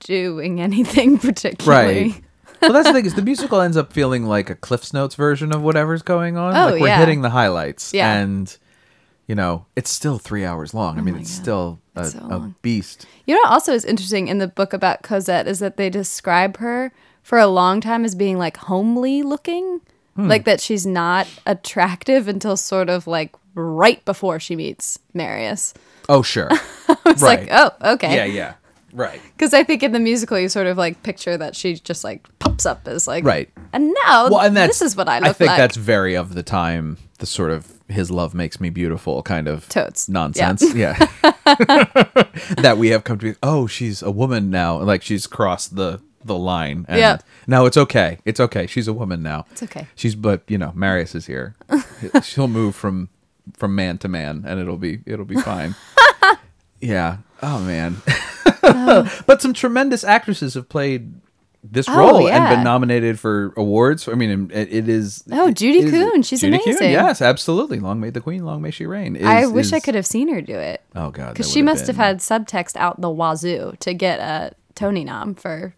doing 0.00 0.60
anything 0.68 1.18
particularly 1.18 2.10
Right. 2.10 2.22
well, 2.62 2.72
that's 2.72 2.88
the 2.88 2.92
thing 2.92 3.06
is 3.06 3.14
the 3.14 3.22
musical 3.22 3.60
ends 3.60 3.76
up 3.76 3.92
feeling 3.92 4.24
like 4.24 4.50
a 4.50 4.54
Cliff's 4.54 4.92
Notes 4.92 5.14
version 5.14 5.52
of 5.52 5.62
whatever's 5.62 6.02
going 6.02 6.36
on. 6.36 6.56
Oh, 6.56 6.72
like 6.72 6.80
we're 6.80 6.88
yeah. 6.88 6.98
hitting 6.98 7.22
the 7.22 7.30
highlights. 7.30 7.94
Yeah. 7.94 8.12
Oh 8.12 8.22
And 8.22 8.56
you 9.26 9.34
know, 9.34 9.66
it's 9.76 9.90
still 9.90 10.18
three 10.18 10.44
hours 10.44 10.72
long. 10.72 10.96
I 10.96 11.00
oh 11.00 11.04
mean, 11.04 11.16
it's 11.18 11.30
still 11.30 11.78
a, 11.94 12.00
It's 12.00 12.12
so 12.12 12.20
a 12.20 12.54
beast. 12.62 13.06
You 13.26 13.34
know 13.34 13.40
what 13.42 13.52
also 13.52 13.74
is 13.74 13.84
interesting 13.84 14.28
in 14.28 14.38
the 14.38 14.48
book 14.48 14.72
about 14.72 15.02
Cosette 15.02 15.46
is 15.46 15.58
that 15.58 15.76
they 15.76 15.90
describe 15.90 16.56
her 16.56 16.92
for 17.22 17.38
a 17.38 17.46
long 17.46 17.80
time 17.82 18.04
as 18.06 18.14
being 18.14 18.38
like 18.38 18.56
homely 18.56 19.22
looking. 19.22 19.82
Hmm. 20.16 20.28
Like 20.28 20.46
that 20.46 20.60
she's 20.60 20.86
not 20.86 21.28
attractive 21.46 22.26
until 22.26 22.56
sort 22.56 22.88
of 22.88 23.06
like 23.06 23.36
right 23.54 24.02
before 24.04 24.40
she 24.40 24.56
meets 24.56 24.98
Marius. 25.14 25.74
Oh, 26.08 26.22
sure. 26.22 26.50
It's 27.06 27.22
like, 27.22 27.48
oh, 27.50 27.70
okay. 27.94 28.14
Yeah, 28.14 28.24
yeah. 28.26 28.54
Right. 28.92 29.20
Because 29.36 29.52
I 29.54 29.64
think 29.64 29.82
in 29.82 29.92
the 29.92 30.00
musical, 30.00 30.38
you 30.38 30.48
sort 30.48 30.66
of 30.66 30.76
like 30.78 31.02
picture 31.02 31.36
that 31.36 31.54
she 31.54 31.74
just 31.74 32.04
like 32.04 32.26
pops 32.38 32.64
up 32.66 32.88
as 32.88 33.06
like, 33.06 33.24
Right. 33.24 33.50
And 33.72 33.94
now, 34.04 34.28
Well, 34.30 34.40
and 34.40 34.56
that's 34.56 34.78
this 34.78 34.90
is 34.92 34.96
what 34.96 35.08
I 35.08 35.18
look 35.18 35.28
I 35.28 35.32
think 35.32 35.48
like. 35.48 35.58
that's 35.58 35.76
very 35.76 36.14
of 36.14 36.34
the 36.34 36.42
time. 36.42 36.96
The 37.18 37.26
sort 37.26 37.50
of 37.50 37.72
his 37.88 38.10
love 38.10 38.32
makes 38.34 38.60
me 38.60 38.70
beautiful 38.70 39.22
kind 39.22 39.48
of 39.48 39.68
Totes. 39.68 40.08
nonsense. 40.08 40.62
Yeah. 40.74 40.94
that 42.58 42.76
we 42.78 42.88
have 42.88 43.04
come 43.04 43.18
to 43.18 43.32
be. 43.32 43.38
Oh, 43.42 43.66
she's 43.66 44.02
a 44.02 44.10
woman 44.10 44.50
now. 44.50 44.78
Like 44.78 45.02
she's 45.02 45.26
crossed 45.26 45.76
the 45.76 46.00
the 46.24 46.36
line. 46.36 46.84
And 46.88 46.98
Yeah. 46.98 47.18
No, 47.46 47.66
it's 47.66 47.76
okay. 47.76 48.18
It's 48.24 48.40
okay. 48.40 48.66
She's 48.66 48.88
a 48.88 48.92
woman 48.92 49.22
now. 49.22 49.46
It's 49.50 49.62
okay. 49.62 49.86
She's 49.94 50.14
but 50.14 50.42
you 50.48 50.58
know 50.58 50.72
Marius 50.74 51.14
is 51.14 51.26
here. 51.26 51.56
She'll 52.22 52.48
move 52.48 52.74
from 52.76 53.08
from 53.56 53.74
man 53.74 53.98
to 53.98 54.08
man, 54.08 54.44
and 54.46 54.60
it'll 54.60 54.76
be 54.78 55.00
it'll 55.06 55.24
be 55.24 55.40
fine. 55.40 55.74
yeah. 56.80 57.18
Oh 57.42 57.60
man. 57.60 57.96
but 59.26 59.42
some 59.42 59.52
tremendous 59.52 60.04
actresses 60.04 60.54
have 60.54 60.68
played 60.68 61.12
this 61.64 61.88
Oh, 61.88 61.98
role 61.98 62.28
and 62.28 62.48
been 62.48 62.62
nominated 62.64 63.18
for 63.18 63.52
awards. 63.56 64.08
I 64.08 64.12
mean, 64.14 64.50
it, 64.52 64.72
it 64.72 64.88
is. 64.88 65.24
Oh, 65.32 65.50
Judy 65.50 65.80
is- 65.80 65.90
Kuhn. 65.90 66.22
She's 66.22 66.40
Judy 66.40 66.58
Kuhn, 66.58 66.68
amazing. 66.68 66.92
yes, 66.92 67.20
absolutely. 67.20 67.80
Long 67.80 67.98
may 68.00 68.10
the 68.10 68.20
queen, 68.20 68.44
long 68.44 68.62
may 68.62 68.70
she 68.70 68.86
reign. 68.86 69.16
is- 69.16 69.26
I 69.26 69.46
wish 69.46 69.72
I 69.72 69.80
could 69.80 69.94
have 69.96 70.06
seen 70.06 70.28
her 70.32 70.40
do 70.40 70.54
it. 70.56 70.82
Oh 70.94 71.10
god, 71.10 71.34
Because 71.34 71.50
she 71.50 71.62
must 71.62 71.86
have 71.88 71.96
had 71.96 72.18
subtext 72.18 72.76
out 72.76 73.00
the 73.00 73.10
wazoo 73.10 73.72
to 73.80 73.92
get 73.94 74.20
a 74.20 74.52
Tony 74.74 75.02
nom 75.04 75.34
for 75.34 75.74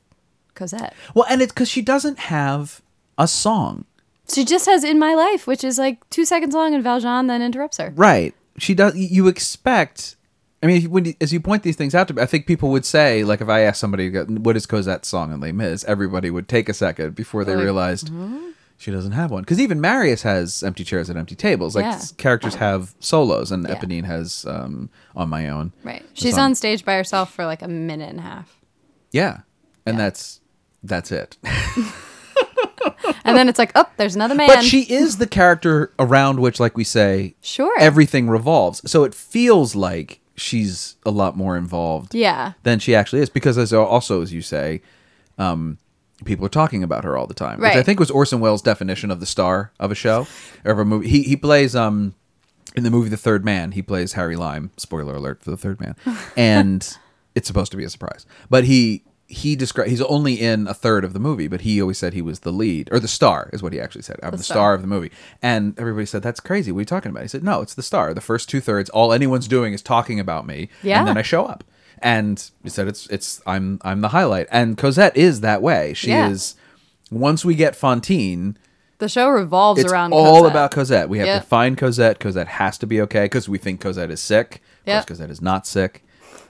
Cosette. 0.55 0.95
Well, 1.15 1.25
and 1.31 1.41
it's 1.41 1.53
because 1.53 1.71
she 1.71 1.81
doesn't 1.81 2.19
have 2.19 2.83
a 3.17 3.27
song. 3.27 3.87
She 4.33 4.45
just 4.45 4.67
has 4.67 4.85
"In 4.85 4.99
My 4.99 5.15
Life," 5.15 5.47
which 5.47 5.65
is 5.65 5.79
like 5.79 6.09
two 6.11 6.25
seconds 6.27 6.55
long, 6.55 6.75
and 6.75 6.85
Valjean 6.85 7.27
then 7.27 7.41
interrupts 7.43 7.79
her. 7.79 7.93
Right. 7.97 8.35
She 8.59 8.75
does. 8.75 8.95
You 8.95 9.27
expect. 9.29 10.17
I 10.63 10.67
mean, 10.67 10.91
when 10.91 11.05
you, 11.07 11.15
as 11.21 11.33
you 11.33 11.41
point 11.41 11.63
these 11.63 11.77
things 11.77 11.95
out 11.95 12.09
to 12.09 12.15
me, 12.15 12.23
I 12.23 12.27
think 12.27 12.47
people 12.47 12.71
would 12.71 12.85
say, 12.85 13.25
like, 13.25 13.41
if 13.41 13.49
I 13.49 13.61
asked 13.61 13.81
somebody, 13.81 14.11
what 14.11 14.57
is 14.57 14.67
Cosette's 14.67 15.09
song 15.09 15.33
in 15.33 15.41
Les 15.41 15.53
Mis, 15.53 15.85
everybody 15.85 16.31
would 16.31 16.49
take 16.49 16.69
a 16.69 16.75
second 16.75 17.15
before 17.15 17.45
they 17.45 17.55
Like, 17.57 17.65
realized 17.65 18.11
she 18.77 18.91
doesn't 18.91 19.13
have 19.13 19.31
one. 19.31 19.43
Because 19.43 19.59
even 19.59 19.81
Marius 19.81 20.23
has 20.23 20.63
empty 20.63 20.85
chairs 20.85 21.09
and 21.09 21.19
empty 21.19 21.35
tables. 21.35 21.75
Like, 21.75 21.85
Yeah. 21.85 22.01
characters 22.19 22.57
have 22.57 22.95
solos, 23.01 23.51
and 23.51 23.67
Yeah. 23.67 23.75
Eponine 23.75 24.05
has 24.05 24.45
um, 24.47 24.91
On 25.17 25.31
My 25.31 25.49
Own. 25.49 25.73
Right. 25.83 26.05
She's 26.13 26.35
song. 26.35 26.45
on 26.45 26.55
stage 26.55 26.85
by 26.85 26.95
herself 26.95 27.33
for 27.33 27.47
like 27.47 27.63
a 27.63 27.69
minute 27.69 28.11
and 28.11 28.19
a 28.19 28.23
half, 28.23 28.59
Yeah. 29.13 29.39
And 29.87 29.99
that's 29.99 30.41
that's 30.83 31.11
it. 31.11 31.37
and 33.25 33.37
then 33.37 33.49
it's 33.49 33.59
like, 33.59 33.73
oh, 33.75 33.85
there's 33.97 34.15
another 34.17 34.35
man. 34.35 34.47
But 34.49 34.63
she 34.65 34.83
is 34.93 35.19
the 35.19 35.27
character 35.27 35.93
around 35.99 36.41
which, 36.41 36.61
like 36.61 36.77
we 36.77 36.85
say, 36.85 37.35
Sure. 37.41 37.73
everything 37.79 38.29
revolves. 38.29 38.89
So 38.91 39.05
it 39.05 39.15
feels 39.15 39.75
like 39.75 40.21
she's 40.37 40.97
a 41.05 41.11
lot 41.11 41.37
more 41.37 41.57
involved 41.57 42.15
yeah. 42.15 42.53
than 42.63 42.79
she 42.79 42.95
actually 42.95 43.21
is 43.23 43.29
because 43.31 43.59
as 43.59 43.73
also 43.73 44.23
as 44.23 44.33
you 44.33 44.43
say 44.43 44.81
um 45.39 45.77
people 46.25 46.45
are 46.45 46.51
talking 46.51 46.83
about 46.83 47.05
her 47.05 47.17
all 47.17 47.27
the 47.27 47.35
time 47.35 47.61
which 47.61 47.73
i 47.73 47.77
Right. 47.77 47.85
think 47.87 47.99
was 48.01 48.11
orson 48.11 48.41
welles 48.41 48.63
definition 48.63 49.11
of 49.11 49.21
the 49.21 49.27
star 49.27 49.73
of 49.81 49.91
a 49.91 49.95
show 49.95 50.27
or 50.65 50.73
of 50.73 50.79
a 50.79 50.85
movie 50.85 51.09
he, 51.09 51.23
he 51.23 51.37
plays 51.37 51.75
um 51.77 52.15
in 52.77 52.83
the 52.85 52.91
movie 52.91 53.09
the 53.09 53.17
third 53.17 53.45
man 53.45 53.73
he 53.73 53.83
plays 53.83 54.13
harry 54.15 54.37
lime 54.37 54.71
spoiler 54.77 55.15
alert 55.17 55.43
for 55.43 55.51
the 55.51 55.57
third 55.57 55.81
man 55.81 55.97
and 56.37 56.97
it's 57.35 57.47
supposed 57.49 57.71
to 57.71 57.77
be 57.77 57.85
a 57.85 57.91
surprise 57.91 58.27
but 58.49 58.65
he 58.65 59.03
he 59.33 59.55
described 59.55 59.89
he's 59.89 60.03
only 60.03 60.35
in 60.41 60.67
a 60.67 60.75
third 60.75 61.05
of 61.05 61.13
the 61.13 61.21
movie 61.21 61.47
but 61.47 61.61
he 61.61 61.81
always 61.81 61.97
said 61.97 62.13
he 62.13 62.21
was 62.21 62.41
the 62.41 62.51
lead 62.51 62.89
or 62.91 62.99
the 62.99 63.07
star 63.07 63.49
is 63.53 63.63
what 63.63 63.73
he 63.73 63.81
actually 63.81 64.03
said 64.03 64.17
i'm 64.25 64.33
the, 64.33 64.39
star. 64.43 64.55
star. 64.57 64.75
of 64.75 64.81
the 64.83 64.89
movie 64.89 65.13
and 65.41 65.79
everybody 65.79 66.05
said 66.05 66.21
that's 66.21 66.41
crazy 66.41 66.73
what 66.73 66.79
are 66.79 66.83
you 66.83 66.85
talking 66.87 67.11
about 67.11 67.23
he 67.23 67.29
said 67.29 67.45
no 67.45 67.61
it's 67.63 67.75
the 67.75 67.83
star 67.83 68.13
the 68.13 68.21
first 68.21 68.49
two 68.49 68.61
thirds 68.61 68.91
all 68.91 69.13
anyone's 69.13 69.47
doing 69.47 69.73
is 69.73 69.83
talking 69.83 70.19
about 70.19 70.47
me 70.49 70.69
Yeah. 70.83 70.99
and 70.99 71.07
then 71.07 71.17
i 71.17 71.23
show 71.23 71.47
up 71.47 71.63
and 72.03 72.51
he 72.65 72.69
said 72.71 72.89
it's 72.89 73.07
it's 73.07 73.41
i'm 73.47 73.79
i'm 73.83 74.01
the 74.01 74.09
highlight 74.09 74.49
and 74.51 74.77
cosette 74.77 75.17
is 75.17 75.43
that 75.43 75.63
way 75.63 75.95
she 75.95 76.09
Yeah. 76.11 76.29
is 76.29 76.57
once 77.13 77.45
we 77.45 77.55
get 77.55 77.77
Fantine 77.77 78.57
The 78.99 79.09
show 79.09 79.29
revolves 79.29 79.81
it's 79.81 79.93
around 79.93 80.13
all 80.13 80.41
Cosette. 80.41 80.51
about 80.51 80.71
cosette 80.73 81.09
we 81.09 81.19
have 81.19 81.27
Yep. 81.29 81.43
to 81.43 81.49
find 81.49 81.79
cosette 81.79 82.19
cosette 82.19 82.49
has 82.49 82.77
to 82.79 82.87
be 82.87 83.01
okay 83.03 83.27
because 83.27 83.49
we 83.49 83.59
think 83.59 83.81
cosette 83.81 84.11
is 84.11 84.21
sick 84.21 84.61
Yep. 84.87 85.07
cosette 85.07 85.31
is 85.31 85.41
not 85.41 85.69
sick 85.69 86.03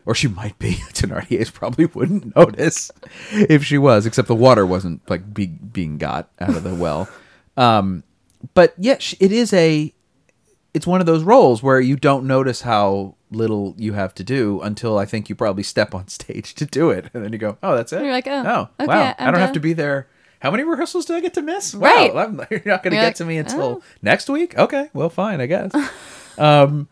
or 0.07 0.15
she 0.15 0.29
might 0.29 0.59
be 0.59 0.73
thenardier's 0.95 1.51
probably 1.51 1.87
wouldn't 1.87 2.35
notice 2.37 2.91
if 3.33 3.65
she 3.65 3.79
was 3.79 4.07
except 4.07 4.29
the 4.29 4.35
water 4.35 4.67
wasn't 4.67 5.01
like 5.11 5.33
be, 5.33 5.47
being 5.47 5.99
got 5.99 6.31
out 6.41 6.51
of 6.51 6.63
the 6.63 6.75
well 6.75 7.09
um 7.57 8.03
but 8.55 8.75
yeah 8.79 8.97
she- 8.99 9.17
it 9.21 9.33
is 9.33 9.53
a 9.53 9.93
it's 10.73 10.87
one 10.87 11.01
of 11.01 11.07
those 11.07 11.23
roles 11.23 11.63
where 11.63 11.81
you 11.81 11.97
don't 11.97 12.27
notice 12.27 12.63
how 12.63 13.15
little 13.31 13.75
you 13.79 13.93
have 13.93 14.15
to 14.15 14.25
do 14.25 14.61
until 14.63 14.99
I 14.99 15.05
think 15.05 15.29
you 15.29 15.35
probably 15.35 15.63
step 15.63 15.95
on 15.95 16.09
stage 16.21 16.55
to 16.55 16.67
do 16.67 16.91
it, 16.91 17.11
and 17.15 17.25
then 17.25 17.33
you 17.33 17.39
go, 17.39 17.59
"Oh, 17.63 17.75
that's 17.75 17.93
it." 17.93 18.03
You're 18.03 18.13
like, 18.13 18.27
"Oh, 18.27 18.43
wow, 18.43 18.71
okay, 18.81 18.93
I 18.93 19.15
I'm 19.19 19.33
don't 19.33 19.41
have 19.41 19.53
to 19.53 19.61
be 19.61 19.73
there." 19.73 20.09
How 20.41 20.51
many 20.51 20.63
rehearsals 20.63 21.05
do 21.05 21.15
I 21.15 21.21
get 21.21 21.35
to 21.35 21.43
miss? 21.43 21.75
Right. 21.75 22.15
Wow, 22.15 22.23
I'm, 22.25 22.37
you're 22.51 22.63
not 22.65 22.83
going 22.83 22.93
to 22.93 22.97
get 22.97 23.05
like, 23.05 23.15
to 23.17 23.25
me 23.25 23.39
until 23.39 23.63
"Oh." 23.63 23.83
next 24.01 24.31
week. 24.31 24.57
Okay, 24.57 24.89
well, 24.95 25.11
fine, 25.11 25.41
I 25.41 25.47
guess. 25.47 25.73
um, 26.39 26.89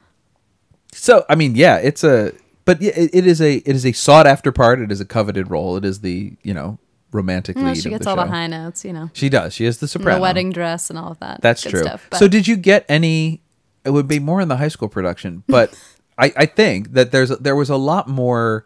so 0.93 1.25
I 1.29 1.35
mean, 1.35 1.55
yeah, 1.55 1.77
it's 1.77 2.05
a, 2.05 2.33
but 2.69 2.83
yeah, 2.83 2.93
it, 2.95 3.11
it 3.15 3.27
is 3.27 3.41
a, 3.41 3.57
it 3.57 3.75
is 3.75 3.85
a 3.87 3.93
sought 3.93 4.27
after 4.27 4.53
part. 4.53 4.81
It 4.81 4.93
is 4.93 5.01
a 5.01 5.05
coveted 5.07 5.51
role. 5.51 5.77
It 5.77 5.85
is 5.85 6.01
the 6.03 6.37
you 6.43 6.53
know 6.55 6.79
romantic 7.11 7.57
Well, 7.57 7.65
lead. 7.67 7.79
she 7.79 7.89
gets 7.89 8.05
the 8.05 8.11
all 8.11 8.17
show. 8.17 8.25
the 8.25 8.31
high 8.31 8.47
notes, 8.47 8.85
you 8.85 8.93
know, 8.93 9.11
She 9.15 9.29
does. 9.31 9.55
She 9.55 9.65
is 9.65 9.79
the 9.79 9.85
and 9.85 9.91
soprano. 9.91 10.19
the 10.19 10.23
wedding 10.23 10.51
dress 10.53 10.91
and 10.91 10.99
all 10.99 11.11
of 11.11 11.19
that. 11.21 11.41
That's 11.41 11.65
good 11.65 11.71
true. 11.71 11.83
Stuff, 11.83 12.07
so 12.15 12.29
did 12.29 12.47
you 12.47 12.57
get 12.57 12.85
any? 12.89 13.41
It 13.85 13.91
would 13.91 14.07
be 14.07 14.19
more 14.19 14.41
in 14.43 14.49
the 14.49 14.59
high 14.59 14.69
school 14.69 14.89
production, 14.89 15.43
but 15.49 15.73
I, 16.19 16.33
I 16.37 16.47
think 16.47 16.93
that 16.93 17.11
there's 17.11 17.31
there 17.39 17.57
was 17.57 17.71
a 17.71 17.77
lot 17.77 18.07
more. 18.09 18.65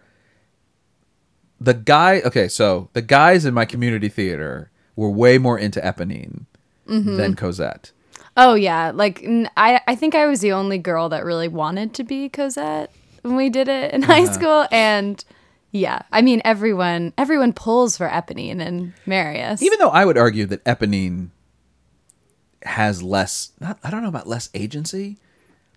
The 1.61 1.75
guy, 1.75 2.21
okay, 2.27 2.49
so 2.49 2.91
the 2.93 3.03
guys 3.03 3.45
in 3.45 3.55
my 3.55 3.65
community 3.65 4.09
theater 4.09 4.71
were 4.97 5.11
way 5.11 5.39
more 5.39 5.59
into 5.59 5.81
Eponine 5.81 6.47
Mm-hmm. 6.89 7.17
than 7.17 7.37
Cosette. 7.37 7.93
Oh 8.37 8.55
yeah, 8.55 8.91
like 8.93 9.25
I 9.57 9.81
I 9.87 9.95
think 9.95 10.17
I 10.17 10.27
was 10.27 10.41
the 10.41 10.51
only 10.51 10.79
girl 10.79 11.09
that 11.11 11.25
really 11.25 11.47
wanted 11.47 11.95
to 11.95 12.03
be 12.03 12.29
Cosette 12.29 12.91
when 13.23 13.37
we 13.37 13.51
did 13.51 13.69
it 13.69 13.93
in 13.95 14.03
high 14.03 14.23
Uh-huh. 14.25 14.33
school, 14.33 14.67
and 14.71 15.25
yeah, 15.71 16.03
I 16.13 16.23
mean 16.23 16.43
everyone 16.45 17.13
everyone 17.17 17.53
pulls 17.53 17.97
for 17.97 18.09
Eponine 18.09 18.61
and 18.61 18.93
Marius. 19.07 19.63
Even 19.63 19.79
though 19.79 19.89
I 19.91 20.05
would 20.05 20.19
argue 20.19 20.47
that 20.47 20.63
Eponine 20.65 21.31
has 22.65 23.03
less, 23.03 23.53
not, 23.61 23.79
I 23.83 23.91
don't 23.91 24.03
know 24.03 24.09
about 24.09 24.29
less 24.29 24.49
agency, 24.55 25.19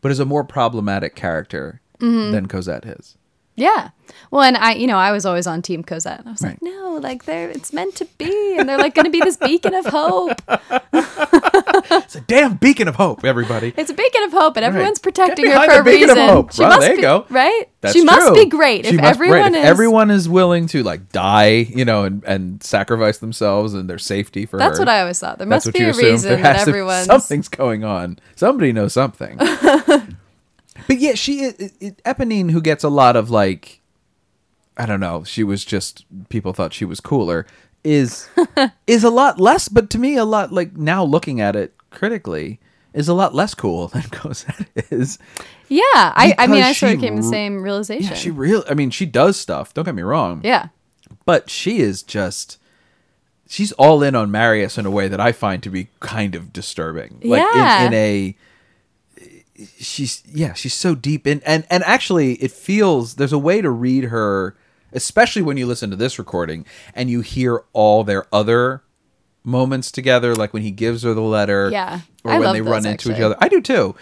but 0.01 0.12
is 0.12 0.19
a 0.19 0.25
more 0.25 0.43
problematic 0.43 1.15
character 1.15 1.81
Mm-hmm. 1.99 2.34
than 2.34 2.47
Cosette 2.47 2.86
is. 2.86 3.15
Yeah, 3.55 3.89
well, 4.31 4.41
and 4.43 4.57
I 4.57 4.73
you 4.73 4.87
know 4.87 4.97
I 4.97 5.11
was 5.11 5.25
always 5.25 5.47
on 5.47 5.61
Team 5.61 5.83
Cosette. 5.83 6.23
I 6.25 6.31
was 6.31 6.41
Right. 6.41 6.49
like, 6.51 6.61
no, 6.61 6.99
like 7.01 7.25
they're 7.25 7.49
it's 7.49 7.71
meant 7.73 7.95
to 7.95 8.05
be, 8.17 8.57
and 8.57 8.67
they're 8.69 8.77
like 8.77 8.93
going 8.95 9.05
to 9.05 9.11
be 9.11 9.21
this 9.21 9.37
beacon 9.37 9.73
of 9.73 9.85
hope. 9.85 10.41
It's 11.87 12.15
a 12.15 12.21
damn 12.21 12.55
beacon 12.55 12.87
of 12.87 12.95
hope, 12.95 13.23
everybody. 13.25 13.73
It's 13.77 13.89
a 13.89 13.93
beacon 13.93 14.23
of 14.23 14.31
hope, 14.31 14.55
and 14.57 14.65
everyone's 14.65 14.99
protecting 14.99 15.45
Get 15.45 15.57
her 15.69 15.75
for 15.75 15.81
a 15.81 15.83
beacon 15.83 16.09
of 16.09 16.15
reason. 16.15 16.29
hope. 16.29 16.51
She 16.53 16.61
Well, 16.61 16.69
must 16.69 16.81
there 16.81 16.89
you 16.91 16.95
be, 16.97 17.01
go. 17.01 17.25
right. 17.29 17.65
That's 17.81 17.93
she 17.93 18.03
must 18.03 18.33
be 18.33 18.45
great 18.45 18.85
She 18.85 18.95
if 18.95 18.97
right, 19.01 19.05
everyone 19.07 19.53
if 19.55 19.61
is. 19.63 19.65
everyone 19.69 20.11
is 20.11 20.27
willing 20.29 20.67
to 20.67 20.81
like 20.83 21.11
die, 21.11 21.49
you 21.69 21.85
know, 21.85 22.03
and, 22.05 22.23
and 22.23 22.63
sacrifice 22.63 23.19
themselves 23.19 23.73
and 23.73 23.89
their 23.89 23.97
safety 23.99 24.45
for 24.45 24.57
That's 24.57 24.77
her. 24.77 24.81
what 24.81 24.89
I 24.89 25.01
always 25.01 25.19
thought. 25.19 25.37
There 25.37 25.47
must 25.47 25.71
be 25.71 25.83
a 25.83 25.89
assume. 25.89 26.05
reason 26.05 26.29
There 26.31 26.41
that 26.41 26.55
has 26.55 26.65
to 26.65 26.71
be- 26.71 26.71
everyone's 26.77 27.05
something's 27.05 27.47
going 27.49 27.83
on. 27.83 28.19
Somebody 28.35 28.71
knows 28.71 28.93
something. 28.93 29.37
but 30.87 30.99
yeah, 30.99 31.13
she 31.15 31.39
it, 31.45 31.73
it, 31.79 32.03
Eponine, 32.03 32.51
who 32.51 32.61
gets 32.61 32.83
a 32.83 32.89
lot 32.89 33.15
of 33.15 33.29
like, 33.29 33.81
I 34.77 34.85
don't 34.85 34.99
know, 34.99 35.23
she 35.23 35.43
was 35.43 35.63
just 35.65 36.05
people 36.29 36.53
thought 36.53 36.73
she 36.73 36.85
was 36.85 36.99
cooler. 36.99 37.45
Is 37.83 38.27
is 38.87 39.03
a 39.03 39.09
lot 39.11 39.39
less, 39.39 39.67
but 39.69 39.89
to 39.91 39.99
me, 39.99 40.15
a 40.15 40.25
lot 40.25 40.51
like 40.51 40.75
now 40.75 41.03
looking 41.03 41.39
at 41.39 41.55
it 41.55 41.73
critically, 41.91 42.59
is 42.93 43.07
a 43.07 43.13
lot 43.13 43.35
less 43.35 43.53
cool 43.53 43.87
than 43.93 44.03
Cosette 44.03 44.67
is. 44.91 45.19
Yeah, 45.67 45.81
I, 45.93 46.33
I 46.38 46.47
mean, 46.47 46.63
I 46.63 46.73
sort 46.73 46.93
of 46.93 46.99
came 46.99 47.15
to 47.15 47.21
the 47.21 47.27
same 47.27 47.61
realization. 47.61 48.09
Yeah, 48.11 48.15
she 48.15 48.31
real. 48.31 48.63
I 48.69 48.73
mean, 48.73 48.89
she 48.91 49.05
does 49.05 49.39
stuff. 49.39 49.73
Don't 49.73 49.86
get 49.86 49.95
me 49.95 50.01
wrong. 50.03 50.41
yeah. 50.43 50.67
but 51.25 51.49
she 51.49 51.77
is 51.79 52.01
just 52.03 52.57
she's 53.47 53.71
all 53.73 54.01
in 54.01 54.15
on 54.15 54.31
Marius 54.31 54.77
in 54.79 54.86
a 54.88 54.91
way 54.91 55.07
that 55.07 55.19
I 55.19 55.31
find 55.31 55.61
to 55.63 55.69
be 55.69 55.89
kind 55.99 56.33
of 56.36 56.51
disturbing. 56.51 57.19
Like 57.23 57.43
Yeah. 57.53 57.81
in, 57.81 57.88
in 57.88 57.99
a 57.99 58.36
she's 59.78 60.24
yeah, 60.28 60.53
she's 60.53 60.74
so 60.74 60.95
deep 60.95 61.26
in 61.28 61.41
and 61.45 61.66
and 61.70 61.84
actually 61.84 62.34
it 62.36 62.51
feels 62.51 63.16
there's 63.16 63.34
a 63.34 63.38
way 63.39 63.62
to 63.62 63.70
read 63.70 64.06
her 64.06 64.56
especially 64.93 65.41
when 65.41 65.58
you 65.58 65.66
listen 65.66 65.89
to 65.89 65.95
this 65.95 66.18
recording 66.20 66.66
and 66.93 67.10
you 67.10 67.22
hear 67.22 67.64
all 67.74 68.03
their 68.03 68.26
other 68.34 68.84
moments 69.43 69.91
together 69.91 70.36
like 70.36 70.53
when 70.53 70.62
he 70.64 70.72
gives 70.72 71.03
her 71.03 71.14
the 71.14 71.22
letter 71.22 71.70
Yeah. 71.72 72.01
or 72.24 72.32
I 72.32 72.39
when 72.39 72.53
they 72.53 72.60
those, 72.62 72.70
run 72.70 72.86
into 72.86 73.12
each 73.14 73.20
other. 73.22 73.36
I 73.39 73.47
do 73.47 73.62
too. 73.62 73.95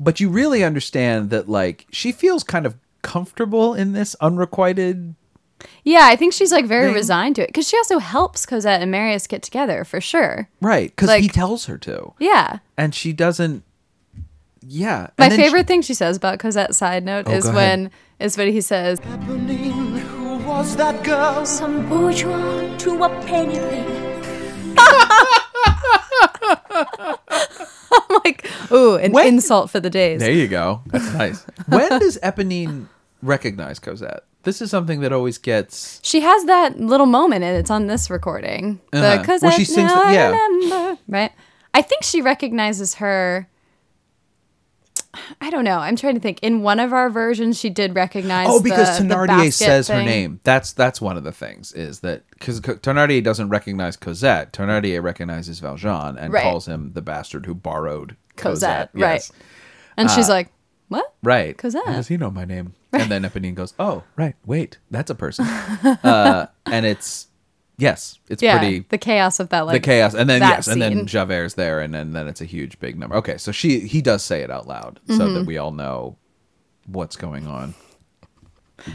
But 0.00 0.20
you 0.20 0.28
really 0.28 0.64
understand 0.64 1.30
that 1.30 1.48
like 1.48 1.86
she 1.92 2.12
feels 2.12 2.42
kind 2.44 2.66
of 2.66 2.76
comfortable 3.02 3.74
in 3.74 3.92
this 3.92 4.14
unrequited 4.20 5.14
Yeah, 5.84 6.02
I 6.04 6.16
think 6.16 6.32
she's 6.32 6.50
like 6.52 6.66
very 6.66 6.86
Thing. 6.86 6.94
resigned 6.94 7.36
to 7.36 7.42
it 7.42 7.48
because 7.48 7.68
she 7.68 7.76
also 7.76 7.98
helps 7.98 8.44
Cosette 8.46 8.82
and 8.82 8.90
Marius 8.90 9.26
get 9.26 9.42
together 9.42 9.84
for 9.84 10.00
sure. 10.00 10.48
Right, 10.60 10.90
because 10.94 11.14
he 11.20 11.28
tells 11.28 11.66
her 11.66 11.78
to, 11.78 12.14
Yeah. 12.18 12.58
and 12.76 12.94
she 12.94 13.12
doesn't. 13.12 13.62
Yeah, 14.64 15.08
My 15.18 15.24
and 15.24 15.32
then 15.32 15.38
she- 15.38 15.44
favorite 15.44 15.66
thing 15.66 15.82
she 15.82 15.94
says 15.94 16.16
about 16.16 16.38
Cosette 16.38 16.74
side 16.74 17.04
note 17.04 17.24
Oh, 17.28 17.32
is 17.32 17.44
go 17.44 17.50
ahead. 17.50 17.80
when 17.80 17.90
is 18.20 18.36
when 18.38 18.52
he 18.52 18.60
says, 18.60 19.00
Eponine, 19.00 19.98
who 19.98 20.36
was 20.46 20.76
that 20.76 21.02
girl? 21.04 21.44
Some 21.44 21.88
bourgeois 21.88 22.76
to 22.78 23.02
a 23.04 23.08
penny 23.26 23.58
ring. 23.58 24.76
I'm 26.74 28.20
like, 28.24 28.46
ooh, 28.72 28.96
an 28.96 29.12
When- 29.12 29.26
insult 29.26 29.70
for 29.70 29.80
the 29.80 29.90
days. 29.90 30.20
There 30.20 30.30
you 30.32 30.48
go. 30.48 30.80
That's 30.86 31.12
nice. 31.14 31.44
when 31.68 31.88
does 31.98 32.18
Eponine 32.22 32.86
recognize 33.22 33.78
Cosette? 33.78 34.24
This 34.44 34.60
is 34.60 34.70
something 34.70 35.00
that 35.00 35.12
always 35.12 35.38
gets. 35.38 36.00
She 36.02 36.20
has 36.20 36.44
that 36.46 36.80
little 36.80 37.06
moment, 37.06 37.44
and 37.44 37.56
it's 37.56 37.70
on 37.70 37.86
this 37.86 38.10
recording. 38.10 38.80
Uh-huh. 38.92 39.00
The 39.00 39.16
Where 39.18 39.24
Cosette, 39.24 39.52
she 39.54 39.64
sings 39.64 39.88
now 39.92 40.00
the- 40.02 40.08
I 40.08 40.12
yeah. 40.12 40.28
remember," 40.30 40.98
right? 41.08 41.32
I 41.74 41.82
think 41.82 42.02
she 42.02 42.20
recognizes 42.20 42.94
her. 42.96 43.48
I 45.40 45.50
don't 45.50 45.64
know. 45.64 45.78
I'm 45.78 45.96
trying 45.96 46.14
to 46.14 46.20
think. 46.20 46.38
In 46.42 46.62
one 46.62 46.80
of 46.80 46.92
our 46.92 47.10
versions, 47.10 47.58
she 47.58 47.68
did 47.68 47.94
recognize. 47.94 48.46
Oh, 48.50 48.62
because 48.62 48.96
the, 48.98 49.04
the 49.04 49.14
Thenardier 49.14 49.26
basket 49.26 49.52
says 49.52 49.88
her 49.88 50.02
name. 50.02 50.40
That's 50.42 50.72
that's 50.72 51.00
one 51.02 51.16
of 51.18 51.24
the 51.24 51.32
things 51.32 51.72
is 51.72 52.00
that 52.00 52.22
because 52.30 52.60
Thenardier 52.60 53.22
doesn't 53.22 53.50
recognize 53.50 53.96
Cosette. 53.96 54.52
Thenardier 54.52 55.02
recognizes 55.02 55.58
Valjean 55.60 56.16
and 56.16 56.32
Right. 56.32 56.42
calls 56.42 56.66
him 56.66 56.92
the 56.94 57.02
bastard 57.02 57.44
who 57.46 57.54
borrowed 57.54 58.16
Cosette, 58.36 58.90
Cosette. 58.90 58.90
right. 58.94 59.12
Yes. 59.14 59.32
and 59.98 60.10
she's 60.10 60.30
Uh, 60.30 60.32
like, 60.34 60.48
"What?" 60.88 61.12
Right. 61.22 61.58
Cosette. 61.58 61.82
How 61.84 61.92
does 61.92 62.08
he 62.08 62.16
know 62.16 62.30
my 62.30 62.44
name? 62.46 62.74
And 62.94 63.10
then 63.10 63.22
Eponine 63.22 63.54
goes, 63.54 63.72
"Oh, 63.78 64.04
right. 64.16 64.34
Wait, 64.46 64.78
that's 64.90 65.10
a 65.10 65.14
person." 65.14 65.44
uh, 66.04 66.46
and 66.66 66.84
it's 66.86 67.26
yes, 67.82 68.18
it's 68.28 68.42
Yeah, 68.42 68.58
pretty 68.58 68.86
the 68.88 68.98
chaos 68.98 69.40
of 69.40 69.48
that, 69.50 69.66
like 69.66 69.74
the 69.82 69.86
chaos, 69.86 70.14
and 70.14 70.28
then 70.30 70.40
yes, 70.40 70.68
and 70.68 70.80
then. 70.80 71.06
Javert's 71.06 71.54
there, 71.54 71.80
and 71.80 71.92
then 71.92 72.12
then 72.12 72.26
it's 72.28 72.40
a 72.40 72.44
huge 72.46 72.78
big 72.80 72.98
number. 72.98 73.16
Okay, 73.16 73.36
so 73.38 73.52
she 73.52 73.80
he 73.80 74.00
does 74.00 74.22
say 74.24 74.40
it 74.42 74.50
out 74.50 74.66
loud 74.66 75.00
so 75.08 75.14
Mm-hmm. 75.18 75.34
that 75.34 75.46
we 75.46 75.58
all 75.58 75.72
know 75.72 76.16
what's 76.86 77.16
going 77.16 77.46
on. 77.46 77.74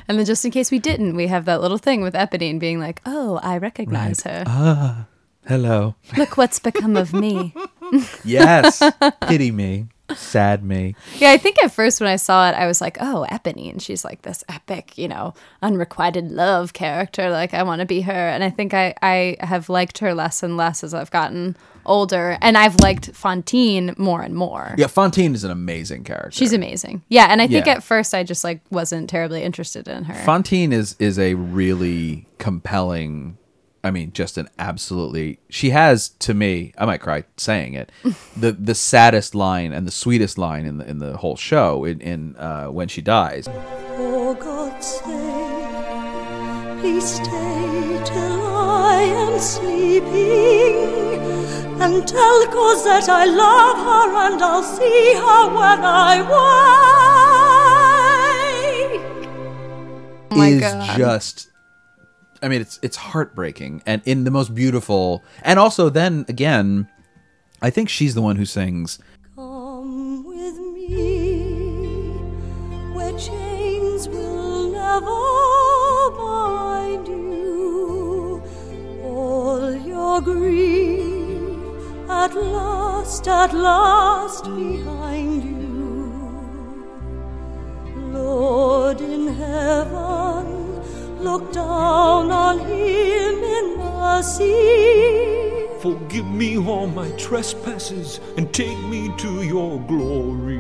And 0.08 0.18
then 0.20 0.26
just 0.26 0.44
in 0.44 0.52
case 0.52 0.70
we 0.72 0.80
didn't, 0.80 1.16
we 1.16 1.28
have 1.28 1.46
that 1.46 1.62
little 1.62 1.78
thing 1.78 2.02
with 2.02 2.14
Eponine 2.14 2.60
being 2.60 2.80
like, 2.80 3.02
"Oh, 3.06 3.40
I 3.44 3.58
recognize 3.58 4.24
her. 4.24 4.44
Ah, 4.48 5.06
Hello. 5.48 5.96
Look 6.18 6.36
what's 6.38 6.60
become 6.60 6.98
of 6.98 7.14
me." 7.14 7.54
Yes. 8.26 8.84
Pity 9.30 9.52
me. 9.52 9.88
Sad 10.16 10.64
me. 10.64 10.96
Yeah, 11.18 11.32
I 11.32 11.38
think 11.38 11.62
at 11.64 11.72
first 11.72 12.00
when 12.00 12.10
I 12.10 12.16
saw 12.16 12.50
it, 12.50 12.54
I 12.56 12.66
was 12.68 12.80
like, 12.80 12.98
"Oh, 13.02 13.26
Eponine, 13.30 13.82
she's 13.82 14.06
like 14.06 14.22
this 14.22 14.44
epic, 14.48 14.98
you 14.98 15.08
know, 15.08 15.34
unrequited 15.62 16.32
love 16.32 16.74
character. 16.74 17.30
Like 17.30 17.54
I 17.54 17.64
want 17.64 17.82
to 17.82 17.86
be 17.86 18.02
her." 18.02 18.12
And 18.30 18.44
I 18.44 18.50
think 18.50 18.74
I 18.74 18.94
I 19.02 19.36
have 19.42 19.68
liked 19.70 19.98
her 20.00 20.14
less 20.14 20.44
and 20.44 20.56
less 20.56 20.84
as 20.84 20.94
I've 20.94 21.12
gotten 21.12 21.58
older, 21.86 22.38
and 22.42 22.58
I've 22.58 22.76
liked 22.82 23.12
Fantine 23.14 23.96
more 23.98 24.22
and 24.22 24.36
more. 24.36 24.76
Yeah, 24.78 24.88
Fantine 24.88 25.34
is 25.34 25.44
an 25.46 25.52
amazing 25.52 26.04
character. 26.04 26.32
She's 26.32 26.52
amazing. 26.54 27.02
Yeah, 27.10 27.28
and 27.30 27.42
I 27.42 27.48
think 27.48 27.66
Yeah. 27.66 27.74
at 27.76 27.84
first 27.84 28.14
I 28.14 28.24
just 28.24 28.44
like 28.44 28.60
wasn't 28.70 29.10
terribly 29.10 29.44
interested 29.44 29.88
in 29.88 30.04
her. 30.06 30.14
Fantine 30.26 30.72
is 30.74 30.96
is 31.00 31.18
a 31.20 31.34
really 31.34 32.28
compelling 32.40 33.38
I 33.84 33.92
mean, 33.92 34.12
just 34.14 34.38
an 34.38 34.50
absolutely 34.60 35.40
she 35.50 35.70
has 35.72 36.10
to 36.20 36.34
me, 36.34 36.74
I 36.78 36.86
might 36.86 37.02
cry 37.02 37.24
saying 37.38 37.74
it, 37.76 37.92
the 38.36 38.52
the 38.52 38.76
saddest 38.76 39.34
line 39.36 39.74
and 39.74 39.88
the 39.88 39.92
sweetest 39.92 40.38
line 40.38 40.66
in 40.66 40.78
the 40.78 40.88
in 40.90 41.00
the 41.00 41.18
whole 41.18 41.36
show 41.36 41.84
in, 41.86 42.00
in 42.02 42.36
uh 42.38 42.68
when 42.68 42.88
she 42.88 43.02
dies. 43.02 43.48
For 43.96 44.36
God's 44.36 44.88
sake, 44.88 45.06
please 46.82 47.16
stay 47.16 48.02
till 48.06 48.48
I 48.48 49.02
am 49.04 49.40
sleeping. 49.40 50.98
And 51.80 52.08
tell 52.08 52.48
Cosette 52.48 53.08
I 53.08 53.26
love 53.26 53.78
her 53.78 54.16
and 54.34 54.42
I'll 54.42 54.64
see 54.64 55.14
her 55.14 55.48
when 55.50 55.86
I 55.86 56.22
wake. 56.22 56.38
Oh 60.32 60.36
my 60.36 60.48
is 60.50 60.62
God. 60.62 60.98
just 60.98 61.50
I 62.42 62.48
mean 62.48 62.62
it's 62.62 62.80
it's 62.82 62.98
heartbreaking 62.98 63.84
and 63.86 64.02
in 64.06 64.24
the 64.24 64.32
most 64.32 64.54
beautiful 64.54 65.24
and 65.44 65.60
also 65.60 65.90
then 65.90 66.26
again 66.28 66.88
I 67.62 67.70
think 67.70 67.90
she's 67.90 68.14
the 68.16 68.22
one 68.22 68.36
who 68.36 68.46
sings 68.46 69.00
Come 69.36 70.24
with 70.24 70.58
me 70.58 72.12
where 72.94 73.18
chains 73.18 74.08
will 74.10 74.72
never 74.72 76.18
bind 76.18 77.08
you. 77.08 78.42
All 79.04 79.74
your 79.76 80.22
grief 80.22 82.10
at 82.10 82.34
last, 82.36 83.28
at 83.28 83.54
last 83.54 84.46
behind 84.46 84.97
Forgive 95.88 96.28
me 96.28 96.58
all 96.58 96.86
my 96.86 97.10
trespasses 97.12 98.20
and 98.36 98.54
take 98.54 98.78
me 98.90 99.10
to 99.20 99.44
your 99.44 99.80
glory. 99.80 100.60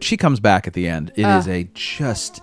she 0.00 0.16
comes 0.16 0.40
back 0.40 0.66
at 0.66 0.72
the 0.72 0.88
end. 0.88 1.12
It 1.16 1.26
is 1.26 1.46
ah. 1.46 1.50
a 1.50 1.64
just 1.74 2.40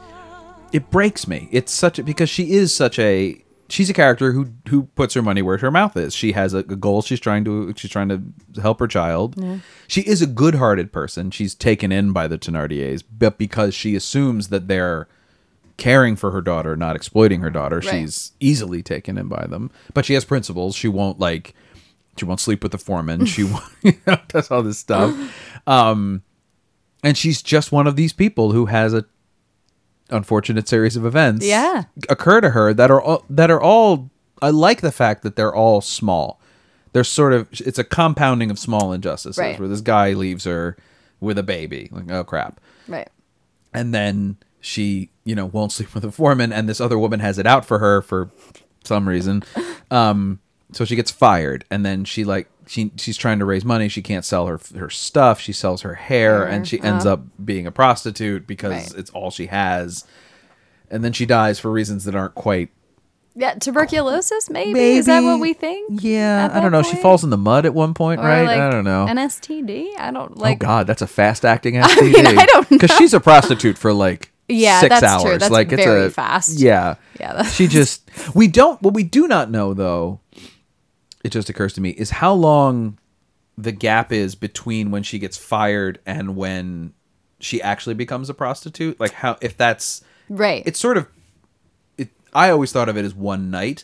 it 0.71 0.91
breaks 0.91 1.27
me. 1.27 1.49
It's 1.51 1.71
such 1.71 1.97
a 1.97 2.03
because 2.03 2.29
she 2.29 2.51
is 2.51 2.75
such 2.75 2.99
a 2.99 3.43
she's 3.69 3.89
a 3.89 3.93
character 3.93 4.33
who 4.33 4.53
who 4.69 4.83
puts 4.83 5.15
her 5.15 5.23
money 5.23 5.41
where 5.41 5.57
her 5.57 5.71
mouth 5.71 5.97
is. 5.97 6.13
She 6.13 6.33
has 6.33 6.53
a, 6.53 6.59
a 6.59 6.75
goal 6.75 7.01
she's 7.01 7.19
trying 7.19 7.43
to 7.45 7.73
she's 7.75 7.89
trying 7.89 8.09
to 8.09 8.21
help 8.61 8.79
her 8.79 8.87
child. 8.87 9.35
She 9.87 10.01
is 10.01 10.21
a 10.21 10.27
good-hearted 10.27 10.93
person. 10.93 11.31
She's 11.31 11.55
taken 11.55 11.91
in 11.91 12.13
by 12.13 12.27
the 12.27 12.37
Thenardiers, 12.37 13.03
but 13.11 13.39
because 13.39 13.73
she 13.73 13.95
assumes 13.95 14.49
that 14.49 14.67
they're 14.67 15.07
caring 15.77 16.15
for 16.15 16.31
her 16.31 16.41
daughter, 16.41 16.75
not 16.75 16.95
exploiting 16.95 17.41
her 17.41 17.49
daughter, 17.49 17.81
she's 17.81 18.31
easily 18.39 18.81
taken 18.83 19.17
in 19.17 19.27
by 19.27 19.45
them. 19.47 19.69
But 19.93 20.05
she 20.05 20.13
has 20.15 20.25
principles. 20.25 20.75
She 20.75 20.87
won't 20.87 21.19
like 21.19 21.53
she 22.17 22.25
won't 22.25 22.39
sleep 22.39 22.63
with 22.63 22.71
the 22.71 22.77
foreman. 22.79 23.25
She 23.27 23.43
won't, 23.45 23.63
you 23.83 23.93
know, 24.07 24.17
does 24.27 24.49
all 24.51 24.63
this 24.63 24.79
stuff. 24.79 25.15
Um 25.67 26.23
and 27.03 27.15
she's 27.17 27.41
just 27.43 27.71
one 27.71 27.85
of 27.87 27.95
these 27.95 28.11
people 28.11 28.51
who 28.53 28.65
has 28.65 28.93
a 28.93 29.05
unfortunate 30.09 30.67
series 30.67 30.95
of 30.95 31.05
events 31.05 31.45
Yeah. 31.45 31.83
occur 32.09 32.41
to 32.41 32.51
her 32.51 32.73
that 32.73 32.89
are 32.89 33.01
all, 33.01 33.25
that 33.29 33.51
are 33.51 33.61
all 33.61 34.09
I 34.41 34.49
like 34.51 34.81
the 34.81 34.91
fact 34.91 35.23
that 35.23 35.35
they're 35.35 35.53
all 35.53 35.81
small. 35.81 36.39
They're 36.93 37.03
sort 37.03 37.33
of 37.33 37.47
it's 37.51 37.77
a 37.79 37.83
compounding 37.83 38.49
of 38.49 38.57
small 38.57 38.93
injustices 38.93 39.37
Right. 39.37 39.59
where 39.59 39.67
this 39.67 39.81
guy 39.81 40.13
leaves 40.13 40.45
her 40.45 40.77
with 41.19 41.37
a 41.37 41.43
baby. 41.43 41.89
Like, 41.91 42.09
oh 42.11 42.23
crap. 42.23 42.59
right. 42.87 43.09
And 43.73 43.93
then 43.93 44.37
she, 44.67 45.09
you 45.23 45.33
know, 45.33 45.45
won't 45.45 45.71
sleep 45.71 45.93
with 45.95 46.03
a 46.03 46.11
foreman 46.11 46.51
and 46.51 46.67
this 46.67 46.81
other 46.81 46.99
woman 46.99 47.19
has 47.21 47.37
it 47.39 47.47
out 47.47 47.65
for 47.65 47.79
her 47.79 48.01
for 48.01 48.29
some 48.83 49.07
reason. 49.07 49.43
Um 49.89 50.39
so 50.73 50.83
she 50.83 50.95
gets 50.97 51.09
fired 51.11 51.63
and 51.71 51.85
then 51.85 52.03
she 52.03 52.23
like 52.25 52.49
she 52.67 52.91
she's 52.97 53.15
trying 53.17 53.39
to 53.39 53.45
raise 53.45 53.63
money, 53.63 53.87
she 53.87 54.01
can't 54.01 54.25
sell 54.25 54.47
her 54.47 54.59
her 54.77 54.89
stuff, 54.89 55.39
she 55.39 55.53
sells 55.53 55.81
her 55.83 55.93
hair 55.95 56.43
and 56.43 56.67
she 56.67 56.81
ends 56.81 57.05
up 57.05 57.21
being 57.43 57.65
a 57.65 57.71
prostitute 57.71 58.45
because 58.45 58.71
Right. 58.91 58.99
it's 58.99 59.09
all 59.11 59.31
she 59.31 59.45
has. 59.47 60.05
And 60.91 61.03
then 61.03 61.13
she 61.13 61.25
dies 61.25 61.59
for 61.59 61.71
reasons 61.71 62.03
that 62.05 62.15
aren't 62.15 62.35
quite 62.35 62.69
Yeah, 63.35 63.53
tuberculosis 63.55 64.49
maybe? 64.49 64.79
Is 64.97 65.05
that 65.05 65.21
what 65.23 65.39
we 65.39 65.53
think? 65.53 66.01
Yeah, 66.03 66.49
I 66.51 66.59
don't 66.59 66.71
know. 66.73 66.81
She 66.83 66.95
falls 66.97 67.23
in 67.23 67.29
the 67.29 67.37
mud 67.37 67.65
at 67.65 67.73
one 67.73 67.93
point, 67.93 68.19
Or, 68.19 68.23
right? 68.25 68.45
like, 68.47 68.59
I 68.59 68.69
don't 68.69 68.83
know. 68.83 69.05
An 69.07 69.17
STD? 69.17 69.91
I 69.97 70.11
don't 70.11 70.37
like 70.37 70.57
oh 70.63 70.65
God, 70.67 70.87
that's 70.87 71.01
a 71.01 71.07
fast 71.07 71.45
acting 71.45 71.75
STD. 71.81 72.13
mean, 72.13 72.37
I 72.37 72.45
don't 72.45 72.67
because 72.75 72.91
she's 72.91 73.13
a 73.13 73.19
prostitute 73.21 73.77
for 73.77 73.93
like 73.93 74.31
Yeah, 74.47 74.79
six 74.79 74.89
that's 74.89 75.03
hours. 75.03 75.23
true. 75.23 75.37
That's 75.37 75.51
like 75.51 75.71
it's 75.71 75.83
very 75.83 76.05
a 76.05 76.09
fast. 76.09 76.59
Yeah, 76.59 76.95
Yeah, 77.19 77.33
that's- 77.33 77.53
She 77.53 77.67
just 77.67 78.09
we 78.35 78.47
don't. 78.47 78.81
What 78.81 78.93
we 78.93 79.03
do 79.03 79.27
not 79.27 79.49
know 79.51 79.73
though, 79.73 80.19
it 81.23 81.29
just 81.31 81.49
occurs 81.49 81.73
to 81.73 81.81
me 81.81 81.89
is 81.91 82.09
how 82.11 82.33
long 82.33 82.97
the 83.57 83.71
gap 83.71 84.11
is 84.11 84.35
between 84.35 84.91
when 84.91 85.03
she 85.03 85.19
gets 85.19 85.35
fired 85.37 85.99
and 86.05 86.35
when 86.35 86.93
she 87.39 87.61
actually 87.61 87.95
becomes 87.95 88.29
a 88.29 88.33
prostitute. 88.33 88.99
Like 88.99 89.11
how 89.13 89.37
if 89.41 89.57
that's 89.57 90.03
Right. 90.29 90.63
it's 90.65 90.79
sort 90.79 90.97
of 90.97 91.07
it 91.97 92.09
I 92.33 92.49
always 92.49 92.71
thought 92.71 92.87
of 92.89 92.97
it 92.97 93.03
as 93.05 93.13
one 93.15 93.49
night. 93.51 93.83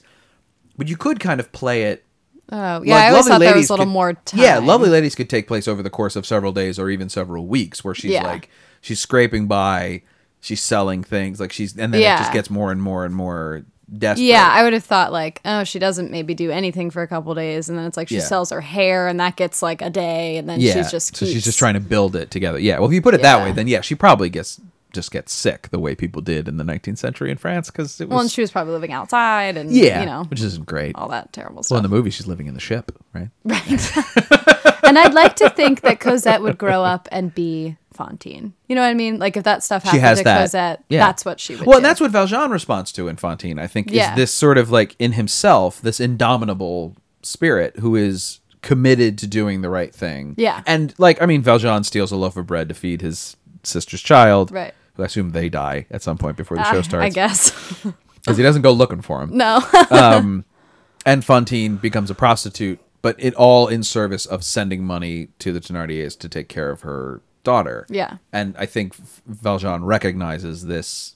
But 0.78 0.88
you 0.88 0.97
could 0.97 1.20
kind 1.20 1.39
of 1.39 1.51
play 1.51 1.84
it 1.84 2.03
oh, 2.51 2.82
yeah, 2.84 2.95
like, 2.95 3.03
I 3.03 3.09
always 3.09 3.28
thought 3.28 3.39
there 3.39 3.55
was 3.55 3.70
a 3.70 3.74
little 3.74 3.86
could- 3.86 3.91
more 3.91 4.14
time. 4.14 4.39
Yeah, 4.39 4.57
Lovely 4.59 4.89
Ladies 4.89 5.14
could 5.16 5.30
take 5.30 5.47
place 5.47 5.68
over 5.68 5.84
the 5.84 5.89
course 5.89 6.16
of 6.16 6.26
several 6.26 6.51
days 6.51 6.80
or 6.80 6.89
even 6.89 7.09
several 7.09 7.45
weeks, 7.47 7.84
where 7.84 7.93
she's 7.93 8.11
Yeah. 8.11 8.24
like 8.26 8.49
she's 8.82 8.99
scraping 8.99 9.47
by, 9.47 10.01
she's 10.43 10.61
selling 10.61 11.03
things, 11.03 11.39
like 11.39 11.51
she's, 11.51 11.77
and 11.77 11.93
then 11.93 12.01
it 12.01 12.17
just 12.19 12.33
gets 12.33 12.49
more 12.49 12.71
and 12.71 12.81
more 12.81 13.05
and 13.05 13.15
more 13.15 13.63
desperate. 13.97 14.25
Yeah, 14.25 14.47
I 14.49 14.63
would 14.63 14.73
have 14.73 14.83
thought 14.83 15.11
like, 15.11 15.39
oh, 15.45 15.63
she 15.63 15.79
doesn't 15.79 16.11
maybe 16.11 16.33
do 16.33 16.51
anything 16.51 16.89
for 16.91 17.01
a 17.01 17.07
couple 17.07 17.33
days, 17.33 17.69
and 17.69 17.77
then 17.77 17.85
it's 17.85 17.97
like 17.97 18.09
she 18.09 18.15
Yeah. 18.15 18.21
sells 18.21 18.49
her 18.51 18.61
hair, 18.61 19.07
and 19.07 19.19
that 19.19 19.35
gets 19.37 19.61
like 19.61 19.81
a 19.81 19.89
day, 19.89 20.37
and 20.37 20.47
then 20.49 20.59
yeah. 20.59 20.73
she's 20.73 20.91
just 20.91 21.15
so 21.15 21.25
she's 21.25 21.43
just 21.43 21.57
trying 21.57 21.73
to 21.75 21.79
build 21.79 22.15
it 22.15 22.29
together. 22.29 22.59
Yeah. 22.59 22.79
Well, 22.79 22.87
if 22.89 22.93
you 22.93 23.01
put 23.01 23.13
it 23.13 23.21
that 23.21 23.43
way, 23.43 23.51
then 23.51 23.67
yeah, 23.67 23.81
she 23.81 23.95
probably 23.95 24.29
gets 24.29 24.59
just 24.91 25.09
get 25.11 25.27
sick 25.27 25.69
the 25.71 25.79
way 25.79 25.95
people 25.95 26.21
did 26.21 26.47
in 26.47 26.57
the 26.57 26.63
19th 26.63 26.99
century 26.99 27.31
in 27.31 27.37
France 27.37 27.71
because 27.71 27.99
it 27.99 28.05
was 28.05 28.11
Well, 28.11 28.19
and 28.21 28.29
she 28.29 28.41
was 28.41 28.51
probably 28.51 28.73
living 28.73 28.91
outside, 28.91 29.57
and 29.57 29.71
yeah, 29.71 30.01
you 30.01 30.05
know 30.05 30.23
which 30.25 30.41
isn't 30.41 30.65
great. 30.65 30.95
all 30.95 31.07
that 31.09 31.31
terrible 31.33 31.63
stuff. 31.63 31.75
well, 31.75 31.83
in 31.85 31.89
the 31.89 31.95
movie, 31.95 32.09
she's 32.11 32.27
living 32.27 32.47
in 32.47 32.53
the 32.53 32.59
ship, 32.59 32.91
right? 33.13 33.29
right? 33.45 33.97
and 34.83 34.99
I'd 34.99 35.13
like 35.13 35.35
to 35.37 35.49
think 35.49 35.81
that 35.81 35.99
Cosette 35.99 36.41
would 36.41 36.57
grow 36.57 36.83
up 36.83 37.07
and 37.11 37.33
be 37.33 37.75
Fantine. 37.93 38.53
You 38.67 38.75
know 38.75 38.81
what 38.81 38.87
I 38.89 38.93
mean? 38.93 39.19
Like 39.19 39.37
if 39.37 39.43
that 39.43 39.63
stuff 39.63 39.83
happened 39.83 40.17
to 40.17 40.23
that. 40.23 40.41
Cosette, 40.41 40.83
yeah. 40.89 40.99
that's 40.99 41.23
what 41.25 41.39
she 41.39 41.55
would. 41.55 41.65
Well, 41.65 41.75
do. 41.75 41.77
and 41.77 41.85
that's 41.85 42.01
what 42.01 42.11
Valjean 42.11 42.51
responds 42.51 42.91
to 42.93 43.07
in 43.07 43.15
Fantine. 43.15 43.59
I 43.59 43.67
think 43.67 43.91
Yeah. 43.91 44.11
is 44.11 44.17
this 44.17 44.33
sort 44.33 44.57
of 44.57 44.69
like 44.71 44.95
in 44.99 45.13
himself, 45.13 45.81
this 45.81 45.99
indomitable 45.99 46.95
spirit 47.21 47.77
who 47.79 47.95
is 47.95 48.39
committed 48.61 49.17
to 49.19 49.27
doing 49.27 49.61
the 49.61 49.69
right 49.69 49.93
thing. 49.93 50.35
Yeah. 50.37 50.61
and 50.65 50.93
like 50.97 51.21
I 51.21 51.25
mean, 51.25 51.41
Valjean 51.41 51.83
steals 51.83 52.11
a 52.11 52.15
loaf 52.15 52.35
of 52.37 52.47
bread 52.47 52.67
to 52.69 52.75
feed 52.75 53.01
his 53.01 53.35
sister's 53.63 54.01
child. 54.01 54.51
Right. 54.51 54.73
Who 54.95 55.03
I 55.03 55.07
assume 55.07 55.31
they 55.31 55.49
die 55.49 55.87
at 55.89 56.01
some 56.03 56.17
point 56.17 56.37
before 56.37 56.57
the 56.57 56.63
show 56.71 56.81
starts. 56.81 57.05
I 57.05 57.09
guess 57.09 57.51
because 58.15 58.37
he 58.37 58.43
doesn't 58.43 58.61
go 58.61 58.71
looking 58.71 59.01
for 59.01 59.21
him. 59.21 59.37
no. 59.37 59.61
Um, 59.91 60.45
and 61.05 61.25
Fantine 61.25 61.75
becomes 61.77 62.09
a 62.09 62.15
prostitute, 62.15 62.79
but 63.01 63.15
it 63.19 63.33
all 63.35 63.67
in 63.67 63.83
service 63.83 64.25
of 64.25 64.43
sending 64.43 64.85
money 64.85 65.27
to 65.39 65.51
the 65.51 65.59
Thénardiers 65.59 66.17
to 66.19 66.29
take 66.29 66.47
care 66.47 66.69
of 66.69 66.81
her 66.81 67.21
daughter. 67.43 67.85
Yeah. 67.89 68.17
and 68.31 68.55
I 68.57 68.65
think 68.65 68.95
Valjean 69.27 69.83
recognizes 69.83 70.65
this 70.65 71.15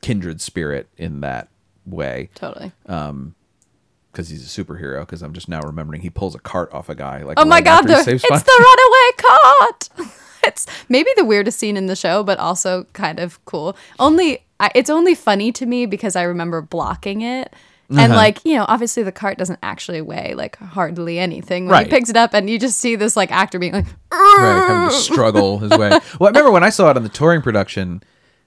kindred 0.00 0.40
spirit 0.40 0.88
in 0.96 1.20
that 1.20 1.48
way 1.86 2.28
totally. 2.34 2.72
Um, 2.86 3.34
because 4.12 4.28
he's 4.30 4.58
a 4.58 4.64
superhero. 4.64 5.00
Because 5.00 5.22
I'm 5.22 5.32
just 5.32 5.48
now 5.48 5.60
remembering 5.60 6.00
he 6.00 6.10
pulls 6.10 6.34
a 6.34 6.38
cart 6.40 6.72
off 6.72 6.88
a 6.88 6.94
guy. 6.94 7.22
Like 7.22 7.38
Oh 7.38 7.44
my 7.44 7.60
god, 7.60 7.82
the, 7.82 7.92
it's 7.92 8.04
Fantine. 8.04 8.18
the 8.30 9.16
runaway 9.28 9.62
cart. 10.00 10.10
it's 10.44 10.66
maybe 10.88 11.10
the 11.16 11.24
weirdest 11.24 11.58
scene 11.58 11.76
in 11.76 11.86
the 11.86 11.94
show, 11.94 12.24
but 12.24 12.38
also 12.38 12.84
kind 12.94 13.20
of 13.20 13.44
cool. 13.44 13.76
Only 13.98 14.44
I, 14.60 14.70
it's 14.74 14.90
only 14.90 15.14
funny 15.14 15.52
to 15.52 15.66
me 15.66 15.86
because 15.86 16.16
I 16.16 16.22
remember 16.22 16.60
blocking 16.60 17.20
it. 17.20 17.52
Uh-huh. 17.90 18.00
And 18.02 18.12
like 18.12 18.44
you 18.44 18.54
know, 18.54 18.66
obviously 18.68 19.02
the 19.02 19.12
cart 19.12 19.38
doesn't 19.38 19.58
actually 19.62 20.02
weigh 20.02 20.34
like 20.34 20.56
hardly 20.58 21.18
anything 21.18 21.64
when 21.64 21.72
Right. 21.72 21.86
he 21.86 21.90
picks 21.90 22.10
it 22.10 22.16
up, 22.16 22.34
and 22.34 22.48
you 22.50 22.58
just 22.58 22.78
see 22.78 22.96
this 22.96 23.16
like 23.16 23.32
actor 23.32 23.58
being 23.58 23.72
like, 23.72 23.86
right, 24.12 24.64
having 24.68 24.90
to 24.90 24.94
struggle 24.94 25.58
his 25.58 25.70
way. 25.70 25.88
Well, 26.20 26.26
I 26.26 26.30
remember 26.30 26.50
when 26.50 26.64
I 26.64 26.68
saw 26.70 26.90
it 26.90 26.96
on 26.96 27.02
the 27.02 27.08
touring 27.08 27.40
production, 27.40 28.02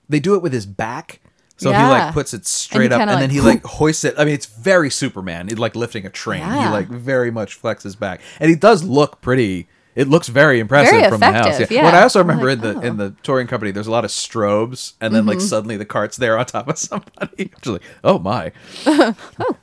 they 0.07 0.19
do 0.19 0.35
it 0.35 0.41
with 0.43 0.53
his 0.53 0.65
back. 0.65 1.21
So 1.57 1.71
he 1.71 1.77
like 1.77 2.13
puts 2.13 2.33
it 2.33 2.47
straight 2.47 2.91
up, 2.91 2.99
kinda 2.99 3.13
and 3.13 3.21
then 3.21 3.29
like- 3.29 3.31
he 3.31 3.41
like 3.41 3.63
hoists 3.63 4.03
it. 4.03 4.15
I 4.17 4.25
mean, 4.25 4.33
it's 4.33 4.47
very 4.47 4.89
Superman. 4.89 5.47
It's 5.49 5.59
like 5.59 5.75
lifting 5.75 6.05
a 6.07 6.09
train. 6.09 6.41
He 6.43 6.47
like 6.69 6.87
very 6.87 7.29
much 7.31 7.61
flexes 7.61 7.97
back, 7.97 8.21
and 8.39 8.49
he 8.49 8.55
does 8.55 8.83
look 8.83 9.21
pretty. 9.21 9.67
It 9.95 10.07
looks 10.07 10.27
very 10.29 10.59
impressive 10.59 10.91
Very 10.97 11.09
from 11.11 11.19
the 11.19 11.31
house. 11.31 11.59
Yeah. 11.59 11.67
yeah. 11.69 11.83
What 11.83 11.93
I 11.93 12.01
also 12.03 12.19
remember 12.19 12.47
like, 12.55 12.55
in 12.55 12.61
the 12.61 12.87
in 12.87 12.93
oh. 12.93 13.09
the 13.09 13.15
touring 13.23 13.47
company, 13.47 13.71
there's 13.71 13.87
a 13.87 13.91
lot 13.91 14.05
of 14.05 14.11
strobes, 14.11 14.93
and 15.01 15.13
then 15.13 15.25
like 15.25 15.39
Mm-hmm. 15.39 15.47
suddenly 15.47 15.77
the 15.77 15.85
cart's 15.85 16.17
there 16.17 16.37
on 16.37 16.45
top 16.45 16.67
of 16.69 16.77
somebody. 16.77 17.51
Just 17.61 17.67
like, 17.67 17.81
oh 18.03 18.19
my, 18.19 18.51
oh 18.85 19.15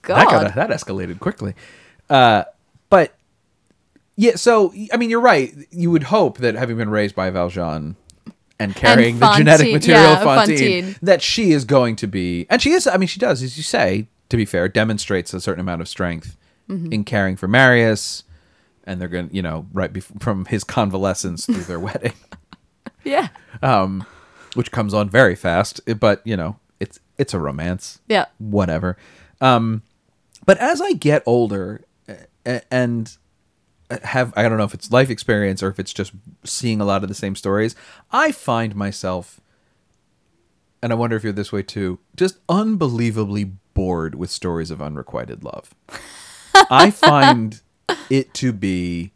"God, 0.02 0.16
that 0.16 0.30
got 0.30 0.54
that 0.54 0.70
escalated 0.70 1.18
quickly. 1.20 1.54
Uh, 2.10 2.44
but 2.90 3.14
yeah, 4.16 4.36
so 4.36 4.74
I 4.92 4.96
mean, 4.96 5.08
you're 5.10 5.20
right. 5.20 5.54
You 5.70 5.90
would 5.90 6.04
hope 6.04 6.38
that 6.38 6.54
having 6.56 6.76
been 6.76 6.90
raised 6.90 7.14
by 7.14 7.30
Valjean 7.30 7.96
and 8.60 8.74
carrying 8.76 9.18
the 9.18 9.32
genetic 9.32 9.72
material 9.72 10.12
of 10.14 10.50
yeah, 10.50 10.92
that 11.00 11.22
she 11.22 11.52
is 11.52 11.64
going 11.64 11.96
to 11.96 12.06
be, 12.06 12.46
and 12.50 12.60
she 12.60 12.72
is. 12.72 12.86
I 12.86 12.96
mean, 12.96 13.08
she 13.08 13.20
does, 13.20 13.42
as 13.42 13.56
you 13.56 13.62
say. 13.62 14.08
To 14.28 14.36
be 14.36 14.44
fair, 14.44 14.68
demonstrates 14.68 15.32
a 15.32 15.40
certain 15.40 15.60
amount 15.60 15.80
of 15.80 15.88
strength 15.88 16.36
Mm-hmm. 16.68 16.92
in 16.92 17.04
caring 17.04 17.34
for 17.36 17.48
Marius, 17.48 18.24
and 18.89 19.01
they're 19.01 19.09
going, 19.09 19.28
to 19.28 19.34
you 19.34 19.43
know, 19.43 19.66
right 19.72 19.93
bef- 19.93 20.20
from 20.20 20.47
his 20.47 20.64
convalescence 20.64 21.47
through 21.47 21.64
their 21.64 21.78
wedding, 21.89 22.14
yeah, 23.05 23.28
Um, 23.62 24.05
which 24.55 24.72
comes 24.72 24.95
on 24.95 25.09
very 25.09 25.36
fast. 25.36 25.80
But 26.01 26.22
you 26.24 26.36
know, 26.36 26.59
it's 26.80 26.99
it's 27.18 27.34
a 27.34 27.39
romance 27.39 28.01
yeah, 28.09 28.26
whatever. 28.39 28.97
Um, 29.41 29.82
but 30.47 30.59
as 30.59 30.80
I 30.80 30.93
get 30.95 31.22
older 31.26 31.84
and 32.70 33.16
have 34.03 34.32
I 34.36 34.49
don't 34.49 34.59
know 34.59 34.64
if 34.64 34.74
it's 34.74 34.91
life 34.91 35.11
experience 35.11 35.62
or 35.62 35.68
if 35.68 35.78
it's 35.78 35.93
just 35.93 36.12
seeing 36.45 36.80
a 36.80 36.84
lot 36.84 37.03
of 37.03 37.09
the 37.09 37.14
same 37.14 37.36
stories, 37.36 37.76
I 38.11 38.32
find 38.32 38.74
myself 38.74 39.41
and 40.82 40.93
I 40.93 40.97
wonder 40.97 41.16
if 41.16 41.24
you're 41.24 41.32
this 41.32 41.53
way 41.53 41.62
too, 41.62 41.99
just 42.16 42.39
unbelievably 42.49 43.45
bored 43.74 44.14
with 44.14 44.30
stories 44.30 44.70
of 44.70 44.80
unrequited 44.80 45.45
love. 45.45 45.74
I 46.70 46.91
find 46.91 47.61
it 48.11 48.34
to 48.34 48.53
be 48.53 49.12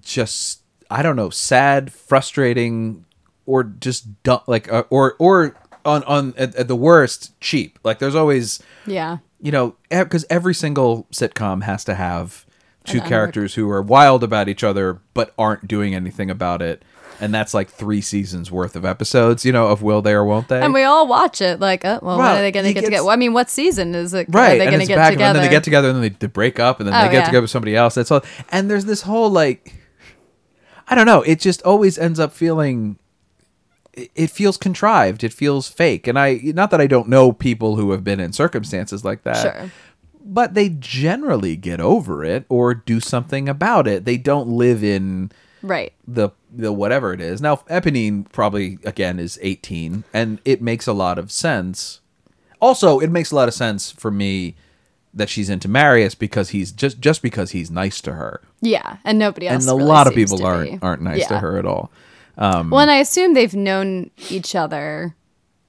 just 0.00 0.62
I 0.90 1.02
don't 1.02 1.16
know, 1.16 1.30
sad, 1.30 1.90
frustrating, 1.90 3.06
or 3.46 3.64
just 3.64 4.22
dumb, 4.22 4.42
like 4.46 4.70
uh, 4.70 4.84
or 4.90 5.16
or 5.18 5.56
on 5.84 6.04
on 6.04 6.34
at, 6.36 6.54
at 6.54 6.68
the 6.68 6.76
worst 6.76 7.38
cheap. 7.40 7.78
Like 7.82 7.98
there's 7.98 8.14
always 8.14 8.62
yeah. 8.86 9.18
you 9.40 9.50
know 9.50 9.76
because 9.88 10.26
every 10.28 10.54
single 10.54 11.06
sitcom 11.10 11.62
has 11.62 11.84
to 11.84 11.94
have 11.94 12.44
two 12.84 13.00
characters 13.00 13.54
who 13.54 13.70
are 13.70 13.80
wild 13.80 14.24
about 14.24 14.48
each 14.48 14.64
other 14.64 15.00
but 15.14 15.32
aren't 15.38 15.66
doing 15.66 15.94
anything 15.94 16.30
about 16.30 16.60
it. 16.60 16.84
And 17.22 17.32
that's 17.32 17.54
like 17.54 17.70
three 17.70 18.00
seasons 18.00 18.50
worth 18.50 18.74
of 18.76 18.84
episodes, 18.84 19.44
you 19.44 19.52
know, 19.52 19.68
of 19.68 19.80
will 19.80 20.02
they 20.02 20.12
or 20.12 20.24
won't 20.24 20.48
they? 20.48 20.60
And 20.60 20.74
we 20.74 20.82
all 20.82 21.06
watch 21.06 21.40
it 21.40 21.60
like, 21.60 21.84
oh, 21.84 22.00
well, 22.02 22.18
when 22.18 22.26
are 22.26 22.36
they 22.38 22.50
going 22.50 22.64
to 22.66 22.70
get 22.72 22.80
gets- 22.80 22.86
together? 22.88 23.04
Well, 23.04 23.12
I 23.12 23.16
mean, 23.16 23.32
what 23.32 23.48
season 23.48 23.94
is 23.94 24.12
it? 24.12 24.26
right 24.28 24.56
Are 24.56 24.58
they 24.58 24.66
and 24.66 24.70
going 24.70 24.78
to 24.78 24.82
it's 24.82 24.88
get 24.88 24.96
back 24.96 25.12
together? 25.12 25.28
and 25.28 25.36
then 25.36 25.42
they 25.44 25.48
get 25.56 25.62
together 25.64 25.88
and 25.88 25.96
then 25.96 26.02
they, 26.02 26.08
they 26.18 26.26
break 26.26 26.58
up 26.58 26.80
and 26.80 26.88
then 26.88 26.94
Oh, 26.94 27.06
they 27.06 27.12
get 27.12 27.20
yeah. 27.20 27.24
together 27.26 27.42
with 27.42 27.50
somebody 27.50 27.76
else 27.76 27.94
that's 27.94 28.10
all 28.10 28.22
and 28.50 28.68
there's 28.68 28.84
this 28.86 29.02
whole 29.02 29.30
like 29.30 29.72
i 30.88 30.94
don't 30.96 31.06
know 31.06 31.22
it 31.22 31.38
just 31.40 31.62
always 31.62 31.96
ends 31.96 32.18
up 32.18 32.32
feeling 32.32 32.98
it 33.92 34.10
it 34.16 34.30
feels 34.30 34.56
contrived 34.56 35.22
it 35.22 35.32
feels 35.32 35.68
fake 35.68 36.06
and 36.08 36.18
i 36.18 36.40
not 36.42 36.70
that 36.72 36.80
i 36.80 36.86
don't 36.88 37.08
know 37.08 37.30
people 37.32 37.76
who 37.76 37.92
have 37.92 38.02
been 38.02 38.18
in 38.20 38.32
circumstances 38.32 39.04
like 39.04 39.22
that 39.22 39.36
Sure. 39.42 39.70
but 40.24 40.54
they 40.54 40.68
generally 40.70 41.54
get 41.56 41.80
over 41.80 42.24
it 42.24 42.44
or 42.48 42.74
do 42.74 42.98
something 43.00 43.48
about 43.48 43.86
it 43.86 44.04
they 44.04 44.16
don't 44.16 44.48
live 44.48 44.82
in 44.82 45.30
Right. 45.62 45.92
the 46.06 46.30
the 46.54 46.72
whatever 46.72 47.12
it 47.12 47.20
is. 47.20 47.40
Now 47.40 47.56
Eponine 47.70 48.30
probably 48.32 48.78
again 48.84 49.18
is 49.18 49.38
18 49.42 50.04
and 50.12 50.40
it 50.44 50.60
makes 50.60 50.86
a 50.86 50.92
lot 50.92 51.18
of 51.18 51.30
sense. 51.30 52.00
Also, 52.60 52.98
it 53.00 53.10
makes 53.10 53.30
a 53.30 53.36
lot 53.36 53.48
of 53.48 53.54
sense 53.54 53.90
for 53.90 54.10
me 54.10 54.54
that 55.14 55.28
she's 55.28 55.50
into 55.50 55.68
Marius 55.68 56.14
because 56.14 56.50
he's 56.50 56.72
just 56.72 57.00
just 57.00 57.22
because 57.22 57.50
he's 57.52 57.70
nice 57.70 58.00
to 58.02 58.12
her. 58.12 58.40
Yeah. 58.60 58.98
And 59.04 59.18
nobody 59.18 59.48
else. 59.48 59.64
and 59.64 59.72
a 59.72 59.76
really 59.76 59.88
lot 59.88 60.06
of 60.06 60.14
people 60.14 60.44
aren't 60.44 60.72
be. 60.72 60.78
aren't 60.82 61.02
nice 61.02 61.26
to 61.26 61.38
her 61.38 61.58
at 61.58 61.66
all. 61.66 61.90
Well, 62.36 62.78
and 62.80 62.90
I 62.90 62.96
assume 62.96 63.34
they've 63.34 63.54
known 63.54 64.10
each 64.30 64.54
other 64.54 65.14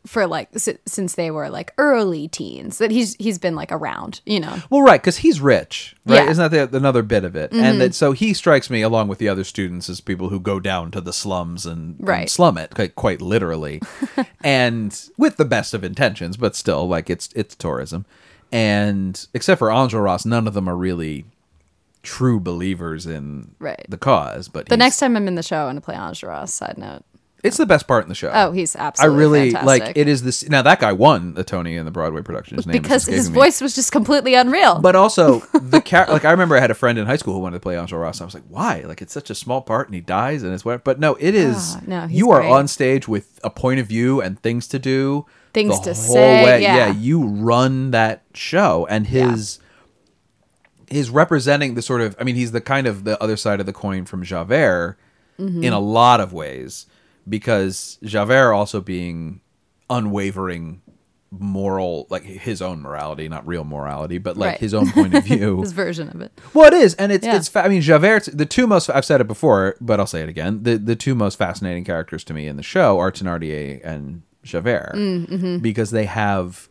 for 0.05 0.27
like 0.27 0.49
si- 0.57 0.77
since 0.85 1.15
they 1.15 1.31
were 1.31 1.49
like 1.49 1.73
early 1.77 2.27
teens. 2.27 2.77
That 2.79 2.91
he's 2.91 3.15
he's 3.15 3.39
been 3.39 3.55
like 3.55 3.71
around, 3.71 4.21
you 4.25 4.39
know. 4.39 4.57
Well, 4.69 4.81
right, 4.81 4.99
because 5.01 5.17
he's 5.17 5.39
rich, 5.39 5.95
right? 6.05 6.15
Yeah. 6.15 6.21
Mm-hmm. 6.23 6.31
Isn't 6.31 6.51
that 6.51 6.71
the, 6.71 6.77
another 6.77 7.03
bit 7.03 7.23
of 7.23 7.35
it? 7.35 7.51
And 7.53 7.79
that 7.79 7.95
so 7.95 8.11
he 8.11 8.33
strikes 8.33 8.69
me 8.69 8.81
along 8.81 9.07
with 9.07 9.19
the 9.19 9.29
other 9.29 9.43
students 9.43 9.89
as 9.89 10.01
people 10.01 10.29
who 10.29 10.39
go 10.39 10.59
down 10.59 10.91
to 10.91 11.01
the 11.01 11.13
slums 11.13 11.65
and, 11.65 11.99
and 11.99 12.29
slum 12.29 12.57
it, 12.57 12.73
quite, 12.75 12.95
quite 12.95 13.21
literally, 13.21 13.81
and 14.43 15.09
with 15.17 15.37
the 15.37 15.45
best 15.45 15.73
of 15.73 15.83
intentions, 15.83 16.37
but 16.37 16.55
still, 16.55 16.87
like 16.87 17.09
it's 17.09 17.29
it's 17.35 17.55
tourism, 17.55 18.05
and 18.51 19.27
except 19.33 19.59
for 19.59 19.69
Enjolras, 19.69 20.25
none 20.25 20.47
of 20.47 20.53
them 20.53 20.67
are 20.67 20.75
really 20.75 21.25
true 22.01 22.39
believers 22.39 23.05
in 23.05 23.55
Right. 23.59 23.85
the 23.87 23.97
cause. 23.97 24.49
But 24.49 24.67
The 24.67 24.75
next 24.75 24.99
time 24.99 25.15
I'm 25.15 25.27
in 25.29 25.35
the 25.35 25.43
show, 25.43 25.59
I'm 25.59 25.65
going 25.67 25.75
to 25.77 25.81
play 25.81 25.95
Enjolras. 25.95 26.49
Side 26.49 26.77
note. 26.77 27.03
It's 27.43 27.57
the 27.57 27.65
best 27.65 27.87
part 27.87 28.03
in 28.03 28.09
the 28.09 28.15
show. 28.15 28.31
Oh, 28.33 28.51
he's 28.53 28.73
absolutely. 28.75 29.15
I 29.15 29.19
really 29.19 29.51
fantastic. 29.51 29.87
like 29.87 29.97
it. 29.97 30.07
Is 30.07 30.23
this 30.23 30.47
now 30.49 30.61
that 30.61 30.79
guy 30.79 30.93
won 30.93 31.33
the 31.33 31.43
Tony 31.43 31.75
in 31.75 31.83
the 31.83 31.91
Broadway 31.91 32.21
production? 32.21 32.55
His 32.55 32.65
name 32.65 32.75
is 32.77 32.81
because 32.81 33.05
his 33.05 33.25
escaping 33.25 33.33
me. 33.33 33.39
voice 33.41 33.61
was 33.61 33.75
just 33.75 33.91
completely 33.91 34.33
unreal. 34.33 34.79
But 34.79 34.95
also 34.95 35.39
the 35.53 35.81
char- 35.85 36.07
like 36.07 36.23
I 36.23 36.31
remember 36.31 36.55
I 36.55 36.61
had 36.61 36.71
a 36.71 36.75
friend 36.75 36.97
in 36.97 37.05
high 37.05 37.17
school 37.17 37.33
who 37.33 37.39
wanted 37.41 37.57
to 37.57 37.59
play 37.59 37.75
Enjolras. 37.75 38.21
I 38.21 38.25
was 38.25 38.33
like, 38.33 38.43
why? 38.47 38.83
Like 38.87 39.01
it's 39.01 39.11
such 39.13 39.29
a 39.29 39.35
small 39.35 39.61
part 39.61 39.89
and 39.89 39.95
he 39.95 40.01
dies 40.01 40.41
and 40.41 40.53
it's 40.53 40.63
what? 40.63 40.83
But 40.85 40.99
no, 40.99 41.15
it 41.19 41.35
is. 41.35 41.75
Ah, 41.75 41.81
no, 41.85 42.07
he's 42.07 42.17
you 42.19 42.31
are 42.31 42.39
great. 42.39 42.51
on 42.51 42.67
stage 42.69 43.07
with 43.07 43.39
a 43.43 43.49
point 43.49 43.79
of 43.81 43.87
view 43.87 44.21
and 44.21 44.39
things 44.39 44.67
to 44.69 44.79
do. 44.79 45.25
Things 45.53 45.79
to 45.81 45.93
say, 45.93 46.61
yeah. 46.61 46.91
you 46.91 47.27
run 47.27 47.91
that 47.91 48.23
show 48.33 48.87
and 48.89 49.05
his. 49.07 49.59
His 50.89 51.09
representing 51.09 51.73
the 51.73 51.81
sort 51.81 52.01
of, 52.01 52.15
I 52.19 52.23
mean, 52.23 52.35
he's 52.35 52.51
the 52.51 52.61
kind 52.61 52.85
of 52.85 53.03
the 53.03 53.21
other 53.21 53.35
side 53.35 53.59
of 53.59 53.65
the 53.65 53.73
coin 53.73 54.05
from 54.05 54.23
Javert 54.23 54.97
Mm-hmm. 55.39 55.63
in 55.63 55.73
a 55.73 55.79
lot 55.79 56.19
of 56.19 56.31
ways, 56.31 56.85
because 57.27 57.97
Javert 58.03 58.53
also 58.53 58.81
being 58.81 59.41
unwavering 59.89 60.81
moral, 61.31 62.05
like 62.11 62.23
his 62.23 62.61
own 62.61 62.81
morality, 62.81 63.27
not 63.27 63.45
real 63.47 63.63
morality, 63.63 64.17
but 64.19 64.37
like 64.37 64.51
Right. 64.51 64.59
his 64.59 64.73
own 64.73 64.91
point 64.91 65.15
of 65.15 65.23
view. 65.23 65.61
his 65.61 65.71
version 65.71 66.09
of 66.09 66.21
it. 66.21 66.31
Well, 66.53 66.67
it 66.67 66.73
is, 66.73 66.93
and 66.95 67.11
it's 67.11 67.25
Yeah. 67.25 67.35
it's. 67.37 67.47
Fa- 67.47 67.65
I 67.65 67.69
mean, 67.69 67.81
Javert. 67.81 68.29
The 68.31 68.45
two 68.45 68.67
most 68.67 68.89
I've 68.89 69.05
said 69.05 69.19
it 69.21 69.27
before, 69.27 69.75
but 69.81 69.99
I'll 69.99 70.05
say 70.07 70.21
it 70.21 70.29
again. 70.29 70.61
The 70.63 70.77
the 70.77 70.95
two 70.95 71.15
most 71.15 71.37
fascinating 71.37 71.85
characters 71.85 72.23
to 72.25 72.33
me 72.33 72.47
in 72.47 72.55
the 72.57 72.63
show 72.63 72.99
are 72.99 73.11
Thénardier 73.11 73.81
and 73.83 74.21
Javert 74.43 74.93
Mm-hmm. 74.95 75.57
because 75.59 75.89
they 75.91 76.05
have 76.05 76.69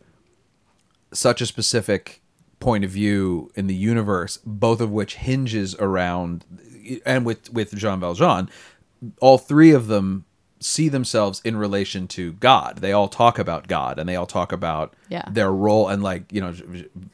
such 1.11 1.41
a 1.41 1.45
specific 1.45 2.21
point 2.59 2.85
of 2.85 2.89
view 2.89 3.51
in 3.55 3.67
the 3.67 3.75
universe, 3.75 4.39
both 4.45 4.79
of 4.79 4.89
which 4.91 5.15
hinges 5.15 5.75
around, 5.75 6.45
and 7.05 7.25
with 7.25 7.51
with 7.51 7.75
Jean 7.75 7.99
Valjean, 7.99 8.49
all 9.19 9.37
three 9.37 9.71
of 9.71 9.87
them 9.87 10.23
see 10.63 10.89
themselves 10.89 11.41
in 11.43 11.57
relation 11.57 12.07
to 12.07 12.33
God. 12.33 12.77
They 12.77 12.91
all 12.93 13.07
talk 13.07 13.37
about 13.37 13.67
God 13.67 13.99
and 13.99 14.07
they 14.07 14.15
all 14.15 14.25
talk 14.25 14.51
about 14.51 14.93
Yeah. 15.09 15.23
their 15.29 15.51
role 15.51 15.87
and 15.89 16.01
like, 16.01 16.31
you 16.31 16.41
know, 16.41 16.53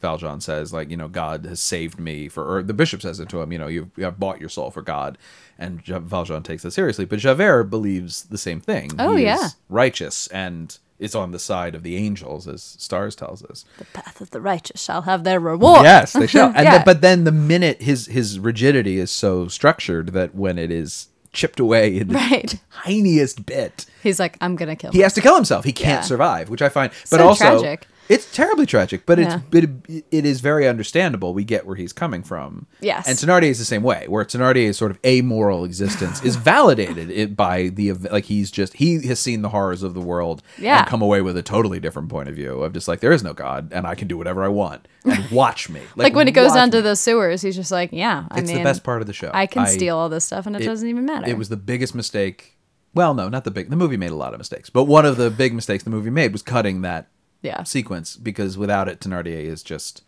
Valjean 0.00 0.40
says 0.40 0.72
like, 0.72 0.90
you 0.90 0.96
know, 0.96 1.08
God 1.08 1.44
has 1.46 1.60
saved 1.60 1.98
me 1.98 2.28
for 2.28 2.44
or 2.58 2.62
the 2.62 2.74
bishop 2.74 3.02
says 3.02 3.20
it 3.20 3.28
to 3.30 3.40
him, 3.42 3.52
you 3.52 3.58
know, 3.58 3.66
you've, 3.66 3.90
bought 4.18 4.40
your 4.40 4.48
soul 4.48 4.70
for 4.70 4.82
God 4.82 5.18
and 5.58 5.82
Valjean 5.84 6.42
takes 6.42 6.62
that 6.62 6.70
seriously, 6.70 7.04
but 7.04 7.18
Javert 7.18 7.64
believes 7.64 8.24
the 8.24 8.38
same 8.38 8.60
thing. 8.60 8.90
Oh, 8.98 9.16
He 9.16 9.24
yeah. 9.24 9.44
is 9.44 9.56
righteous 9.68 10.26
and 10.28 10.78
is 10.98 11.14
on 11.14 11.30
the 11.32 11.38
side 11.38 11.74
of 11.74 11.82
the 11.82 11.96
angels 11.96 12.46
as 12.46 12.62
Stars 12.62 13.16
tells 13.16 13.42
us. 13.44 13.64
The 13.78 13.84
path 13.86 14.20
of 14.20 14.30
the 14.30 14.40
righteous 14.40 14.82
shall 14.82 15.02
have 15.02 15.24
their 15.24 15.40
reward. 15.40 15.82
Yes, 15.84 16.12
they 16.12 16.26
shall. 16.26 16.48
And 16.54 16.64
Yeah. 16.64 16.76
then, 16.76 16.82
but 16.84 17.00
then 17.00 17.24
the 17.24 17.32
minute 17.32 17.80
his 17.82 18.06
his 18.06 18.38
rigidity 18.38 18.98
is 18.98 19.10
so 19.10 19.48
structured 19.48 20.08
that 20.12 20.34
when 20.34 20.58
it 20.58 20.70
is 20.70 21.08
chipped 21.32 21.60
away 21.60 21.96
in 21.98 22.08
the 22.08 22.14
Right. 22.14 22.56
tiniest 22.84 23.46
bit, 23.46 23.86
He's 24.02 24.18
like, 24.18 24.36
I'm 24.40 24.56
gonna 24.56 24.76
kill. 24.76 24.90
Him. 24.90 24.94
He 24.96 25.00
has 25.00 25.12
to 25.14 25.20
kill 25.20 25.34
himself. 25.36 25.64
He 25.64 25.72
can't 25.72 26.00
Yeah. 26.00 26.00
survive, 26.02 26.48
which 26.48 26.62
I 26.62 26.68
find. 26.68 26.90
But 27.10 27.18
So 27.18 27.28
also, 27.28 27.60
tragic. 27.60 27.86
It's 28.10 28.30
terribly 28.34 28.66
tragic. 28.66 29.06
But 29.06 29.18
it's 29.18 29.34
Yeah. 29.52 29.60
it, 29.88 30.04
it 30.10 30.26
is 30.26 30.40
very 30.40 30.68
understandable. 30.68 31.32
We 31.32 31.44
get 31.44 31.64
where 31.66 31.76
he's 31.76 31.92
coming 31.92 32.22
from. 32.22 32.66
Yes. 32.80 33.08
and 33.08 33.16
Thenardier 33.16 33.48
is 33.50 33.58
the 33.58 33.64
same 33.64 33.82
way, 33.82 34.06
where 34.08 34.24
Thenardier's 34.24 34.76
sort 34.76 34.90
of 34.90 34.98
amoral 35.06 35.64
existence 35.64 36.22
is 36.22 36.36
validated 36.52 37.10
it 37.10 37.36
by 37.36 37.68
the 37.68 37.92
like 37.92 38.24
he's 38.26 38.50
just 38.50 38.74
he 38.74 39.06
has 39.06 39.20
seen 39.20 39.42
the 39.42 39.48
horrors 39.50 39.82
of 39.82 39.94
the 39.94 40.00
world 40.00 40.42
Yeah. 40.58 40.80
and 40.80 40.86
come 40.88 41.00
away 41.02 41.22
with 41.22 41.36
a 41.36 41.42
totally 41.42 41.80
different 41.80 42.08
point 42.08 42.28
of 42.28 42.34
view 42.34 42.62
of 42.62 42.72
just 42.72 42.88
like 42.88 43.00
there 43.00 43.12
is 43.12 43.22
no 43.22 43.32
God 43.32 43.72
and 43.72 43.86
I 43.86 43.94
can 43.94 44.08
do 44.08 44.18
whatever 44.18 44.42
I 44.44 44.48
want 44.48 44.88
and 45.04 45.30
watch 45.30 45.70
me. 45.70 45.80
Like, 45.96 46.14
when 46.14 46.28
it 46.28 46.32
goes 46.32 46.52
down 46.52 46.70
to 46.72 46.82
the 46.82 46.96
sewers, 46.96 47.40
he's 47.42 47.56
just 47.56 47.70
like, 47.70 47.90
yeah. 47.92 48.26
I 48.30 48.40
It's 48.40 48.48
mean, 48.48 48.58
the 48.58 48.64
best 48.64 48.82
part 48.84 49.00
of 49.00 49.06
the 49.06 49.12
show. 49.14 49.30
I 49.32 49.46
can 49.46 49.62
I- 49.62 49.66
steal 49.68 49.96
all 49.96 50.08
this 50.08 50.24
stuff, 50.24 50.46
and 50.46 50.56
it, 50.56 50.64
doesn't 50.64 50.88
even 50.88 51.06
matter. 51.06 51.28
It 51.30 51.38
was 51.38 51.48
the 51.48 51.56
biggest 51.56 51.94
mistake. 51.94 52.56
Well, 52.92 53.14
no, 53.14 53.28
not 53.28 53.44
the 53.44 53.50
big. 53.52 53.70
The 53.70 53.76
movie 53.76 53.96
made 53.96 54.10
a 54.10 54.16
lot 54.16 54.32
of 54.34 54.38
mistakes, 54.38 54.68
but 54.68 54.84
one 54.84 55.06
of 55.06 55.16
the 55.16 55.30
big 55.30 55.54
mistakes 55.54 55.84
the 55.84 55.90
movie 55.90 56.10
made 56.10 56.32
was 56.32 56.42
cutting 56.42 56.82
that 56.82 57.06
yeah, 57.42 57.62
sequence 57.64 58.16
because 58.16 58.56
without 58.58 58.88
it, 58.88 59.00
Thenardier 59.00 59.42
is 59.44 59.62
just 59.62 60.02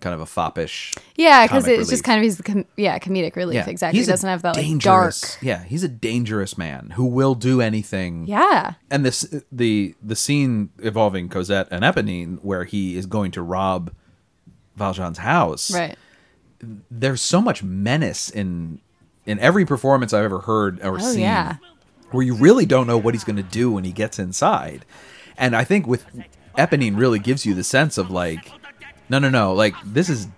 kind 0.00 0.12
of 0.14 0.20
a 0.20 0.26
foppish. 0.26 0.92
yeah, 1.16 1.46
because 1.46 1.64
it's 1.66 1.78
relief. 1.78 1.88
just 1.90 2.04
kind 2.04 2.18
of 2.18 2.24
he's 2.24 2.36
the 2.36 2.42
com- 2.42 2.64
yeah 2.76 2.98
comedic 2.98 3.36
relief. 3.36 3.54
Yeah, 3.54 3.68
exactly. 3.70 3.96
He 3.96 4.00
he's 4.02 4.08
a 4.08 4.12
doesn't 4.12 4.28
have 4.28 4.42
that 4.42 4.56
like 4.56 4.64
dark. 4.80 5.04
dangerous- 5.12 5.38
Yeah, 5.42 5.64
he's 5.64 5.82
a 5.82 5.88
dangerous 5.88 6.58
man 6.58 6.90
who 6.96 7.04
will 7.06 7.34
do 7.34 7.60
anything. 7.60 8.26
Yeah, 8.26 8.74
and 8.90 9.04
this 9.04 9.42
the 9.50 9.94
the 10.02 10.16
scene 10.16 10.70
involving 10.82 11.28
Cosette 11.28 11.68
and 11.70 11.82
Eponine 11.84 12.38
where 12.42 12.64
he 12.64 12.96
is 12.96 13.06
going 13.06 13.30
to 13.32 13.42
rob 13.42 13.92
Valjean's 14.76 15.18
house. 15.18 15.72
right. 15.72 15.96
There's 16.90 17.20
so 17.20 17.40
much 17.42 17.62
menace 17.62 18.30
in 18.30 18.80
in 19.26 19.38
every 19.38 19.64
performance 19.64 20.12
I've 20.12 20.24
ever 20.24 20.40
heard 20.40 20.80
or 20.82 20.96
Oh 20.96 21.12
seen. 21.12 21.20
yeah, 21.20 21.56
where 22.10 22.22
you 22.24 22.34
really 22.34 22.66
don't 22.66 22.86
know 22.86 22.98
what 22.98 23.14
he's 23.14 23.24
going 23.24 23.36
to 23.36 23.42
do 23.42 23.70
when 23.72 23.84
he 23.84 23.92
gets 23.92 24.18
inside. 24.18 24.84
And 25.36 25.54
I 25.56 25.64
think 25.64 25.86
with 25.86 26.04
Eponine 26.56 26.96
really 26.98 27.18
gives 27.18 27.44
you 27.44 27.54
the 27.54 27.64
sense 27.64 27.98
of 27.98 28.10
like, 28.10 28.50
no, 29.08 29.18
no, 29.18 29.28
no, 29.28 29.52
like 29.54 29.74
this 29.84 30.08
is 30.08 30.28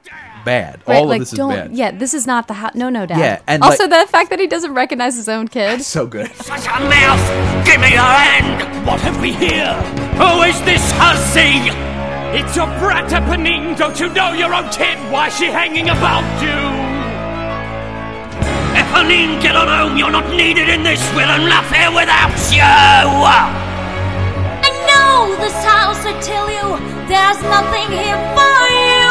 bad. 0.45 0.81
right. 0.87 0.97
All 0.97 1.07
like 1.07 1.17
of 1.17 1.21
this 1.23 1.33
is 1.33 1.37
don't. 1.39 1.51
bad. 1.51 1.73
Yeah, 1.73 1.91
this 1.91 2.15
is 2.15 2.27
not 2.27 2.49
the 2.49 2.55
house. 2.55 2.75
No, 2.75 2.89
no, 2.89 3.05
dad. 3.07 3.19
Yeah, 3.19 3.41
and, 3.47 3.63
also 3.63 3.87
like- 3.87 4.07
the 4.07 4.11
fact 4.13 4.31
that 4.31 4.39
he 4.39 4.47
doesn't 4.47 4.75
recognize 4.75 5.17
his 5.17 5.29
own 5.29 5.49
kid. 5.49 5.83
So 5.97 6.07
good. 6.07 6.29
Shut 6.45 6.65
your 6.65 6.81
mouth! 6.89 7.67
Give 7.67 7.81
me 7.81 7.91
your 7.93 8.01
hand! 8.01 8.87
What 8.87 9.01
have 9.01 9.21
we 9.21 9.33
here? 9.33 9.75
Who 10.17 10.43
is 10.43 10.61
this 10.63 10.83
hussy? 10.97 11.71
It's 12.39 12.57
your 12.57 12.67
brat, 12.79 13.11
Eponine. 13.11 13.77
Don't 13.77 13.99
you 14.01 14.09
know 14.13 14.33
your 14.33 14.53
own 14.55 14.69
kid? 14.71 14.99
Why 15.13 15.29
is 15.29 15.37
she 15.37 15.47
hanging 15.47 15.89
about 15.89 16.25
you? 16.43 16.87
Eponine, 18.77 19.41
get 19.41 19.57
on 19.57 19.69
home! 19.69 19.97
You're 19.97 20.11
not 20.11 20.29
needed 20.35 20.69
in 20.69 20.83
this. 20.83 21.01
We're 21.15 21.23
enough 21.25 21.71
here 21.73 21.91
without 21.91 22.37
you! 22.53 23.66
Know 25.17 25.33
this 25.37 25.59
house, 25.65 26.05
I 26.05 26.13
tell 26.21 26.49
you, 26.59 26.77
there's 27.09 27.41
nothing 27.49 27.89
here 27.89 28.21
for 28.37 28.59
you. 28.69 29.09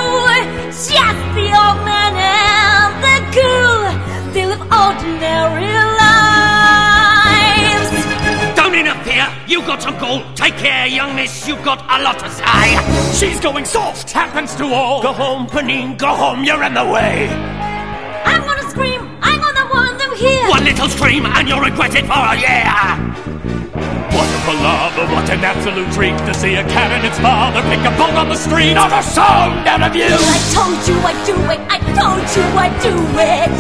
Just 0.70 1.22
the 1.34 1.50
old 1.50 1.82
man 1.82 2.14
and 2.14 2.94
the 3.06 3.18
girl, 3.34 3.90
they 4.32 4.46
live 4.46 4.62
ordinary 4.70 5.74
lives. 6.06 7.90
Don't 8.56 8.76
interfere! 8.76 9.28
You 9.48 9.64
got 9.66 9.82
some 9.82 9.98
gall! 9.98 10.22
Take 10.36 10.58
care, 10.58 10.86
young 10.86 11.16
miss! 11.16 11.48
You've 11.48 11.64
got 11.64 11.82
a 11.90 11.98
lot 12.04 12.20
to 12.20 12.30
say! 12.30 12.78
She's 13.18 13.40
going 13.40 13.66
soft. 13.66 14.12
Happens 14.12 14.54
to 14.58 14.66
all. 14.66 15.02
Go 15.02 15.12
home, 15.12 15.48
'Ponine, 15.48 15.98
go 15.98 16.10
home! 16.10 16.44
You're 16.44 16.62
in 16.62 16.76
the 16.76 16.86
way! 16.86 17.30
I'm 18.26 18.44
gonna 18.44 18.70
scream, 18.70 19.02
I'm 19.24 19.42
gonna 19.42 19.68
want 19.74 19.98
them 19.98 20.14
here. 20.16 20.50
One 20.50 20.66
little 20.66 20.88
scream 20.88 21.26
and 21.26 21.50
you'll 21.50 21.62
regret 21.62 21.96
it 21.96 22.06
for 22.06 22.14
a 22.14 22.36
year! 22.38 22.76
What 24.46 24.54
a 24.54 24.62
palaver, 24.62 25.06
what 25.10 25.30
an 25.34 25.42
absolute 25.42 25.90
treat 25.92 26.14
to 26.30 26.34
see 26.38 26.54
a 26.54 26.64
cat 26.70 26.94
and 26.94 27.02
its 27.02 27.18
father 27.18 27.66
pick 27.66 27.82
a 27.82 27.90
bone 27.98 28.14
on 28.14 28.30
the 28.30 28.38
street. 28.38 28.76
Not 28.78 28.94
a 28.94 29.02
sound 29.02 29.66
out 29.66 29.82
of 29.82 29.96
you. 29.98 30.06
I 30.06 30.38
told 30.54 30.78
you 30.86 30.94
I'd 31.02 31.18
do 31.26 31.34
it, 31.50 31.62
I 31.66 31.82
told 31.98 32.22
you 32.30 32.46
I'd 32.54 32.78
do 32.78 32.94
it. 33.18 33.56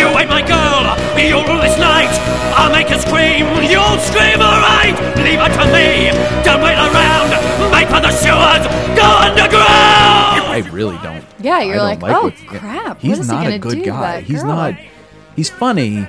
You 0.00 0.08
ain't 0.16 0.30
my 0.32 0.40
girl! 0.40 0.96
You'll 1.20 1.44
rule 1.44 1.60
this 1.60 1.76
night! 1.76 2.08
I'll 2.56 2.72
make 2.72 2.88
her 2.88 2.96
scream! 2.96 3.44
You'll 3.68 4.00
scream 4.00 4.40
alright! 4.40 4.96
Leave 5.20 5.36
her 5.36 5.52
to 5.52 5.64
me! 5.76 6.16
Don't 6.48 6.64
wait 6.64 6.80
around! 6.80 7.28
Make 7.76 7.92
for 7.92 8.00
the 8.00 8.08
sewers! 8.08 8.64
Go 8.96 9.04
underground! 9.04 10.48
I 10.48 10.64
really 10.72 10.96
don't. 11.04 11.24
Yeah, 11.40 11.60
you're 11.60 11.76
don't 11.76 12.00
like, 12.00 12.16
oh 12.16 12.32
what- 12.32 12.36
crap. 12.48 13.00
He's 13.00 13.10
what 13.10 13.20
is 13.20 13.28
not 13.28 13.38
he 13.40 13.44
gonna 13.44 13.56
a 13.56 13.58
good 13.58 13.74
do 13.76 13.84
to 13.84 13.90
guy. 13.90 14.20
He's 14.22 14.42
not. 14.42 14.74
He's 15.36 15.50
funny 15.50 16.08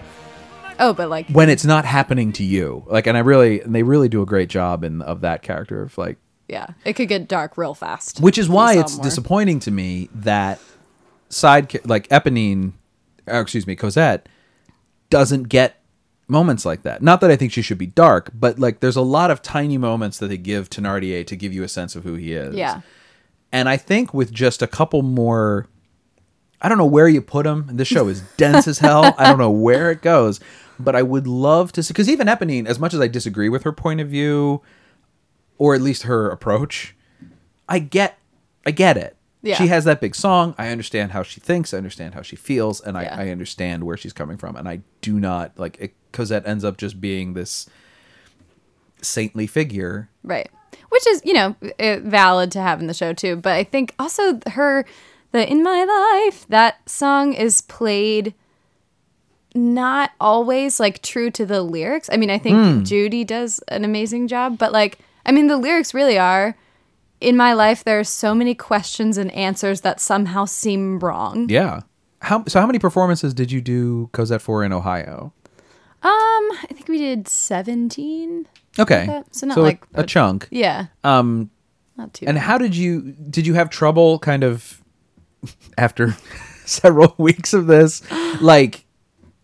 Oh, 0.79 0.93
but 0.93 1.09
like, 1.09 1.29
when 1.29 1.49
it's 1.49 1.65
not 1.65 1.85
happening 1.85 2.31
to 2.33 2.43
you. 2.43 2.83
Like, 2.87 3.07
and 3.07 3.17
I 3.17 3.21
really, 3.21 3.61
and 3.61 3.73
they 3.75 3.83
really 3.83 4.09
do 4.09 4.21
a 4.21 4.25
great 4.25 4.49
job 4.49 4.83
in 4.83 5.01
of 5.01 5.21
that 5.21 5.41
character 5.41 5.81
of 5.81 5.97
like 5.97 6.17
yeah, 6.51 6.67
it 6.83 6.93
could 6.93 7.07
get 7.07 7.29
dark 7.29 7.57
real 7.57 7.73
fast. 7.73 8.19
which 8.19 8.37
is 8.37 8.49
why 8.49 8.77
it's 8.77 8.97
more. 8.97 9.03
disappointing 9.03 9.59
to 9.61 9.71
me 9.71 10.09
that 10.13 10.59
side 11.29 11.79
like 11.85 12.09
Eponine, 12.09 12.73
or 13.25 13.39
excuse 13.39 13.65
me, 13.65 13.75
Cosette 13.75 14.27
doesn't 15.09 15.43
get 15.43 15.81
moments 16.27 16.65
like 16.65 16.81
that. 16.83 17.01
Not 17.01 17.21
that 17.21 17.31
I 17.31 17.37
think 17.37 17.53
she 17.53 17.61
should 17.61 17.77
be 17.77 17.87
dark, 17.87 18.31
but 18.33 18.59
like 18.59 18.81
there's 18.81 18.97
a 18.97 19.01
lot 19.01 19.31
of 19.31 19.41
tiny 19.41 19.77
moments 19.77 20.17
that 20.19 20.27
they 20.27 20.37
give 20.37 20.69
Thenardier 20.69 21.25
to 21.27 21.35
give 21.37 21.53
you 21.53 21.63
a 21.63 21.69
sense 21.69 21.95
of 21.95 22.03
who 22.03 22.15
he 22.15 22.33
is. 22.33 22.53
Yeah, 22.53 22.81
and 23.53 23.69
I 23.69 23.77
think 23.77 24.13
with 24.13 24.33
just 24.33 24.61
a 24.61 24.67
couple 24.67 25.03
more. 25.03 25.67
I 26.61 26.69
don't 26.69 26.77
know 26.77 26.85
where 26.85 27.07
you 27.07 27.21
put 27.21 27.45
him. 27.45 27.67
This 27.71 27.87
show 27.87 28.07
is 28.07 28.21
dense 28.37 28.67
as 28.67 28.79
hell. 28.79 29.15
I 29.17 29.25
don't 29.29 29.39
know 29.39 29.49
where 29.49 29.89
it 29.91 30.01
goes, 30.01 30.39
but 30.79 30.95
I 30.95 31.01
would 31.01 31.25
love 31.27 31.71
to 31.73 31.83
see 31.83 31.91
because 31.93 32.09
even 32.09 32.27
Eponine, 32.27 32.67
as 32.67 32.77
much 32.79 32.93
as 32.93 32.99
I 32.99 33.07
disagree 33.07 33.49
with 33.49 33.63
her 33.63 33.71
point 33.71 33.99
of 33.99 34.07
view, 34.09 34.61
or 35.57 35.73
at 35.75 35.81
least 35.81 36.03
her 36.03 36.29
approach, 36.29 36.95
I 37.67 37.79
get, 37.79 38.17
I 38.65 38.71
get 38.71 38.97
it. 38.97 39.15
Yeah. 39.43 39.55
She 39.55 39.67
has 39.67 39.85
that 39.85 40.01
big 40.01 40.13
song. 40.13 40.53
I 40.59 40.69
understand 40.69 41.13
how 41.13 41.23
she 41.23 41.39
thinks. 41.39 41.73
I 41.73 41.77
understand 41.77 42.13
how 42.13 42.21
she 42.21 42.35
feels, 42.35 42.79
and 42.79 42.95
Yeah. 42.95 43.15
I, 43.17 43.23
I 43.25 43.29
understand 43.29 43.83
where 43.83 43.97
she's 43.97 44.13
coming 44.13 44.37
from. 44.37 44.55
And 44.55 44.69
I 44.69 44.81
do 45.01 45.19
not 45.19 45.57
like 45.57 45.77
it, 45.79 45.93
Cosette 46.11 46.45
ends 46.45 46.63
up 46.63 46.77
just 46.77 47.01
being 47.01 47.33
this 47.33 47.67
saintly 49.01 49.47
figure. 49.47 50.09
right. 50.23 50.49
Which 50.89 51.05
is 51.07 51.21
you 51.25 51.33
know 51.33 51.55
valid 51.79 52.51
to 52.51 52.61
have 52.61 52.79
in 52.81 52.87
the 52.87 52.93
show 52.93 53.13
too. 53.13 53.35
But 53.37 53.53
I 53.53 53.63
think 53.63 53.93
also 53.97 54.39
her 54.51 54.85
the 55.31 55.49
"In 55.49 55.63
My 55.63 55.83
Life" 55.83 56.45
that 56.49 56.87
song 56.89 57.33
is 57.33 57.61
played 57.61 58.33
not 59.53 60.11
always 60.19 60.79
like 60.79 61.01
true 61.01 61.29
to 61.31 61.45
the 61.45 61.61
lyrics. 61.61 62.09
I 62.11 62.17
mean, 62.17 62.29
I 62.29 62.37
think 62.37 62.55
Hmm. 62.57 62.83
Judy 62.83 63.23
does 63.23 63.59
an 63.67 63.83
amazing 63.83 64.27
job, 64.27 64.57
but 64.57 64.71
like, 64.71 64.99
I 65.25 65.31
mean, 65.31 65.47
the 65.47 65.57
lyrics 65.57 65.93
really 65.93 66.17
are. 66.17 66.55
In 67.19 67.37
my 67.37 67.53
life, 67.53 67.83
there 67.83 67.99
are 67.99 68.03
so 68.05 68.33
many 68.33 68.55
questions 68.55 69.17
and 69.17 69.29
answers 69.31 69.81
that 69.81 69.99
somehow 69.99 70.45
seem 70.45 70.99
wrong. 70.99 71.47
Yeah. 71.49 71.81
How 72.21 72.43
so? 72.47 72.59
How 72.59 72.65
many 72.65 72.79
performances 72.79 73.33
did 73.33 73.51
you 73.51 73.61
do 73.61 74.09
Cosette 74.13 74.41
for 74.41 74.63
in 74.63 74.71
Ohio? 74.73 75.33
Um, 76.03 76.11
I 76.11 76.67
think 76.73 76.87
we 76.87 76.97
did 76.97 77.27
seventeen. 77.27 78.47
Okay, 78.79 79.05
that. 79.07 79.35
So 79.35 79.47
not 79.47 79.57
a- 79.57 79.61
like 79.61 79.83
a, 79.93 80.01
a- 80.01 80.05
chunk. 80.05 80.47
Yeah, 80.49 80.87
Um, 81.03 81.51
not 81.97 82.13
too. 82.13 82.25
and 82.27 82.35
bad. 82.37 82.41
how 82.43 82.57
did 82.57 82.75
you 82.75 83.01
did 83.29 83.45
you 83.45 83.53
have 83.55 83.69
trouble 83.69 84.17
kind 84.19 84.43
of 84.43 84.80
after 85.77 86.15
several 86.65 87.13
weeks 87.19 87.53
of 87.53 87.67
this, 87.67 88.01
like 88.41 88.85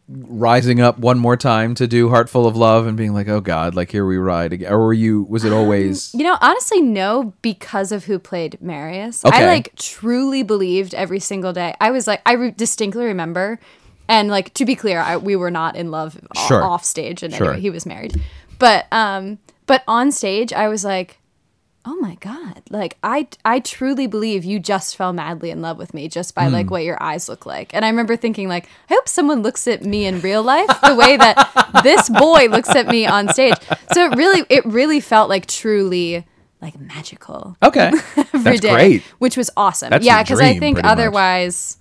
rising 0.09 0.79
up 0.79 0.97
one 0.97 1.19
more 1.19 1.35
time 1.35 1.75
to 1.75 1.85
do 1.85 2.09
"Heart 2.09 2.29
Full 2.29 2.47
of 2.47 2.55
Love" 2.55 2.87
and 2.87 2.95
being 2.95 3.13
like, 3.13 3.27
"Oh 3.27 3.41
God, 3.41 3.75
like 3.75 3.91
here 3.91 4.05
we 4.05 4.17
ride 4.17 4.53
again," 4.53 4.71
or 4.71 4.79
were 4.79 4.93
you? 4.93 5.23
Was 5.23 5.43
it 5.43 5.51
always? 5.51 6.13
You 6.13 6.23
know, 6.23 6.37
honestly, 6.41 6.81
no, 6.81 7.33
because 7.41 7.91
of 7.91 8.05
who 8.05 8.17
played 8.19 8.57
Marius. 8.61 9.25
Okay. 9.25 9.43
I 9.43 9.45
like 9.47 9.75
truly 9.75 10.43
believed 10.43 10.93
every 10.93 11.19
single 11.19 11.53
day. 11.53 11.73
I 11.81 11.91
was 11.91 12.07
like, 12.07 12.21
I 12.25 12.33
re- 12.33 12.51
distinctly 12.51 13.05
remember, 13.05 13.59
and 14.07 14.29
like 14.29 14.53
to 14.55 14.65
be 14.65 14.75
clear, 14.75 14.99
I, 15.01 15.17
we 15.17 15.35
were 15.35 15.51
not 15.51 15.75
in 15.75 15.91
love 15.91 16.17
Sure. 16.47 16.63
off 16.63 16.85
stage, 16.85 17.21
and 17.23 17.33
Sure. 17.33 17.47
anyway, 17.47 17.61
he 17.61 17.69
was 17.69 17.85
married. 17.85 18.21
But 18.59 18.85
um, 18.93 19.39
but 19.65 19.83
on 19.87 20.11
stage, 20.11 20.53
I 20.53 20.69
was 20.69 20.85
like, 20.85 21.19
oh 21.88 21.95
my 22.01 22.15
god 22.15 22.61
like 22.69 22.97
i 23.01 23.25
i 23.45 23.59
truly 23.59 24.07
believe 24.07 24.43
you 24.43 24.59
just 24.59 24.95
fell 24.97 25.13
madly 25.13 25.49
in 25.49 25.61
love 25.61 25.77
with 25.77 25.93
me 25.93 26.09
just 26.09 26.35
by 26.35 26.47
like 26.47 26.65
hmm. 26.65 26.73
what 26.73 26.83
your 26.83 27.01
eyes 27.01 27.29
look 27.29 27.45
like 27.45 27.73
and 27.73 27.85
i 27.85 27.89
remember 27.89 28.17
thinking 28.17 28.49
like 28.49 28.65
i 28.89 28.93
hope 28.93 29.07
someone 29.07 29.41
looks 29.41 29.67
at 29.67 29.83
me 29.83 30.05
in 30.05 30.19
real 30.19 30.43
life 30.43 30.67
the 30.85 30.93
way 30.93 31.15
that 31.15 31.79
this 31.83 32.09
boy 32.09 32.47
looks 32.49 32.75
at 32.75 32.88
me 32.88 33.07
on 33.07 33.29
stage 33.29 33.55
so 33.93 34.11
it 34.11 34.17
really 34.17 34.45
it 34.49 34.65
really 34.65 34.99
felt 34.99 35.29
like 35.29 35.45
truly 35.45 36.25
like 36.61 36.79
magical 36.79 37.55
Okay. 37.61 37.91
every 38.17 38.39
That's 38.39 38.59
day, 38.59 38.73
great. 38.73 39.03
which 39.19 39.38
was 39.38 39.49
awesome. 39.55 39.91
That's 39.91 40.05
yeah, 40.05 40.23
because 40.23 40.41
I 40.41 40.57
think 40.57 40.77
pretty 40.77 40.88
much. 40.88 40.91
otherwise, 40.91 41.77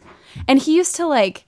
and 0.47 0.59
he 0.59 0.77
used 0.77 0.97
to 0.97 1.07
like 1.07 1.46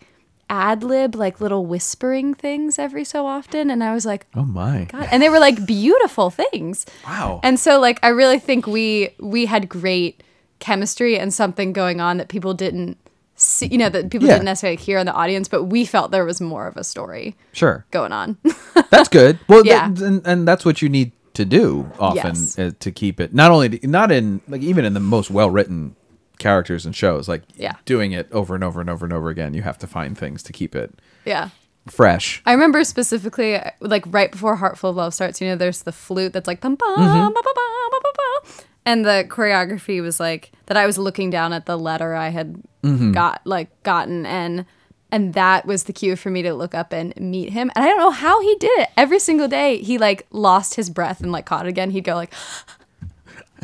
ad 0.50 0.82
lib 0.82 1.14
like 1.14 1.40
little 1.40 1.66
whispering 1.66 2.34
things 2.34 2.78
every 2.78 3.04
so 3.04 3.26
often, 3.26 3.70
and 3.70 3.82
I 3.84 3.92
was 3.94 4.04
like, 4.06 4.26
Oh 4.34 4.44
my. 4.44 4.84
God, 4.90 5.08
and 5.10 5.22
they 5.22 5.28
were 5.28 5.38
like 5.38 5.66
beautiful 5.66 6.30
things. 6.30 6.86
Wow. 7.04 7.40
And 7.42 7.58
so 7.60 7.78
like 7.80 7.98
I 8.02 8.08
really 8.08 8.38
think 8.38 8.66
we 8.66 9.10
we 9.20 9.46
had 9.46 9.68
great 9.68 10.22
chemistry 10.58 11.18
and 11.18 11.32
something 11.32 11.72
going 11.72 12.00
on 12.00 12.16
that 12.16 12.28
people 12.28 12.52
didn't 12.54 12.98
see, 13.36 13.66
you 13.68 13.78
know, 13.78 13.88
that 13.88 14.10
people 14.10 14.26
Yeah. 14.26 14.34
didn't 14.34 14.46
necessarily 14.46 14.76
hear 14.76 14.98
in 14.98 15.06
the 15.06 15.12
audience, 15.12 15.48
but 15.48 15.64
we 15.64 15.84
felt 15.84 16.10
there 16.10 16.24
was 16.24 16.40
more 16.40 16.66
of 16.66 16.76
a 16.76 16.82
story 16.82 17.36
Sure. 17.52 17.84
going 17.92 18.10
on. 18.12 18.36
That's 18.90 19.08
good. 19.08 19.38
Well, 19.48 19.64
Yeah. 19.64 19.86
and, 19.86 20.26
and 20.26 20.48
that's 20.48 20.64
what 20.64 20.82
you 20.82 20.88
need 20.88 21.12
to 21.34 21.44
do 21.44 21.88
often 22.00 22.34
Yes. 22.34 22.58
uh, 22.58 22.72
to 22.80 22.90
keep 22.90 23.20
it 23.20 23.32
not 23.32 23.52
only 23.52 23.78
not 23.84 24.10
in 24.10 24.40
like 24.48 24.60
even 24.62 24.84
in 24.84 24.92
the 24.94 24.98
most 25.00 25.30
well 25.30 25.48
written 25.50 25.94
characters 26.38 26.86
and 26.86 26.94
shows 26.96 27.28
like 27.28 27.42
Yeah. 27.56 27.74
doing 27.84 28.12
it 28.12 28.28
over 28.32 28.54
and 28.54 28.62
over 28.64 28.80
and 28.80 28.88
over 28.90 29.04
and 29.04 29.12
over 29.12 29.28
again 29.30 29.54
you 29.54 29.62
have 29.62 29.78
to 29.78 29.86
find 29.86 30.16
things 30.16 30.42
to 30.44 30.52
keep 30.52 30.74
it 30.76 30.94
yeah. 31.24 31.50
fresh 31.88 32.42
I 32.46 32.52
remember 32.52 32.84
specifically, 32.84 33.58
like 33.80 34.04
right 34.08 34.30
before 34.30 34.56
Heart 34.56 34.78
Full 34.78 34.90
of 34.90 34.96
Love 34.96 35.14
starts, 35.14 35.40
you 35.40 35.48
know, 35.48 35.56
there's 35.56 35.82
the 35.82 35.92
flute 35.92 36.32
that's 36.32 36.46
like, 36.46 36.60
bum, 36.60 36.74
bum, 36.76 36.96
Mm-hmm. 36.96 37.32
bum, 37.32 37.34
bum, 37.34 38.02
bum, 38.02 38.64
and 38.86 39.04
the 39.04 39.26
choreography 39.28 40.00
was 40.00 40.18
like 40.20 40.50
that. 40.66 40.76
I 40.76 40.86
was 40.86 40.96
looking 40.96 41.28
down 41.30 41.52
at 41.52 41.66
the 41.66 41.76
letter 41.76 42.14
I 42.14 42.28
had 42.28 42.62
Mm-hmm. 42.82 43.10
got, 43.12 43.40
like, 43.44 43.68
gotten, 43.82 44.24
and 44.24 44.64
and 45.10 45.34
that 45.34 45.66
was 45.66 45.84
the 45.84 45.92
cue 45.92 46.16
for 46.16 46.30
me 46.30 46.42
to 46.42 46.54
look 46.54 46.74
up 46.74 46.92
and 46.92 47.14
meet 47.16 47.50
him. 47.50 47.70
And 47.74 47.84
I 47.84 47.88
don't 47.88 47.98
know 47.98 48.10
how 48.10 48.40
he 48.40 48.54
did 48.56 48.78
it. 48.80 48.88
Every 48.96 49.18
single 49.18 49.48
day, 49.48 49.78
he 49.78 49.98
like 49.98 50.26
lost 50.30 50.74
his 50.74 50.88
breath 50.90 51.20
and 51.22 51.32
like 51.32 51.44
caught 51.46 51.66
it 51.66 51.68
again. 51.70 51.90
He'd 51.90 52.04
go 52.04 52.14
like, 52.14 52.32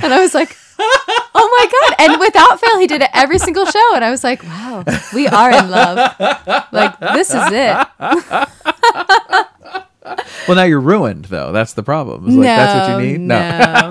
and 0.02 0.12
I 0.12 0.20
was 0.20 0.34
like. 0.34 0.56
Oh 1.36 1.48
my 1.58 1.66
god! 1.70 2.10
And 2.10 2.20
without 2.20 2.60
fail, 2.60 2.78
he 2.78 2.86
did 2.88 3.00
it 3.00 3.10
every 3.12 3.38
single 3.38 3.64
show, 3.64 3.94
and 3.94 4.04
I 4.04 4.10
was 4.10 4.24
like, 4.24 4.42
"Wow, 4.42 4.84
we 5.14 5.28
are 5.28 5.50
in 5.50 5.70
love. 5.70 5.96
Like 6.72 6.98
this 6.98 7.30
is 7.30 7.42
it." 7.52 7.86
well 10.46 10.56
now 10.56 10.64
you're 10.64 10.80
ruined 10.80 11.24
though 11.26 11.50
that's 11.52 11.72
the 11.74 11.82
problem 11.82 12.26
it's 12.26 12.34
like 12.36 12.44
that's 12.44 12.88
what 12.90 13.02
you 13.02 13.18
need 13.18 13.20
No. 13.20 13.90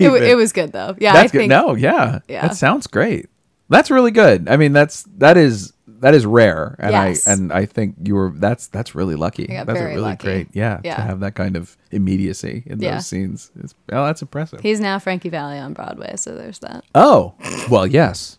it, 0.16 0.22
it 0.22 0.36
was 0.36 0.52
good 0.52 0.72
though. 0.72 0.96
Yeah, 0.98 1.12
that's 1.12 1.34
I 1.34 1.38
think. 1.38 1.50
no 1.50 1.74
yeah. 1.74 2.20
Yeah. 2.28 2.42
that 2.48 2.56
sounds 2.56 2.86
great 2.86 3.28
that's 3.68 3.90
really 3.90 4.10
good 4.12 4.48
i 4.48 4.56
mean 4.56 4.72
that's 4.72 5.04
that 5.18 5.36
is 5.36 5.72
that 6.00 6.14
is 6.14 6.26
rare 6.26 6.76
and 6.78 6.90
Yes. 6.92 7.28
i 7.28 7.32
and 7.32 7.52
i 7.52 7.64
think 7.66 7.94
you 8.02 8.14
were 8.14 8.32
that's 8.36 8.66
that's 8.68 8.94
really 8.94 9.14
lucky 9.14 9.46
that's 9.46 9.68
really 9.68 9.96
lucky. 9.96 10.24
great 10.24 10.48
yeah, 10.52 10.78
to 10.78 10.90
have 10.92 11.20
that 11.20 11.34
kind 11.34 11.56
of 11.56 11.76
immediacy 11.90 12.62
in 12.66 12.80
Yeah. 12.80 12.94
those 12.96 13.06
scenes 13.06 13.50
it's, 13.62 13.74
well 13.90 14.04
that's 14.06 14.22
impressive 14.22 14.60
He's 14.60 14.80
now 14.80 14.98
Frankie 14.98 15.28
Valli 15.28 15.58
on 15.58 15.72
Broadway, 15.74 16.14
so 16.16 16.34
there's 16.34 16.58
that. 16.60 16.84
oh 16.94 17.34
well 17.70 17.86
yes 17.86 18.38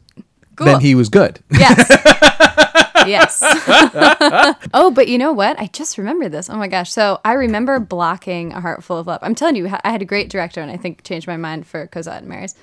Cool. 0.56 0.66
then 0.68 0.82
he 0.82 0.96
was 0.96 1.10
good 1.10 1.40
Yes. 1.52 1.88
yes. 3.08 3.40
oh, 4.74 4.92
but 4.94 5.08
you 5.08 5.18
know 5.18 5.32
what? 5.34 5.60
I 5.60 5.68
just 5.68 5.98
remembered 5.98 6.32
this. 6.32 6.50
Oh 6.52 6.56
my 6.56 6.68
gosh. 6.68 6.92
So 6.92 7.20
I 7.26 7.34
remember 7.34 7.80
blocking 7.80 8.54
A 8.54 8.62
Heart 8.62 8.84
Full 8.84 8.98
of 9.00 9.08
Love. 9.08 9.20
I'm 9.24 9.34
telling 9.34 9.56
you, 9.56 9.68
I 9.84 9.90
had 9.90 10.02
a 10.04 10.06
great 10.06 10.30
director 10.30 10.62
and 10.62 10.70
I 10.70 10.78
think 10.78 11.04
changed 11.04 11.26
my 11.28 11.38
mind 11.38 11.66
for 11.66 11.88
Cosette 11.88 12.20
and 12.20 12.28
Marius. 12.30 12.54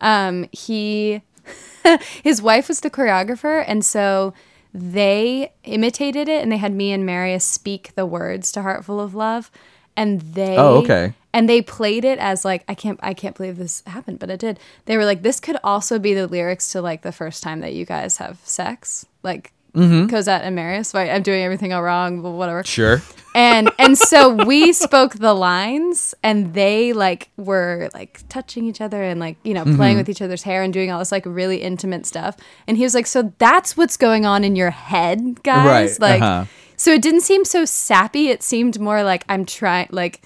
Um, 0.00 0.46
he, 0.50 1.22
his 2.22 2.40
wife 2.42 2.68
was 2.68 2.80
the 2.80 2.90
choreographer. 2.90 3.64
And 3.66 3.84
so 3.84 4.34
they 4.72 5.52
imitated 5.64 6.28
it 6.28 6.42
and 6.42 6.50
they 6.50 6.56
had 6.56 6.72
me 6.74 6.92
and 6.92 7.06
Marius 7.06 7.44
speak 7.44 7.94
the 7.94 8.06
words 8.06 8.50
to 8.52 8.62
"Heart 8.62 8.84
Full 8.84 9.00
of 9.00 9.14
Love. 9.14 9.50
And 9.96 10.20
they 10.20 10.56
Oh, 10.58 10.78
okay. 10.82 11.14
and 11.32 11.48
they 11.48 11.62
played 11.62 12.04
it 12.04 12.18
as 12.18 12.44
like 12.44 12.64
I 12.68 12.74
can't 12.74 12.98
I 13.02 13.14
can't 13.14 13.36
believe 13.36 13.56
this 13.58 13.82
happened, 13.86 14.18
but 14.18 14.28
it 14.30 14.40
did. 14.40 14.58
They 14.86 14.96
were 14.96 15.04
like, 15.04 15.22
this 15.22 15.38
could 15.38 15.56
also 15.62 16.00
be 16.00 16.14
the 16.14 16.26
lyrics 16.26 16.72
to 16.72 16.82
like 16.82 17.02
the 17.02 17.12
first 17.12 17.42
time 17.44 17.60
that 17.60 17.74
you 17.74 17.84
guys 17.86 18.16
have 18.16 18.38
sex, 18.42 19.06
like 19.22 19.52
Cosette 19.74 20.42
and 20.44 20.54
Marius. 20.54 20.94
Right, 20.94 21.10
I'm 21.10 21.22
doing 21.22 21.42
everything 21.42 21.72
all 21.72 21.82
wrong, 21.82 22.22
but 22.22 22.30
whatever. 22.30 22.62
sure 22.64 23.02
And 23.34 23.70
and 23.78 23.98
so 23.98 24.32
we 24.46 24.72
spoke 24.86 25.14
the 25.14 25.34
lines, 25.34 26.14
and 26.22 26.54
they 26.54 26.92
like 26.92 27.30
were 27.36 27.90
like 27.92 28.20
touching 28.28 28.66
each 28.66 28.80
other 28.80 29.02
and 29.02 29.18
like 29.18 29.36
you 29.42 29.52
know 29.54 29.64
Mm-hmm. 29.64 29.76
playing 29.76 29.96
with 29.96 30.08
each 30.08 30.22
other's 30.22 30.42
hair 30.44 30.62
and 30.62 30.72
doing 30.72 30.90
all 30.92 30.98
this 31.00 31.10
like 31.10 31.24
really 31.26 31.62
intimate 31.62 32.06
stuff. 32.06 32.36
And 32.68 32.76
he 32.76 32.84
was 32.84 32.94
like, 32.94 33.06
so 33.06 33.32
that's 33.38 33.76
what's 33.76 33.96
going 33.96 34.24
on 34.24 34.44
in 34.44 34.54
your 34.56 34.70
head, 34.70 35.42
guys. 35.42 35.98
Right, 35.98 36.00
Like. 36.00 36.22
uh-huh. 36.22 36.44
So 36.76 36.92
it 36.92 37.02
didn't 37.02 37.20
seem 37.20 37.44
so 37.44 37.64
sappy. 37.64 38.30
It 38.30 38.42
seemed 38.42 38.80
more 38.80 39.04
like 39.04 39.24
I'm 39.28 39.46
trying, 39.46 39.86
like 39.92 40.22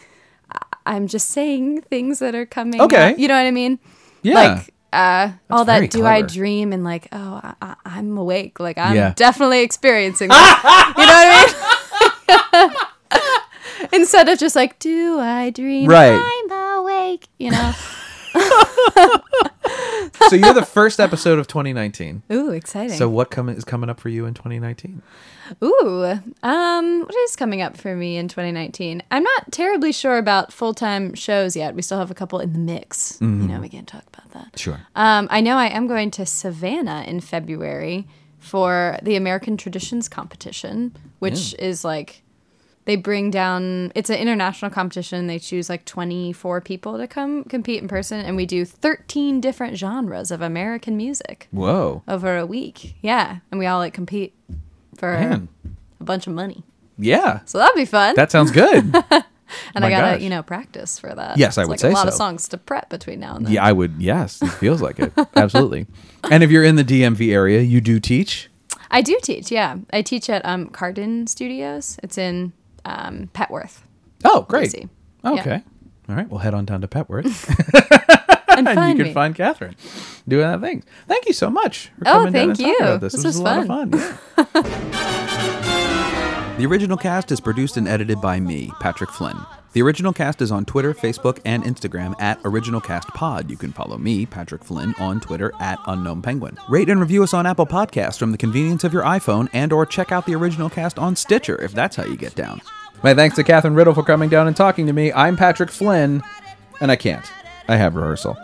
I'm 0.86 1.06
just 1.06 1.28
saying 1.28 1.82
things 1.82 2.20
that 2.20 2.34
are 2.34 2.46
coming. 2.46 2.80
Okay. 2.80 3.12
up. 3.12 3.18
you 3.18 3.28
know 3.28 3.34
what 3.34 3.44
I 3.46 3.50
mean? 3.50 3.78
Yeah. 4.22 4.34
Like 4.34 4.74
uh, 4.92 5.32
all 5.50 5.64
that. 5.66 5.90
Do 5.90 6.06
I 6.06 6.22
dream 6.22 6.72
and 6.72 6.84
like, 6.84 7.08
oh, 7.12 7.40
I, 7.42 7.54
I, 7.60 7.74
I'm 7.84 8.16
awake. 8.16 8.58
Like 8.60 8.78
I'm 8.78 8.94
Yeah. 8.96 9.12
definitely 9.16 9.60
experiencing 9.60 10.28
that. 10.28 10.94
you 10.96 11.06
know 11.06 12.38
what 12.38 12.48
I 12.52 12.68
mean? 12.68 12.76
Instead 14.00 14.28
of 14.28 14.38
just 14.38 14.56
like, 14.56 14.78
do 14.78 15.18
I 15.20 15.50
dream? 15.50 15.88
Right. 15.88 16.18
I'm 16.50 16.78
awake. 16.80 17.28
You 17.38 17.50
know? 17.52 17.72
So 20.28 20.34
you're 20.36 20.54
the 20.54 20.66
first 20.68 21.00
episode 21.00 21.38
of 21.38 21.46
2019 21.46 22.22
Ooh, 22.32 22.50
exciting. 22.50 22.96
so 22.96 23.08
what 23.08 23.30
com- 23.30 23.48
is 23.48 23.64
coming 23.64 23.88
up 23.90 24.00
for 24.00 24.08
you 24.08 24.26
in 24.26 24.34
2019 24.34 25.02
Ooh, 25.64 26.20
um, 26.42 27.00
what 27.00 27.14
is 27.14 27.34
coming 27.36 27.62
up 27.62 27.74
for 27.78 27.96
me 27.96 28.18
in 28.18 28.28
2019? 28.28 29.02
I'm 29.10 29.22
not 29.22 29.50
terribly 29.50 29.92
sure 29.92 30.18
about 30.18 30.52
full 30.52 30.74
time 30.74 31.14
shows 31.14 31.56
yet. 31.56 31.74
We 31.74 31.80
still 31.80 31.96
have 31.98 32.10
a 32.10 32.14
couple 32.14 32.38
in 32.40 32.52
the 32.52 32.58
mix. 32.58 33.16
You 33.22 33.28
know, 33.28 33.58
we 33.58 33.70
can't 33.70 33.88
talk 33.88 34.04
about 34.12 34.30
that. 34.32 34.58
sure 34.58 34.78
Um, 34.94 35.26
I 35.30 35.40
know 35.40 35.56
I 35.56 35.68
am 35.68 35.86
going 35.86 36.10
to 36.12 36.26
Savannah 36.26 37.02
in 37.06 37.20
February 37.20 38.06
for 38.38 38.98
the 39.02 39.16
American 39.16 39.56
Traditions 39.56 40.06
competition, 40.06 40.94
which 41.18 41.54
is 41.58 41.82
like 41.82 42.22
they 42.88 42.96
bring 42.96 43.30
down. 43.30 43.92
It's 43.94 44.08
an 44.08 44.16
international 44.16 44.70
competition. 44.70 45.26
They 45.26 45.38
choose 45.38 45.68
like 45.68 45.84
24 45.84 46.62
people 46.62 46.96
to 46.96 47.06
come 47.06 47.44
compete 47.44 47.82
in 47.82 47.86
person, 47.86 48.18
and 48.24 48.34
we 48.34 48.46
do 48.46 48.64
13 48.64 49.42
different 49.42 49.76
genres 49.76 50.30
of 50.30 50.40
American 50.40 50.96
music 50.96 51.48
whoa 51.50 52.02
over 52.08 52.38
a 52.38 52.46
week. 52.46 52.96
Yeah, 53.02 53.40
and 53.52 53.58
we 53.58 53.66
all 53.66 53.78
like 53.78 53.92
compete 53.92 54.34
for 54.96 55.12
Man. 55.12 55.48
a 56.00 56.04
bunch 56.04 56.26
of 56.26 56.32
money. 56.32 56.64
yeah 56.98 57.40
So 57.44 57.58
that'd 57.58 57.76
be 57.76 57.84
fun. 57.84 58.14
that 58.16 58.32
sounds 58.32 58.50
good 58.50 58.82
and 59.74 59.84
I 59.84 59.90
gotta, 59.90 60.14
gosh. 60.16 60.22
you 60.22 60.30
know, 60.30 60.42
practice 60.42 60.98
for 60.98 61.14
that. 61.14 61.36
Yes, 61.36 61.58
I 61.58 61.64
would 61.64 61.72
like 61.72 61.80
say 61.80 61.90
a 61.90 61.92
lot 61.92 62.08
of 62.08 62.14
songs 62.14 62.48
to 62.48 62.56
prep 62.56 62.88
between 62.88 63.20
now 63.20 63.36
and 63.36 63.44
then. 63.44 63.52
yeah 63.52 63.64
i 63.64 63.70
would 63.70 64.00
yes 64.00 64.40
it 64.40 64.48
feels 64.48 64.80
like 64.80 64.98
it 64.98 65.12
absolutely 65.36 65.86
and 66.30 66.42
if 66.42 66.50
you're 66.50 66.64
in 66.64 66.76
the 66.76 66.84
dmv 66.84 67.30
area 67.30 67.60
you 67.60 67.82
do 67.82 68.00
teach 68.00 68.48
I 68.90 69.02
do 69.02 69.18
teach. 69.22 69.50
Yeah, 69.50 69.76
I 69.92 70.00
teach 70.00 70.30
at 70.30 70.42
um 70.46 70.70
Cardin 70.70 71.28
Studios. 71.28 71.98
It's 72.02 72.16
in 72.16 72.54
um 72.84 73.28
Petworth. 73.34 73.82
oh 74.24 74.42
great 74.48 74.66
Easy. 74.66 74.88
Yeah. 75.24 75.32
okay 75.32 75.62
all 76.08 76.14
right 76.16 76.28
we'll 76.30 76.40
head 76.40 76.54
on 76.54 76.64
down 76.64 76.80
to 76.80 76.88
petworth 76.88 77.48
And 78.48 78.66
and 78.68 78.76
find 78.78 78.98
you 78.98 79.04
me. 79.04 79.10
can 79.10 79.14
find 79.14 79.34
Katherine 79.34 79.76
doing 80.26 80.46
that 80.46 80.60
thing 80.60 80.82
thank 81.06 81.26
you 81.26 81.32
so 81.32 81.50
much 81.50 81.90
for 81.98 82.08
Oh, 82.08 82.12
coming 82.12 82.32
down 82.32 82.32
thank 82.32 82.48
and 82.50 82.58
talking 82.58 82.72
you. 82.72 82.78
about 82.78 83.00
this. 83.00 83.12
This 83.12 83.24
was, 83.24 83.36
was 83.36 83.40
a 83.40 83.42
lot 83.42 83.58
of 83.58 83.66
fun 83.66 83.92
yeah. 83.92 84.16
the 86.58 86.66
original 86.66 86.96
cast 86.96 87.30
is 87.30 87.40
produced 87.40 87.76
and 87.76 87.86
edited 87.86 88.20
by 88.20 88.40
me 88.40 88.70
patrick 88.80 89.10
flynn 89.10 89.36
the 89.72 89.82
original 89.82 90.12
cast 90.12 90.40
is 90.40 90.50
on 90.50 90.64
Twitter, 90.64 90.94
Facebook, 90.94 91.40
and 91.44 91.62
Instagram 91.64 92.14
at 92.20 92.42
OriginalCastPod. 92.42 93.50
You 93.50 93.56
can 93.56 93.72
follow 93.72 93.98
me, 93.98 94.26
Patrick 94.26 94.64
Flynn, 94.64 94.94
on 94.98 95.20
Twitter 95.20 95.52
at 95.60 95.78
Unknown 95.86 96.22
Penguin. 96.22 96.56
Rate 96.68 96.88
and 96.88 97.00
review 97.00 97.22
us 97.22 97.34
on 97.34 97.46
Apple 97.46 97.66
Podcasts 97.66 98.18
from 98.18 98.32
the 98.32 98.38
convenience 98.38 98.84
of 98.84 98.92
your 98.92 99.02
iPhone, 99.02 99.48
and 99.52 99.72
or 99.72 99.84
check 99.86 100.12
out 100.12 100.26
the 100.26 100.34
original 100.34 100.70
cast 100.70 100.98
on 100.98 101.14
Stitcher 101.16 101.60
if 101.62 101.72
that's 101.72 101.96
how 101.96 102.04
you 102.04 102.16
get 102.16 102.34
down. 102.34 102.60
My 103.02 103.14
thanks 103.14 103.36
to 103.36 103.44
Katherine 103.44 103.74
Riddle 103.74 103.94
for 103.94 104.02
coming 104.02 104.28
down 104.28 104.48
and 104.48 104.56
talking 104.56 104.86
to 104.86 104.92
me. 104.92 105.12
I'm 105.12 105.36
Patrick 105.36 105.70
Flynn, 105.70 106.22
and 106.80 106.90
I 106.90 106.96
can't. 106.96 107.24
I 107.68 107.76
have 107.76 107.94
rehearsal. 107.94 108.36